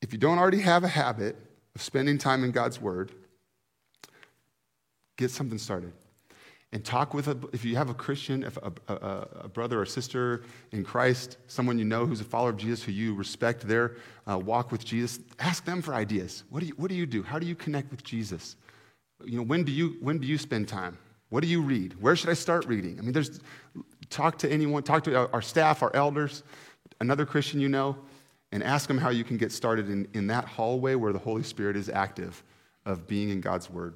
if 0.00 0.12
you 0.12 0.18
don't 0.18 0.38
already 0.38 0.60
have 0.60 0.84
a 0.84 0.88
habit 0.88 1.36
of 1.74 1.82
spending 1.82 2.18
time 2.18 2.44
in 2.44 2.50
God's 2.50 2.80
Word, 2.80 3.12
get 5.16 5.30
something 5.30 5.58
started. 5.58 5.92
And 6.70 6.84
talk 6.84 7.14
with, 7.14 7.28
a, 7.28 7.38
if 7.52 7.64
you 7.64 7.76
have 7.76 7.88
a 7.88 7.94
Christian, 7.94 8.42
if 8.42 8.58
a, 8.58 8.72
a, 8.88 8.94
a, 9.44 9.48
brother 9.48 9.80
or 9.80 9.86
sister 9.86 10.44
in 10.70 10.84
Christ, 10.84 11.38
someone 11.46 11.78
you 11.78 11.84
know 11.86 12.04
who's 12.04 12.20
a 12.20 12.24
follower 12.24 12.50
of 12.50 12.58
Jesus, 12.58 12.82
who 12.82 12.92
you 12.92 13.14
respect 13.14 13.66
their 13.66 13.96
uh, 14.30 14.38
walk 14.38 14.70
with 14.70 14.84
Jesus, 14.84 15.20
ask 15.38 15.64
them 15.64 15.80
for 15.80 15.94
ideas. 15.94 16.44
What 16.50 16.60
do, 16.60 16.66
you, 16.66 16.74
what 16.76 16.90
do 16.90 16.94
you 16.94 17.06
do? 17.06 17.22
How 17.22 17.38
do 17.38 17.46
you 17.46 17.54
connect 17.54 17.90
with 17.90 18.04
Jesus? 18.04 18.56
You 19.24 19.38
know, 19.38 19.44
when 19.44 19.64
do 19.64 19.72
you, 19.72 19.96
when 20.00 20.18
do 20.18 20.26
you 20.26 20.36
spend 20.36 20.68
time? 20.68 20.98
What 21.30 21.40
do 21.40 21.48
you 21.48 21.62
read? 21.62 21.98
Where 22.02 22.14
should 22.14 22.28
I 22.28 22.34
start 22.34 22.66
reading? 22.66 22.98
I 22.98 23.02
mean, 23.02 23.12
there's, 23.12 23.40
talk 24.10 24.36
to 24.38 24.52
anyone, 24.52 24.82
talk 24.82 25.04
to 25.04 25.16
our, 25.16 25.30
our 25.32 25.42
staff, 25.42 25.82
our 25.82 25.94
elders, 25.94 26.42
another 27.00 27.24
Christian 27.24 27.60
you 27.60 27.68
know 27.68 27.96
and 28.50 28.62
ask 28.62 28.88
them 28.88 28.98
how 28.98 29.10
you 29.10 29.24
can 29.24 29.36
get 29.36 29.52
started 29.52 29.90
in, 29.90 30.08
in 30.14 30.28
that 30.28 30.44
hallway 30.44 30.94
where 30.94 31.12
the 31.12 31.18
Holy 31.18 31.42
Spirit 31.42 31.76
is 31.76 31.88
active 31.88 32.42
of 32.84 33.06
being 33.06 33.28
in 33.30 33.40
God's 33.40 33.68
Word. 33.68 33.94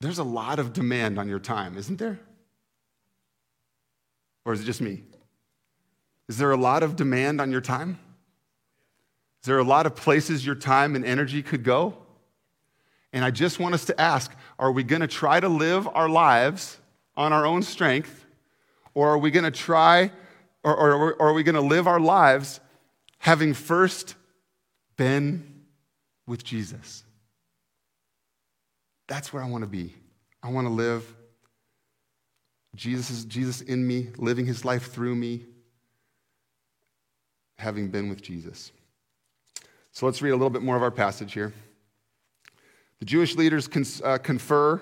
There's 0.00 0.18
a 0.18 0.24
lot 0.24 0.58
of 0.58 0.72
demand 0.72 1.18
on 1.18 1.28
your 1.28 1.38
time, 1.38 1.78
isn't 1.78 1.98
there? 1.98 2.18
Or 4.44 4.52
is 4.52 4.60
it 4.60 4.64
just 4.64 4.80
me? 4.80 5.02
Is 6.28 6.38
there 6.38 6.50
a 6.50 6.56
lot 6.56 6.82
of 6.82 6.96
demand 6.96 7.40
on 7.40 7.50
your 7.50 7.60
time? 7.60 7.98
Is 9.42 9.46
there 9.46 9.58
a 9.58 9.64
lot 9.64 9.86
of 9.86 9.94
places 9.94 10.44
your 10.44 10.54
time 10.54 10.96
and 10.96 11.04
energy 11.04 11.42
could 11.42 11.62
go? 11.62 11.96
And 13.12 13.24
I 13.24 13.30
just 13.30 13.58
want 13.58 13.74
us 13.74 13.84
to 13.86 14.00
ask 14.00 14.32
are 14.58 14.72
we 14.72 14.82
going 14.82 15.00
to 15.00 15.06
try 15.06 15.40
to 15.40 15.48
live 15.48 15.88
our 15.94 16.08
lives 16.08 16.78
on 17.16 17.32
our 17.32 17.46
own 17.46 17.62
strength, 17.62 18.25
or 18.96 19.10
are 19.10 19.18
we 19.18 19.30
going 19.30 19.44
to 19.44 19.50
try, 19.50 20.10
or, 20.64 20.74
or, 20.74 21.12
or 21.12 21.28
are 21.28 21.32
we 21.34 21.42
going 21.42 21.54
to 21.54 21.60
live 21.60 21.86
our 21.86 22.00
lives 22.00 22.60
having 23.18 23.52
first 23.52 24.14
been 24.96 25.64
with 26.26 26.42
Jesus? 26.42 27.04
That's 29.06 29.34
where 29.34 29.42
I 29.42 29.50
want 29.50 29.64
to 29.64 29.68
be. 29.68 29.92
I 30.42 30.50
want 30.50 30.66
to 30.66 30.72
live 30.72 31.14
Jesus, 32.74 33.10
is 33.10 33.24
Jesus 33.26 33.60
in 33.60 33.86
me, 33.86 34.08
living 34.16 34.46
his 34.46 34.64
life 34.64 34.90
through 34.90 35.14
me, 35.14 35.44
having 37.58 37.90
been 37.90 38.08
with 38.08 38.22
Jesus. 38.22 38.72
So 39.92 40.06
let's 40.06 40.22
read 40.22 40.30
a 40.30 40.36
little 40.36 40.48
bit 40.48 40.62
more 40.62 40.76
of 40.76 40.82
our 40.82 40.90
passage 40.90 41.34
here. 41.34 41.52
The 43.00 43.04
Jewish 43.04 43.36
leaders 43.36 43.68
cons- 43.68 44.00
uh, 44.02 44.16
confer 44.16 44.80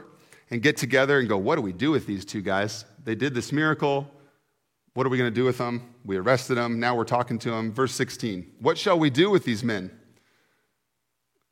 and 0.55 0.62
get 0.62 0.76
together 0.76 1.18
and 1.18 1.28
go, 1.28 1.36
What 1.36 1.57
do 1.57 1.62
we 1.62 1.72
do 1.72 1.90
with 1.90 2.07
these 2.07 2.24
two 2.24 2.40
guys? 2.40 2.84
They 3.02 3.16
did 3.16 3.34
this 3.34 3.50
miracle. 3.50 4.09
What 4.94 5.05
are 5.05 5.11
we 5.11 5.18
going 5.18 5.28
to 5.28 5.34
do 5.34 5.44
with 5.44 5.59
them? 5.59 5.92
We 6.05 6.16
arrested 6.16 6.55
them. 6.55 6.78
Now 6.78 6.94
we're 6.94 7.02
talking 7.02 7.40
to 7.40 7.50
them. 7.50 7.72
Verse 7.72 7.92
16 7.92 8.52
What 8.61 8.78
shall 8.78 8.96
we 8.96 9.11
do 9.11 9.30
with 9.30 9.44
these 9.44 9.64
men? 9.64 9.90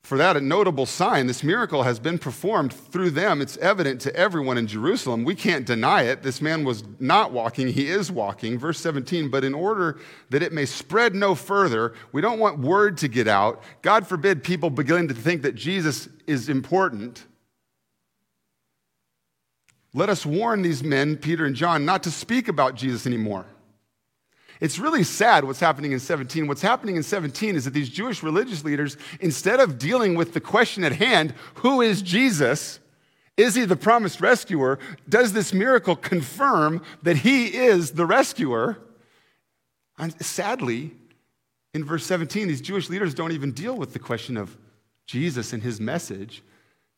For 0.05 0.16
that, 0.18 0.36
a 0.36 0.40
notable 0.40 0.86
sign, 0.86 1.26
this 1.26 1.42
miracle 1.42 1.82
has 1.82 1.98
been 1.98 2.18
performed 2.18 2.72
through 2.72 3.11
them. 3.11 3.40
It's 3.40 3.57
evident 3.57 4.00
to 4.03 4.14
everyone 4.14 4.57
in 4.57 4.68
Jerusalem. 4.68 5.24
We 5.24 5.34
can't 5.34 5.66
deny 5.66 6.03
it. 6.03 6.22
This 6.22 6.40
man 6.40 6.64
was 6.64 6.84
not 7.00 7.32
walking, 7.32 7.68
he 7.68 7.88
is 7.88 8.11
walking. 8.11 8.59
Verse 8.59 8.78
17, 8.78 9.30
but 9.30 9.42
in 9.42 9.53
order 9.55 9.98
that 10.30 10.44
it 10.44 10.53
may 10.53 10.64
spread 10.64 11.16
no 11.16 11.34
further, 11.34 11.92
we 12.12 12.20
don't 12.20 12.38
want 12.38 12.61
word 12.61 12.98
to 12.98 13.09
get 13.09 13.26
out. 13.26 13.64
God 13.82 14.07
forbid 14.07 14.44
people 14.44 14.70
begin 14.70 15.09
to 15.09 15.14
think 15.14 15.42
that 15.42 15.57
Jesus 15.57 16.09
is 16.28 16.48
important. 16.48 17.24
Let 19.95 20.09
us 20.09 20.24
warn 20.24 20.62
these 20.62 20.82
men, 20.82 21.16
Peter 21.16 21.45
and 21.45 21.55
John, 21.55 21.84
not 21.84 22.03
to 22.05 22.11
speak 22.11 22.49
about 22.49 22.74
Jesus 22.74 23.07
anymore. 23.07 23.45
It's 24.61 24.78
really 24.78 25.03
sad 25.03 25.45
what's 25.45 25.61
happening 25.61 25.93
in 25.93 25.99
17. 25.99 26.47
What's 26.47 26.62
happening 26.62 26.97
in 26.97 27.03
17 27.03 27.57
is 27.57 27.64
that 27.64 27.74
these 27.74 27.88
Jewish 27.88 28.22
religious 28.22 28.64
leaders, 28.64 28.97
instead 29.20 29.61
of 29.61 29.76
dealing 29.76 30.14
with 30.14 30.34
the 30.34 30.40
question 30.40 30.84
at 30.84 30.93
hand, 30.93 31.34
who 31.55 31.80
is 31.80 32.01
Jesus? 32.01 32.78
Is 33.36 33.55
he 33.55 33.64
the 33.64 33.76
promised 33.76 34.20
rescuer? 34.20 34.78
Does 35.09 35.32
this 35.32 35.53
miracle 35.53 35.97
confirm 35.97 36.82
that 37.03 37.16
he 37.16 37.47
is 37.47 37.93
the 37.93 38.07
rescuer? 38.07 38.78
And 39.99 40.14
sadly, 40.24 40.93
in 41.74 41.84
verse 41.84 42.07
17, 42.07 42.49
these 42.49 42.61
Jewish 42.61 42.88
leaders 42.88 43.14
don't 43.14 43.32
even 43.32 43.53
deal 43.53 43.76
with 43.76 43.93
the 43.93 43.99
question 43.99 44.36
of 44.36 44.57
Jesus 45.07 45.53
and 45.53 45.62
his 45.62 45.80
message 45.80 46.43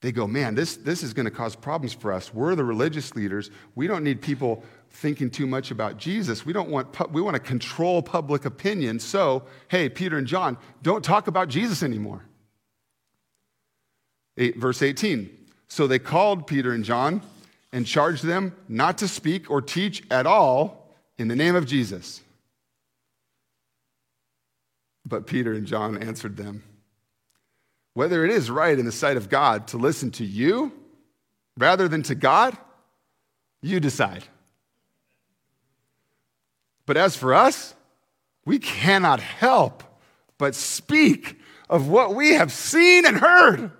they 0.04 0.12
go, 0.12 0.26
man, 0.26 0.54
this, 0.54 0.76
this 0.76 1.02
is 1.02 1.14
going 1.14 1.24
to 1.24 1.30
cause 1.30 1.56
problems 1.56 1.94
for 1.94 2.12
us. 2.12 2.34
We're 2.34 2.54
the 2.54 2.62
religious 2.62 3.16
leaders. 3.16 3.50
We 3.74 3.86
don't 3.86 4.04
need 4.04 4.20
people 4.20 4.62
thinking 4.90 5.30
too 5.30 5.46
much 5.46 5.70
about 5.70 5.96
Jesus. 5.96 6.44
We 6.44 6.52
don't 6.52 6.68
want, 6.68 7.10
we 7.10 7.22
want 7.22 7.36
to 7.36 7.40
control 7.40 8.02
public 8.02 8.44
opinion. 8.44 8.98
So, 9.00 9.44
hey, 9.68 9.88
Peter 9.88 10.18
and 10.18 10.26
John, 10.26 10.58
don't 10.82 11.02
talk 11.02 11.26
about 11.26 11.48
Jesus 11.48 11.82
anymore. 11.82 12.22
Eight, 14.36 14.58
verse 14.58 14.82
18. 14.82 15.30
So 15.68 15.86
they 15.86 15.98
called 15.98 16.46
Peter 16.46 16.72
and 16.72 16.84
John 16.84 17.22
and 17.72 17.86
charged 17.86 18.24
them 18.24 18.54
not 18.68 18.98
to 18.98 19.08
speak 19.08 19.50
or 19.50 19.62
teach 19.62 20.02
at 20.10 20.26
all 20.26 20.94
in 21.16 21.28
the 21.28 21.36
name 21.36 21.56
of 21.56 21.64
Jesus. 21.64 22.20
But 25.06 25.26
Peter 25.26 25.54
and 25.54 25.66
John 25.66 25.96
answered 25.96 26.36
them 26.36 26.62
whether 27.94 28.24
it 28.24 28.30
is 28.30 28.50
right 28.50 28.78
in 28.78 28.84
the 28.84 28.92
sight 28.92 29.16
of 29.16 29.28
God 29.28 29.68
to 29.68 29.78
listen 29.78 30.10
to 30.12 30.24
you 30.24 30.72
rather 31.56 31.88
than 31.88 32.02
to 32.04 32.14
God, 32.14 32.56
you 33.62 33.80
decide. 33.80 34.24
But 36.86 36.96
as 36.96 37.16
for 37.16 37.32
us, 37.32 37.74
we 38.44 38.58
cannot 38.58 39.20
help 39.20 39.82
but 40.36 40.54
speak 40.54 41.38
of 41.70 41.88
what 41.88 42.14
we 42.14 42.34
have 42.34 42.52
seen 42.52 43.06
and 43.06 43.16
heard. 43.16 43.70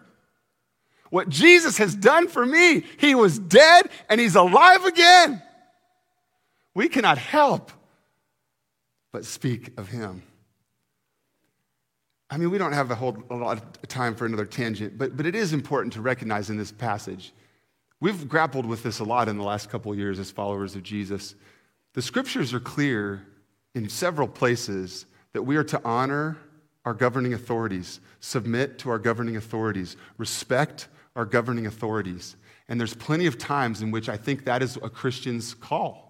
What 1.11 1.29
Jesus 1.29 1.79
has 1.79 1.95
done 1.95 2.29
for 2.29 2.47
me. 2.47 2.85
He 2.99 3.15
was 3.15 3.39
dead 3.39 3.89
and 4.09 4.21
he's 4.21 4.37
alive 4.37 4.85
again. 4.85 5.43
We 6.75 6.89
cannot 6.89 7.19
help 7.19 7.71
but 9.13 9.25
speak 9.25 9.79
of 9.79 9.89
him. 9.89 10.23
I 12.31 12.37
mean, 12.37 12.51
we 12.51 12.59
don't 12.59 12.73
have 12.73 12.91
a 12.91 12.95
whole 12.95 13.17
a 13.31 13.35
lot 13.37 13.59
of 13.59 13.89
time 13.89 14.15
for 14.15 14.27
another 14.27 14.47
tangent, 14.47 14.97
but, 14.99 15.17
but 15.17 15.27
it 15.27 15.35
is 15.35 15.53
important 15.53 15.93
to 15.95 16.01
recognize 16.01 16.51
in 16.51 16.57
this 16.57 16.73
passage. 16.73 17.33
We've 18.01 18.29
grappled 18.29 18.67
with 18.67 18.83
this 18.83 18.99
a 18.99 19.05
lot 19.05 19.29
in 19.29 19.39
the 19.39 19.45
last 19.45 19.71
couple 19.71 19.95
years 19.95 20.19
as 20.19 20.31
followers 20.31 20.75
of 20.75 20.83
Jesus. 20.83 21.35
The 21.93 22.03
scriptures 22.03 22.53
are 22.53 22.61
clear 22.61 23.27
in 23.75 23.89
several 23.89 24.29
places 24.29 25.07
that 25.33 25.43
we 25.43 25.57
are 25.57 25.65
to 25.65 25.81
honor 25.85 26.37
our 26.85 26.95
governing 26.95 27.35
authorities, 27.35 28.01
submit 28.21 28.79
to 28.81 28.91
our 28.91 28.99
governing 28.99 29.37
authorities, 29.37 29.97
respect 30.19 30.89
our 31.17 31.25
governing 31.25 31.67
authorities. 31.67 32.37
And 32.69 32.81
there's 32.81 32.95
plenty 32.95 33.27
of 33.27 33.39
times 33.39 33.83
in 33.83 33.91
which 33.91 34.09
I 34.09 34.17
think 34.17 34.45
that 34.45 34.63
is 34.63 34.77
a 34.77 34.91
Christian's 34.91 35.55
call 35.55 36.04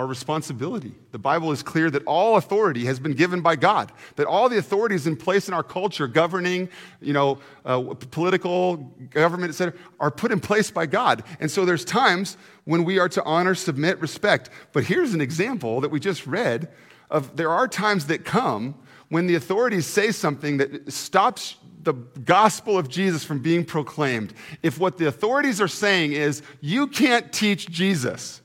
our 0.00 0.06
responsibility. 0.06 0.94
The 1.12 1.18
Bible 1.18 1.52
is 1.52 1.62
clear 1.62 1.90
that 1.90 2.02
all 2.04 2.38
authority 2.38 2.86
has 2.86 2.98
been 2.98 3.12
given 3.12 3.42
by 3.42 3.54
God, 3.54 3.92
that 4.16 4.26
all 4.26 4.48
the 4.48 4.56
authorities 4.56 5.06
in 5.06 5.14
place 5.14 5.46
in 5.46 5.52
our 5.52 5.62
culture, 5.62 6.06
governing, 6.06 6.70
you 7.02 7.12
know, 7.12 7.38
uh, 7.66 7.82
political, 8.10 8.78
government, 9.10 9.50
etc., 9.50 9.78
are 10.00 10.10
put 10.10 10.32
in 10.32 10.40
place 10.40 10.70
by 10.70 10.86
God. 10.86 11.22
And 11.38 11.50
so 11.50 11.66
there's 11.66 11.84
times 11.84 12.38
when 12.64 12.84
we 12.84 12.98
are 12.98 13.10
to 13.10 13.22
honor, 13.24 13.54
submit, 13.54 14.00
respect. 14.00 14.48
But 14.72 14.84
here's 14.84 15.12
an 15.12 15.20
example 15.20 15.82
that 15.82 15.90
we 15.90 16.00
just 16.00 16.26
read 16.26 16.70
of 17.10 17.36
there 17.36 17.50
are 17.50 17.68
times 17.68 18.06
that 18.06 18.24
come 18.24 18.76
when 19.10 19.26
the 19.26 19.34
authorities 19.34 19.84
say 19.84 20.12
something 20.12 20.56
that 20.56 20.90
stops 20.90 21.56
the 21.82 21.92
gospel 21.92 22.78
of 22.78 22.88
Jesus 22.88 23.22
from 23.22 23.40
being 23.40 23.66
proclaimed. 23.66 24.32
If 24.62 24.78
what 24.78 24.96
the 24.96 25.08
authorities 25.08 25.60
are 25.60 25.68
saying 25.68 26.12
is, 26.12 26.40
you 26.62 26.86
can't 26.86 27.30
teach 27.30 27.68
Jesus, 27.68 28.40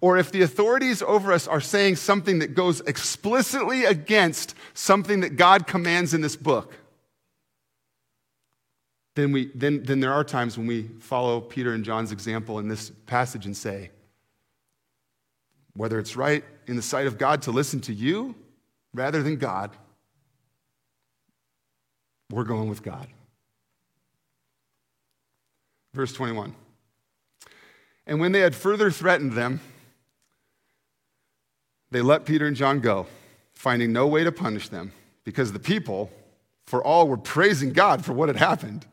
or 0.00 0.16
if 0.16 0.32
the 0.32 0.42
authorities 0.42 1.02
over 1.02 1.32
us 1.32 1.46
are 1.46 1.60
saying 1.60 1.96
something 1.96 2.38
that 2.38 2.54
goes 2.54 2.80
explicitly 2.82 3.84
against 3.84 4.54
something 4.72 5.20
that 5.20 5.36
God 5.36 5.66
commands 5.66 6.14
in 6.14 6.20
this 6.22 6.36
book, 6.36 6.74
then, 9.14 9.32
we, 9.32 9.50
then, 9.54 9.82
then 9.82 10.00
there 10.00 10.12
are 10.12 10.24
times 10.24 10.56
when 10.56 10.66
we 10.66 10.84
follow 11.00 11.40
Peter 11.40 11.74
and 11.74 11.84
John's 11.84 12.12
example 12.12 12.58
in 12.58 12.68
this 12.68 12.90
passage 13.06 13.44
and 13.44 13.56
say, 13.56 13.90
whether 15.74 15.98
it's 15.98 16.16
right 16.16 16.44
in 16.66 16.76
the 16.76 16.82
sight 16.82 17.06
of 17.06 17.18
God 17.18 17.42
to 17.42 17.50
listen 17.50 17.80
to 17.82 17.92
you 17.92 18.34
rather 18.94 19.22
than 19.22 19.36
God, 19.36 19.70
we're 22.30 22.44
going 22.44 22.68
with 22.68 22.82
God. 22.82 23.08
Verse 25.92 26.12
21. 26.12 26.54
And 28.06 28.20
when 28.20 28.32
they 28.32 28.40
had 28.40 28.54
further 28.54 28.90
threatened 28.90 29.32
them, 29.32 29.60
they 31.90 32.00
let 32.00 32.24
Peter 32.24 32.46
and 32.46 32.56
John 32.56 32.80
go, 32.80 33.06
finding 33.54 33.92
no 33.92 34.06
way 34.06 34.24
to 34.24 34.32
punish 34.32 34.68
them 34.68 34.92
because 35.24 35.52
the 35.52 35.58
people, 35.58 36.10
for 36.66 36.82
all, 36.82 37.08
were 37.08 37.16
praising 37.16 37.72
God 37.72 38.04
for 38.04 38.12
what 38.12 38.28
had 38.28 38.36
happened. 38.36 38.86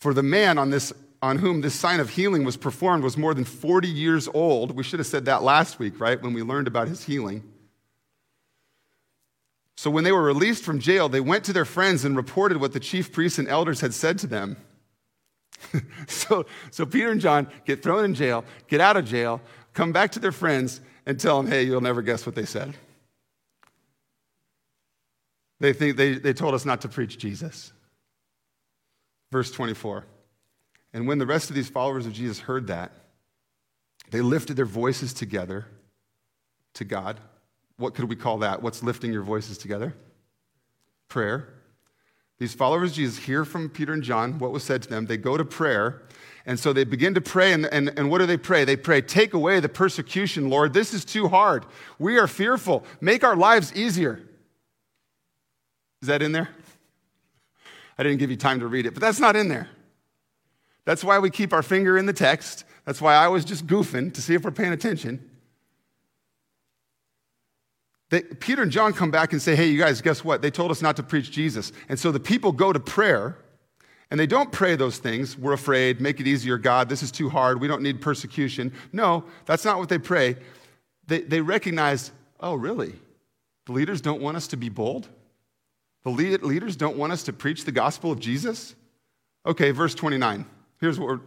For 0.00 0.14
the 0.14 0.22
man 0.22 0.58
on, 0.58 0.70
this, 0.70 0.92
on 1.20 1.38
whom 1.38 1.60
this 1.60 1.74
sign 1.74 2.00
of 2.00 2.10
healing 2.10 2.44
was 2.44 2.56
performed 2.56 3.04
was 3.04 3.16
more 3.16 3.34
than 3.34 3.44
40 3.44 3.88
years 3.88 4.28
old. 4.32 4.76
We 4.76 4.82
should 4.82 4.98
have 4.98 5.06
said 5.06 5.26
that 5.26 5.42
last 5.42 5.78
week, 5.78 6.00
right, 6.00 6.20
when 6.20 6.32
we 6.32 6.42
learned 6.42 6.66
about 6.66 6.88
his 6.88 7.04
healing. 7.04 7.42
So 9.76 9.90
when 9.90 10.04
they 10.04 10.12
were 10.12 10.22
released 10.22 10.62
from 10.64 10.78
jail, 10.78 11.08
they 11.08 11.20
went 11.20 11.44
to 11.44 11.52
their 11.52 11.64
friends 11.64 12.04
and 12.04 12.16
reported 12.16 12.58
what 12.58 12.72
the 12.72 12.80
chief 12.80 13.12
priests 13.12 13.38
and 13.38 13.48
elders 13.48 13.80
had 13.80 13.94
said 13.94 14.18
to 14.20 14.26
them. 14.26 14.56
so, 16.06 16.46
so 16.70 16.86
Peter 16.86 17.10
and 17.10 17.20
John 17.20 17.48
get 17.64 17.82
thrown 17.82 18.04
in 18.04 18.14
jail, 18.14 18.44
get 18.68 18.80
out 18.80 18.96
of 18.96 19.04
jail, 19.04 19.40
come 19.72 19.92
back 19.92 20.12
to 20.12 20.18
their 20.18 20.32
friends, 20.32 20.80
and 21.06 21.18
tell 21.18 21.42
them, 21.42 21.50
hey, 21.50 21.64
you'll 21.64 21.80
never 21.80 22.02
guess 22.02 22.26
what 22.26 22.34
they 22.34 22.44
said. 22.44 22.74
They 25.60 25.72
think 25.72 25.96
they, 25.96 26.14
they 26.14 26.32
told 26.32 26.54
us 26.54 26.64
not 26.64 26.80
to 26.80 26.88
preach 26.88 27.18
Jesus. 27.18 27.72
Verse 29.30 29.50
24. 29.50 30.04
And 30.92 31.06
when 31.06 31.18
the 31.18 31.26
rest 31.26 31.50
of 31.50 31.56
these 31.56 31.68
followers 31.68 32.06
of 32.06 32.12
Jesus 32.12 32.40
heard 32.40 32.66
that, 32.66 32.92
they 34.10 34.20
lifted 34.20 34.56
their 34.56 34.66
voices 34.66 35.12
together 35.14 35.66
to 36.74 36.84
God. 36.84 37.18
What 37.76 37.94
could 37.94 38.08
we 38.08 38.16
call 38.16 38.38
that? 38.38 38.62
What's 38.62 38.82
lifting 38.82 39.12
your 39.12 39.22
voices 39.22 39.56
together? 39.56 39.94
Prayer. 41.08 41.48
These 42.38 42.54
followers 42.54 42.90
of 42.90 42.96
Jesus 42.96 43.24
hear 43.24 43.44
from 43.44 43.68
Peter 43.70 43.92
and 43.92 44.02
John 44.02 44.38
what 44.38 44.52
was 44.52 44.64
said 44.64 44.82
to 44.82 44.88
them. 44.88 45.06
They 45.06 45.16
go 45.16 45.36
to 45.36 45.44
prayer 45.44 46.02
and 46.44 46.58
so 46.58 46.72
they 46.72 46.84
begin 46.84 47.14
to 47.14 47.20
pray, 47.20 47.52
and, 47.52 47.66
and, 47.66 47.92
and 47.96 48.10
what 48.10 48.18
do 48.18 48.26
they 48.26 48.36
pray? 48.36 48.64
They 48.64 48.76
pray, 48.76 49.00
Take 49.00 49.34
away 49.34 49.60
the 49.60 49.68
persecution, 49.68 50.50
Lord. 50.50 50.72
This 50.72 50.92
is 50.92 51.04
too 51.04 51.28
hard. 51.28 51.64
We 51.98 52.18
are 52.18 52.26
fearful. 52.26 52.84
Make 53.00 53.22
our 53.22 53.36
lives 53.36 53.72
easier. 53.74 54.20
Is 56.00 56.08
that 56.08 56.20
in 56.20 56.32
there? 56.32 56.48
I 57.96 58.02
didn't 58.02 58.18
give 58.18 58.30
you 58.30 58.36
time 58.36 58.60
to 58.60 58.66
read 58.66 58.86
it, 58.86 58.94
but 58.94 59.00
that's 59.00 59.20
not 59.20 59.36
in 59.36 59.48
there. 59.48 59.68
That's 60.84 61.04
why 61.04 61.20
we 61.20 61.30
keep 61.30 61.52
our 61.52 61.62
finger 61.62 61.96
in 61.96 62.06
the 62.06 62.12
text. 62.12 62.64
That's 62.84 63.00
why 63.00 63.14
I 63.14 63.28
was 63.28 63.44
just 63.44 63.66
goofing 63.68 64.12
to 64.14 64.22
see 64.22 64.34
if 64.34 64.42
we're 64.42 64.50
paying 64.50 64.72
attention. 64.72 65.30
They, 68.10 68.22
Peter 68.22 68.62
and 68.62 68.72
John 68.72 68.92
come 68.92 69.10
back 69.10 69.32
and 69.32 69.40
say, 69.40 69.54
Hey, 69.54 69.68
you 69.68 69.78
guys, 69.78 70.02
guess 70.02 70.24
what? 70.24 70.42
They 70.42 70.50
told 70.50 70.70
us 70.72 70.82
not 70.82 70.96
to 70.96 71.02
preach 71.02 71.30
Jesus. 71.30 71.72
And 71.88 71.98
so 71.98 72.10
the 72.10 72.20
people 72.20 72.50
go 72.50 72.72
to 72.72 72.80
prayer 72.80 73.38
and 74.12 74.20
they 74.20 74.26
don't 74.26 74.52
pray 74.52 74.76
those 74.76 74.98
things. 74.98 75.38
We're 75.38 75.54
afraid, 75.54 75.98
make 75.98 76.20
it 76.20 76.26
easier, 76.26 76.58
God, 76.58 76.90
this 76.90 77.02
is 77.02 77.10
too 77.10 77.30
hard, 77.30 77.62
we 77.62 77.66
don't 77.66 77.80
need 77.80 78.02
persecution. 78.02 78.70
No, 78.92 79.24
that's 79.46 79.64
not 79.64 79.78
what 79.78 79.88
they 79.88 79.96
pray. 79.96 80.36
They, 81.06 81.22
they 81.22 81.40
recognize, 81.40 82.12
oh, 82.38 82.54
really? 82.54 82.92
The 83.64 83.72
leaders 83.72 84.02
don't 84.02 84.20
want 84.20 84.36
us 84.36 84.48
to 84.48 84.58
be 84.58 84.68
bold? 84.68 85.08
The 86.04 86.10
lead, 86.10 86.42
leaders 86.42 86.76
don't 86.76 86.98
want 86.98 87.14
us 87.14 87.22
to 87.22 87.32
preach 87.32 87.64
the 87.64 87.72
gospel 87.72 88.12
of 88.12 88.20
Jesus? 88.20 88.74
Okay, 89.46 89.70
verse 89.70 89.94
29. 89.94 90.44
Here's 90.78 91.00
what 91.00 91.08
we're, 91.08 91.20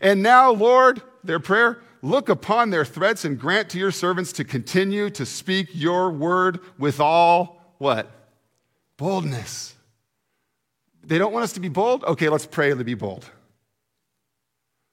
and 0.00 0.22
now, 0.22 0.52
Lord, 0.52 1.02
their 1.24 1.40
prayer, 1.40 1.82
look 2.02 2.28
upon 2.28 2.70
their 2.70 2.84
threats 2.84 3.24
and 3.24 3.36
grant 3.36 3.68
to 3.70 3.80
your 3.80 3.90
servants 3.90 4.32
to 4.34 4.44
continue 4.44 5.10
to 5.10 5.26
speak 5.26 5.70
your 5.72 6.12
word 6.12 6.60
with 6.78 7.00
all 7.00 7.74
what? 7.78 8.08
Boldness. 8.96 9.74
They 11.08 11.16
don't 11.16 11.32
want 11.32 11.44
us 11.44 11.54
to 11.54 11.60
be 11.60 11.70
bold? 11.70 12.04
Okay, 12.04 12.28
let's 12.28 12.44
pray 12.44 12.68
to 12.68 12.84
be 12.84 12.92
bold. 12.92 13.24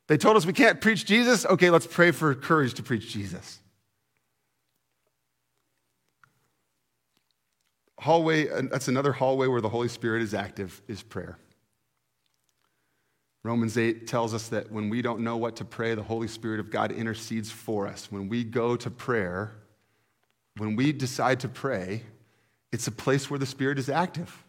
They 0.07 0.17
told 0.17 0.37
us 0.37 0.45
we 0.45 0.53
can't 0.53 0.79
preach 0.79 1.05
Jesus? 1.05 1.45
Okay, 1.45 1.69
let's 1.69 1.85
pray 1.85 2.11
for 2.11 2.33
courage 2.33 2.73
to 2.75 2.83
preach 2.83 3.11
Jesus. 3.11 3.59
Hallway, 7.99 8.45
that's 8.69 8.87
another 8.87 9.11
hallway 9.11 9.47
where 9.47 9.59
the 9.59 9.69
Holy 9.69 9.89
Spirit 9.89 10.21
is 10.21 10.33
active, 10.33 10.81
is 10.87 11.03
prayer. 11.03 11.37
Romans 13.43 13.77
8 13.77 14.07
tells 14.07 14.33
us 14.33 14.47
that 14.49 14.71
when 14.71 14.89
we 14.89 15.01
don't 15.01 15.19
know 15.19 15.35
what 15.35 15.57
to 15.57 15.65
pray, 15.65 15.95
the 15.95 16.03
Holy 16.03 16.29
Spirit 16.29 16.61
of 16.61 16.71
God 16.71 16.93
intercedes 16.93 17.51
for 17.51 17.87
us. 17.87 18.09
When 18.09 18.29
we 18.29 18.45
go 18.45 18.77
to 18.77 18.89
prayer, 18.89 19.51
when 20.57 20.77
we 20.77 20.93
decide 20.93 21.41
to 21.41 21.49
pray, 21.49 22.03
it's 22.71 22.87
a 22.87 22.91
place 22.91 23.29
where 23.29 23.39
the 23.39 23.45
Spirit 23.45 23.77
is 23.79 23.89
active. 23.89 24.43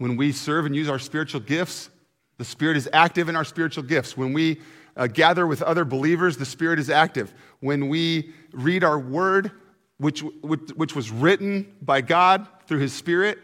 When 0.00 0.16
we 0.16 0.32
serve 0.32 0.64
and 0.64 0.74
use 0.74 0.88
our 0.88 0.98
spiritual 0.98 1.42
gifts, 1.42 1.90
the 2.38 2.44
Spirit 2.44 2.78
is 2.78 2.88
active 2.92 3.28
in 3.28 3.36
our 3.36 3.44
spiritual 3.44 3.84
gifts. 3.84 4.16
When 4.16 4.32
we 4.32 4.60
uh, 4.96 5.06
gather 5.06 5.46
with 5.46 5.60
other 5.60 5.84
believers, 5.84 6.38
the 6.38 6.46
Spirit 6.46 6.78
is 6.78 6.88
active. 6.88 7.34
When 7.60 7.88
we 7.88 8.32
read 8.52 8.82
our 8.82 8.98
word, 8.98 9.52
which, 9.98 10.22
which, 10.40 10.70
which 10.74 10.96
was 10.96 11.10
written 11.10 11.76
by 11.82 12.00
God 12.00 12.46
through 12.66 12.78
His 12.78 12.94
Spirit, 12.94 13.38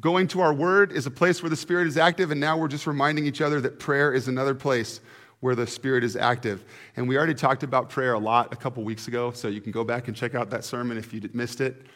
Going 0.00 0.28
to 0.28 0.42
our 0.42 0.52
word 0.52 0.92
is 0.92 1.06
a 1.06 1.10
place 1.10 1.42
where 1.42 1.48
the 1.48 1.56
Spirit 1.56 1.86
is 1.86 1.96
active, 1.96 2.30
and 2.30 2.38
now 2.38 2.58
we're 2.58 2.68
just 2.68 2.86
reminding 2.86 3.24
each 3.24 3.40
other 3.40 3.62
that 3.62 3.78
prayer 3.78 4.12
is 4.12 4.28
another 4.28 4.54
place 4.54 5.00
where 5.40 5.54
the 5.54 5.66
Spirit 5.66 6.04
is 6.04 6.16
active. 6.16 6.62
And 6.96 7.08
we 7.08 7.16
already 7.16 7.32
talked 7.32 7.62
about 7.62 7.88
prayer 7.88 8.12
a 8.12 8.18
lot 8.18 8.52
a 8.52 8.56
couple 8.56 8.84
weeks 8.84 9.08
ago, 9.08 9.30
so 9.30 9.48
you 9.48 9.62
can 9.62 9.72
go 9.72 9.84
back 9.84 10.06
and 10.06 10.14
check 10.14 10.34
out 10.34 10.50
that 10.50 10.64
sermon 10.64 10.98
if 10.98 11.14
you 11.14 11.26
missed 11.32 11.62
it. 11.62 11.86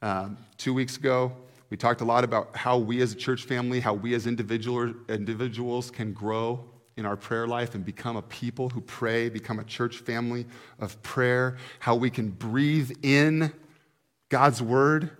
Um, 0.00 0.38
two 0.56 0.72
weeks 0.72 0.96
ago, 0.96 1.32
we 1.70 1.76
talked 1.76 2.00
a 2.00 2.04
lot 2.04 2.24
about 2.24 2.56
how 2.56 2.76
we 2.78 3.00
as 3.00 3.12
a 3.12 3.16
church 3.16 3.44
family, 3.44 3.78
how 3.78 3.94
we 3.94 4.14
as 4.14 4.26
individual, 4.26 4.92
individuals 5.08 5.90
can 5.90 6.12
grow 6.12 6.64
in 6.96 7.06
our 7.06 7.16
prayer 7.16 7.46
life 7.46 7.76
and 7.76 7.84
become 7.84 8.16
a 8.16 8.22
people 8.22 8.68
who 8.68 8.80
pray, 8.80 9.28
become 9.28 9.60
a 9.60 9.64
church 9.64 9.98
family 9.98 10.46
of 10.80 11.00
prayer, 11.02 11.56
how 11.78 11.94
we 11.94 12.10
can 12.10 12.28
breathe 12.28 12.90
in 13.02 13.52
God's 14.28 14.60
word 14.60 15.10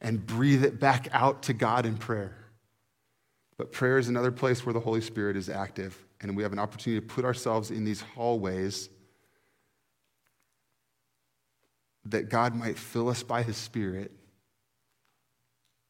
and 0.00 0.26
breathe 0.26 0.64
it 0.64 0.80
back 0.80 1.08
out 1.12 1.44
to 1.44 1.52
God 1.52 1.86
in 1.86 1.96
prayer. 1.96 2.36
But 3.56 3.70
prayer 3.70 3.96
is 3.96 4.08
another 4.08 4.32
place 4.32 4.66
where 4.66 4.72
the 4.72 4.80
Holy 4.80 5.00
Spirit 5.00 5.36
is 5.36 5.48
active, 5.48 5.96
and 6.20 6.36
we 6.36 6.42
have 6.42 6.52
an 6.52 6.58
opportunity 6.58 7.00
to 7.00 7.14
put 7.14 7.24
ourselves 7.24 7.70
in 7.70 7.84
these 7.84 8.00
hallways 8.00 8.88
that 12.06 12.28
God 12.28 12.56
might 12.56 12.76
fill 12.76 13.08
us 13.08 13.22
by 13.22 13.44
His 13.44 13.56
Spirit 13.56 14.10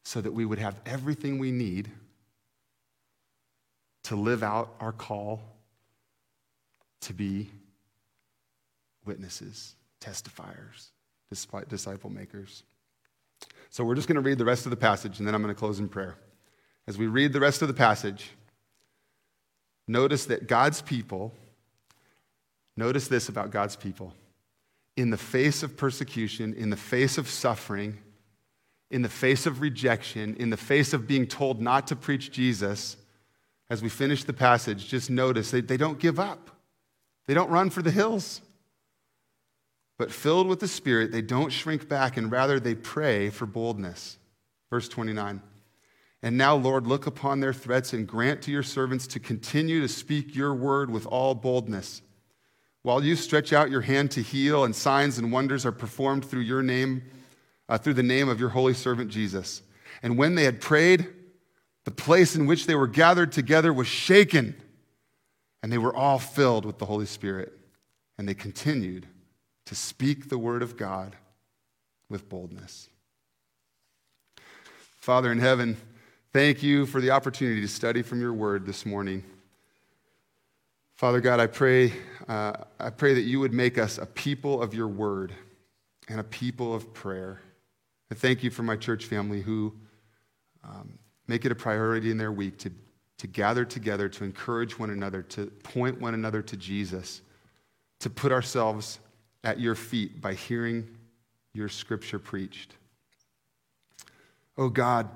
so 0.03 0.21
that 0.21 0.33
we 0.33 0.45
would 0.45 0.59
have 0.59 0.79
everything 0.85 1.39
we 1.39 1.51
need 1.51 1.89
to 4.03 4.15
live 4.15 4.43
out 4.43 4.73
our 4.79 4.91
call 4.91 5.41
to 7.01 7.13
be 7.13 7.49
witnesses, 9.05 9.75
testifiers, 10.01 10.89
disciple 11.69 12.09
makers. 12.09 12.63
So 13.69 13.83
we're 13.83 13.95
just 13.95 14.07
going 14.07 14.15
to 14.15 14.21
read 14.21 14.37
the 14.37 14.45
rest 14.45 14.65
of 14.65 14.69
the 14.69 14.77
passage 14.77 15.19
and 15.19 15.27
then 15.27 15.33
I'm 15.33 15.41
going 15.41 15.53
to 15.53 15.59
close 15.59 15.79
in 15.79 15.89
prayer. 15.89 16.15
As 16.87 16.97
we 16.97 17.07
read 17.07 17.33
the 17.33 17.39
rest 17.39 17.61
of 17.61 17.67
the 17.67 17.73
passage, 17.73 18.31
notice 19.87 20.25
that 20.25 20.47
God's 20.47 20.81
people, 20.81 21.33
notice 22.75 23.07
this 23.07 23.29
about 23.29 23.51
God's 23.51 23.75
people. 23.75 24.13
In 24.95 25.09
the 25.09 25.17
face 25.17 25.63
of 25.63 25.75
persecution, 25.75 26.53
in 26.53 26.69
the 26.69 26.77
face 26.77 27.17
of 27.17 27.27
suffering, 27.29 27.97
in 28.93 29.01
the 29.01 29.09
face 29.09 29.47
of 29.47 29.59
rejection, 29.59 30.35
in 30.35 30.51
the 30.51 30.55
face 30.55 30.93
of 30.93 31.07
being 31.07 31.25
told 31.25 31.59
not 31.59 31.87
to 31.87 31.95
preach 31.95 32.31
Jesus, 32.31 32.95
as 33.67 33.81
we 33.81 33.89
finish 33.89 34.23
the 34.23 34.33
passage, 34.33 34.87
just 34.87 35.09
notice 35.09 35.49
they, 35.49 35.61
they 35.61 35.77
don't 35.77 35.97
give 35.97 36.19
up. 36.19 36.51
They 37.25 37.33
don't 37.33 37.49
run 37.49 37.71
for 37.71 37.81
the 37.81 37.89
hills. 37.89 38.41
But 39.97 40.11
filled 40.11 40.47
with 40.47 40.59
the 40.59 40.67
Spirit, 40.67 41.11
they 41.11 41.23
don't 41.23 41.49
shrink 41.49 41.89
back, 41.89 42.17
and 42.17 42.31
rather 42.31 42.59
they 42.59 42.75
pray 42.75 43.31
for 43.31 43.47
boldness. 43.47 44.19
Verse 44.69 44.87
29. 44.89 45.41
And 46.21 46.37
now, 46.37 46.55
Lord, 46.55 46.85
look 46.85 47.07
upon 47.07 47.39
their 47.39 47.51
threats 47.51 47.93
and 47.93 48.07
grant 48.07 48.43
to 48.43 48.51
your 48.51 48.61
servants 48.61 49.07
to 49.07 49.19
continue 49.19 49.81
to 49.81 49.87
speak 49.87 50.35
your 50.35 50.53
word 50.53 50.91
with 50.91 51.07
all 51.07 51.33
boldness. 51.33 52.03
While 52.83 53.03
you 53.03 53.15
stretch 53.15 53.53
out 53.53 53.71
your 53.71 53.81
hand 53.81 54.11
to 54.11 54.21
heal, 54.21 54.63
and 54.63 54.75
signs 54.75 55.17
and 55.17 55.31
wonders 55.31 55.65
are 55.65 55.71
performed 55.71 56.25
through 56.25 56.41
your 56.41 56.61
name, 56.61 57.01
uh, 57.69 57.77
through 57.77 57.93
the 57.93 58.03
name 58.03 58.29
of 58.29 58.39
your 58.39 58.49
holy 58.49 58.73
servant 58.73 59.09
Jesus. 59.09 59.61
And 60.01 60.17
when 60.17 60.35
they 60.35 60.43
had 60.43 60.61
prayed, 60.61 61.07
the 61.85 61.91
place 61.91 62.35
in 62.35 62.45
which 62.45 62.65
they 62.65 62.75
were 62.75 62.87
gathered 62.87 63.31
together 63.31 63.73
was 63.73 63.87
shaken, 63.87 64.55
and 65.61 65.71
they 65.71 65.77
were 65.77 65.95
all 65.95 66.19
filled 66.19 66.65
with 66.65 66.77
the 66.77 66.85
Holy 66.85 67.05
Spirit. 67.05 67.53
And 68.17 68.27
they 68.27 68.33
continued 68.33 69.07
to 69.65 69.75
speak 69.75 70.29
the 70.29 70.37
word 70.37 70.61
of 70.61 70.77
God 70.77 71.15
with 72.09 72.29
boldness. 72.29 72.89
Father 74.97 75.31
in 75.31 75.39
heaven, 75.39 75.77
thank 76.31 76.63
you 76.63 76.85
for 76.85 77.01
the 77.01 77.11
opportunity 77.11 77.59
to 77.61 77.67
study 77.67 78.01
from 78.01 78.21
your 78.21 78.33
word 78.33 78.65
this 78.65 78.85
morning. 78.85 79.23
Father 80.95 81.19
God, 81.19 81.39
I 81.39 81.47
pray, 81.47 81.91
uh, 82.27 82.53
I 82.79 82.89
pray 82.91 83.13
that 83.15 83.21
you 83.21 83.39
would 83.39 83.53
make 83.53 83.77
us 83.77 83.97
a 83.97 84.05
people 84.05 84.61
of 84.61 84.73
your 84.73 84.87
word 84.87 85.33
and 86.07 86.19
a 86.19 86.23
people 86.23 86.73
of 86.73 86.93
prayer. 86.93 87.41
I 88.11 88.15
thank 88.15 88.43
you 88.43 88.49
for 88.49 88.63
my 88.63 88.75
church 88.75 89.05
family 89.05 89.41
who 89.41 89.73
um, 90.63 90.97
make 91.27 91.45
it 91.45 91.51
a 91.51 91.55
priority 91.55 92.11
in 92.11 92.17
their 92.17 92.31
week 92.31 92.57
to, 92.59 92.71
to 93.17 93.27
gather 93.27 93.65
together, 93.65 94.09
to 94.09 94.23
encourage 94.23 94.77
one 94.77 94.89
another, 94.89 95.21
to 95.23 95.47
point 95.47 95.99
one 95.99 96.13
another 96.13 96.41
to 96.41 96.57
Jesus, 96.57 97.21
to 97.99 98.09
put 98.09 98.31
ourselves 98.31 98.99
at 99.43 99.59
your 99.59 99.75
feet 99.75 100.21
by 100.21 100.33
hearing 100.33 100.87
your 101.53 101.69
scripture 101.69 102.19
preached. 102.19 102.75
Oh 104.57 104.69
God, 104.69 105.09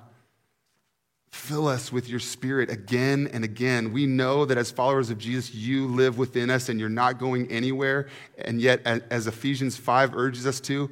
fill 1.31 1.67
us 1.67 1.91
with 1.91 2.09
your 2.09 2.19
spirit 2.19 2.69
again 2.69 3.29
and 3.31 3.43
again. 3.43 3.93
We 3.93 4.05
know 4.05 4.45
that 4.45 4.57
as 4.57 4.71
followers 4.71 5.09
of 5.09 5.17
Jesus, 5.17 5.53
you 5.53 5.87
live 5.87 6.17
within 6.17 6.49
us 6.49 6.69
and 6.69 6.79
you're 6.79 6.89
not 6.89 7.19
going 7.19 7.49
anywhere. 7.51 8.07
And 8.37 8.59
yet, 8.59 8.81
as 8.85 9.27
Ephesians 9.27 9.77
5 9.77 10.15
urges 10.15 10.47
us 10.47 10.59
to, 10.61 10.89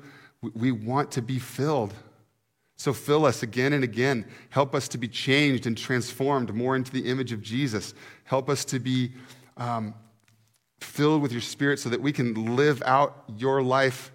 we 0.50 0.72
want 0.72 1.12
to 1.12 1.22
be 1.22 1.40
filled. 1.40 1.94
So 2.78 2.94
fill 2.94 3.26
us 3.26 3.42
again 3.42 3.74
and 3.74 3.84
again. 3.84 4.26
Help 4.50 4.76
us 4.76 4.88
to 4.90 4.98
be 4.98 5.08
changed 5.08 5.66
and 5.66 5.78
transformed 5.78 6.54
more 6.54 6.76
into 6.76 6.92
the 6.92 7.10
image 7.10 7.32
of 7.32 7.42
Jesus. 7.42 7.94
Help 8.26 8.50
us 8.50 8.66
to 8.66 8.80
be 8.80 9.12
um, 9.58 9.94
filled 10.82 11.22
with 11.22 11.32
your 11.32 11.42
spirit 11.42 11.80
so 11.80 11.90
that 11.90 12.02
we 12.02 12.12
can 12.12 12.56
live 12.56 12.84
out 12.86 13.24
your 13.38 13.62
life 13.62 14.12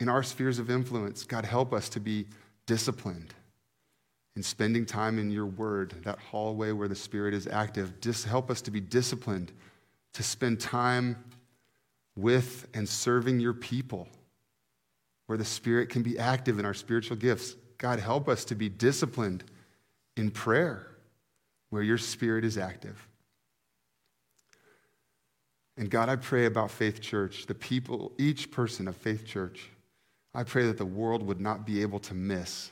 in 0.00 0.08
our 0.08 0.22
spheres 0.22 0.58
of 0.58 0.70
influence. 0.70 1.24
God, 1.24 1.44
help 1.44 1.72
us 1.72 1.88
to 1.90 2.00
be 2.00 2.26
disciplined 2.66 3.34
in 4.36 4.42
spending 4.42 4.84
time 4.84 5.18
in 5.18 5.30
your 5.30 5.46
word, 5.46 5.94
that 6.04 6.18
hallway 6.18 6.70
where 6.72 6.88
the 6.88 6.94
Spirit 6.94 7.32
is 7.32 7.46
active. 7.46 8.00
Just 8.00 8.26
help 8.26 8.50
us 8.50 8.60
to 8.62 8.70
be 8.70 8.80
disciplined 8.80 9.50
to 10.12 10.22
spend 10.22 10.60
time 10.60 11.16
with 12.16 12.66
and 12.74 12.88
serving 12.88 13.40
your 13.40 13.52
people, 13.52 14.08
where 15.26 15.38
the 15.38 15.44
Spirit 15.44 15.90
can 15.90 16.02
be 16.02 16.18
active 16.18 16.58
in 16.58 16.64
our 16.64 16.74
spiritual 16.74 17.16
gifts. 17.16 17.54
God, 17.78 17.98
help 17.98 18.28
us 18.28 18.44
to 18.46 18.54
be 18.54 18.68
disciplined 18.68 19.44
in 20.16 20.30
prayer, 20.30 20.86
where 21.70 21.82
your 21.82 21.98
Spirit 21.98 22.44
is 22.44 22.56
active. 22.56 23.06
And 25.76 25.90
God, 25.90 26.08
I 26.08 26.16
pray 26.16 26.46
about 26.46 26.70
Faith 26.70 27.02
Church, 27.02 27.46
the 27.46 27.54
people, 27.54 28.12
each 28.16 28.50
person 28.50 28.88
of 28.88 28.96
Faith 28.96 29.26
Church. 29.26 29.68
I 30.34 30.42
pray 30.42 30.66
that 30.66 30.78
the 30.78 30.86
world 30.86 31.22
would 31.22 31.40
not 31.40 31.66
be 31.66 31.82
able 31.82 31.98
to 32.00 32.14
miss 32.14 32.70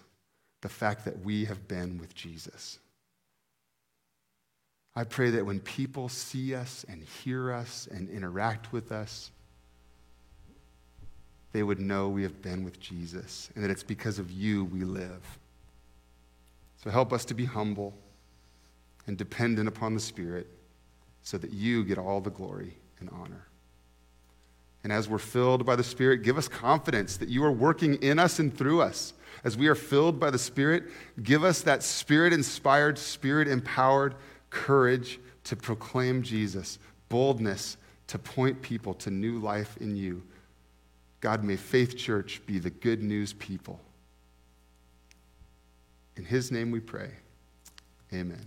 the 0.62 0.68
fact 0.70 1.04
that 1.04 1.22
we 1.22 1.44
have 1.44 1.68
been 1.68 1.98
with 1.98 2.14
Jesus. 2.14 2.78
I 4.96 5.04
pray 5.04 5.30
that 5.30 5.44
when 5.44 5.60
people 5.60 6.08
see 6.08 6.54
us 6.54 6.84
and 6.88 7.02
hear 7.02 7.52
us 7.52 7.88
and 7.90 8.08
interact 8.08 8.72
with 8.72 8.92
us, 8.92 9.30
they 11.52 11.62
would 11.62 11.80
know 11.80 12.08
we 12.08 12.22
have 12.22 12.42
been 12.42 12.64
with 12.64 12.80
Jesus 12.80 13.50
and 13.54 13.64
that 13.64 13.70
it's 13.70 13.82
because 13.82 14.18
of 14.18 14.30
you 14.30 14.64
we 14.64 14.84
live. 14.84 15.38
So 16.82 16.90
help 16.90 17.12
us 17.12 17.24
to 17.26 17.34
be 17.34 17.44
humble 17.44 17.94
and 19.06 19.16
dependent 19.16 19.68
upon 19.68 19.94
the 19.94 20.00
Spirit 20.00 20.48
so 21.22 21.38
that 21.38 21.52
you 21.52 21.84
get 21.84 21.98
all 21.98 22.20
the 22.20 22.30
glory 22.30 22.76
and 23.00 23.08
honor. 23.10 23.46
And 24.82 24.92
as 24.92 25.08
we're 25.08 25.18
filled 25.18 25.64
by 25.64 25.76
the 25.76 25.82
Spirit, 25.82 26.22
give 26.22 26.36
us 26.36 26.46
confidence 26.46 27.16
that 27.16 27.30
you 27.30 27.42
are 27.44 27.52
working 27.52 27.94
in 28.02 28.18
us 28.18 28.38
and 28.38 28.56
through 28.56 28.82
us. 28.82 29.14
As 29.42 29.56
we 29.56 29.66
are 29.68 29.74
filled 29.74 30.20
by 30.20 30.30
the 30.30 30.38
Spirit, 30.38 30.84
give 31.22 31.42
us 31.42 31.62
that 31.62 31.82
Spirit 31.82 32.32
inspired, 32.32 32.98
Spirit 32.98 33.48
empowered 33.48 34.14
courage 34.54 35.18
to 35.42 35.56
proclaim 35.56 36.22
Jesus, 36.22 36.78
boldness 37.08 37.76
to 38.06 38.18
point 38.18 38.62
people 38.62 38.94
to 38.94 39.10
new 39.10 39.38
life 39.40 39.76
in 39.78 39.96
you. 39.96 40.22
God, 41.20 41.42
may 41.42 41.56
Faith 41.56 41.96
Church 41.96 42.40
be 42.46 42.58
the 42.58 42.70
good 42.70 43.02
news 43.02 43.32
people. 43.32 43.80
In 46.16 46.24
His 46.24 46.52
name 46.52 46.70
we 46.70 46.80
pray. 46.80 47.10
Amen. 48.12 48.46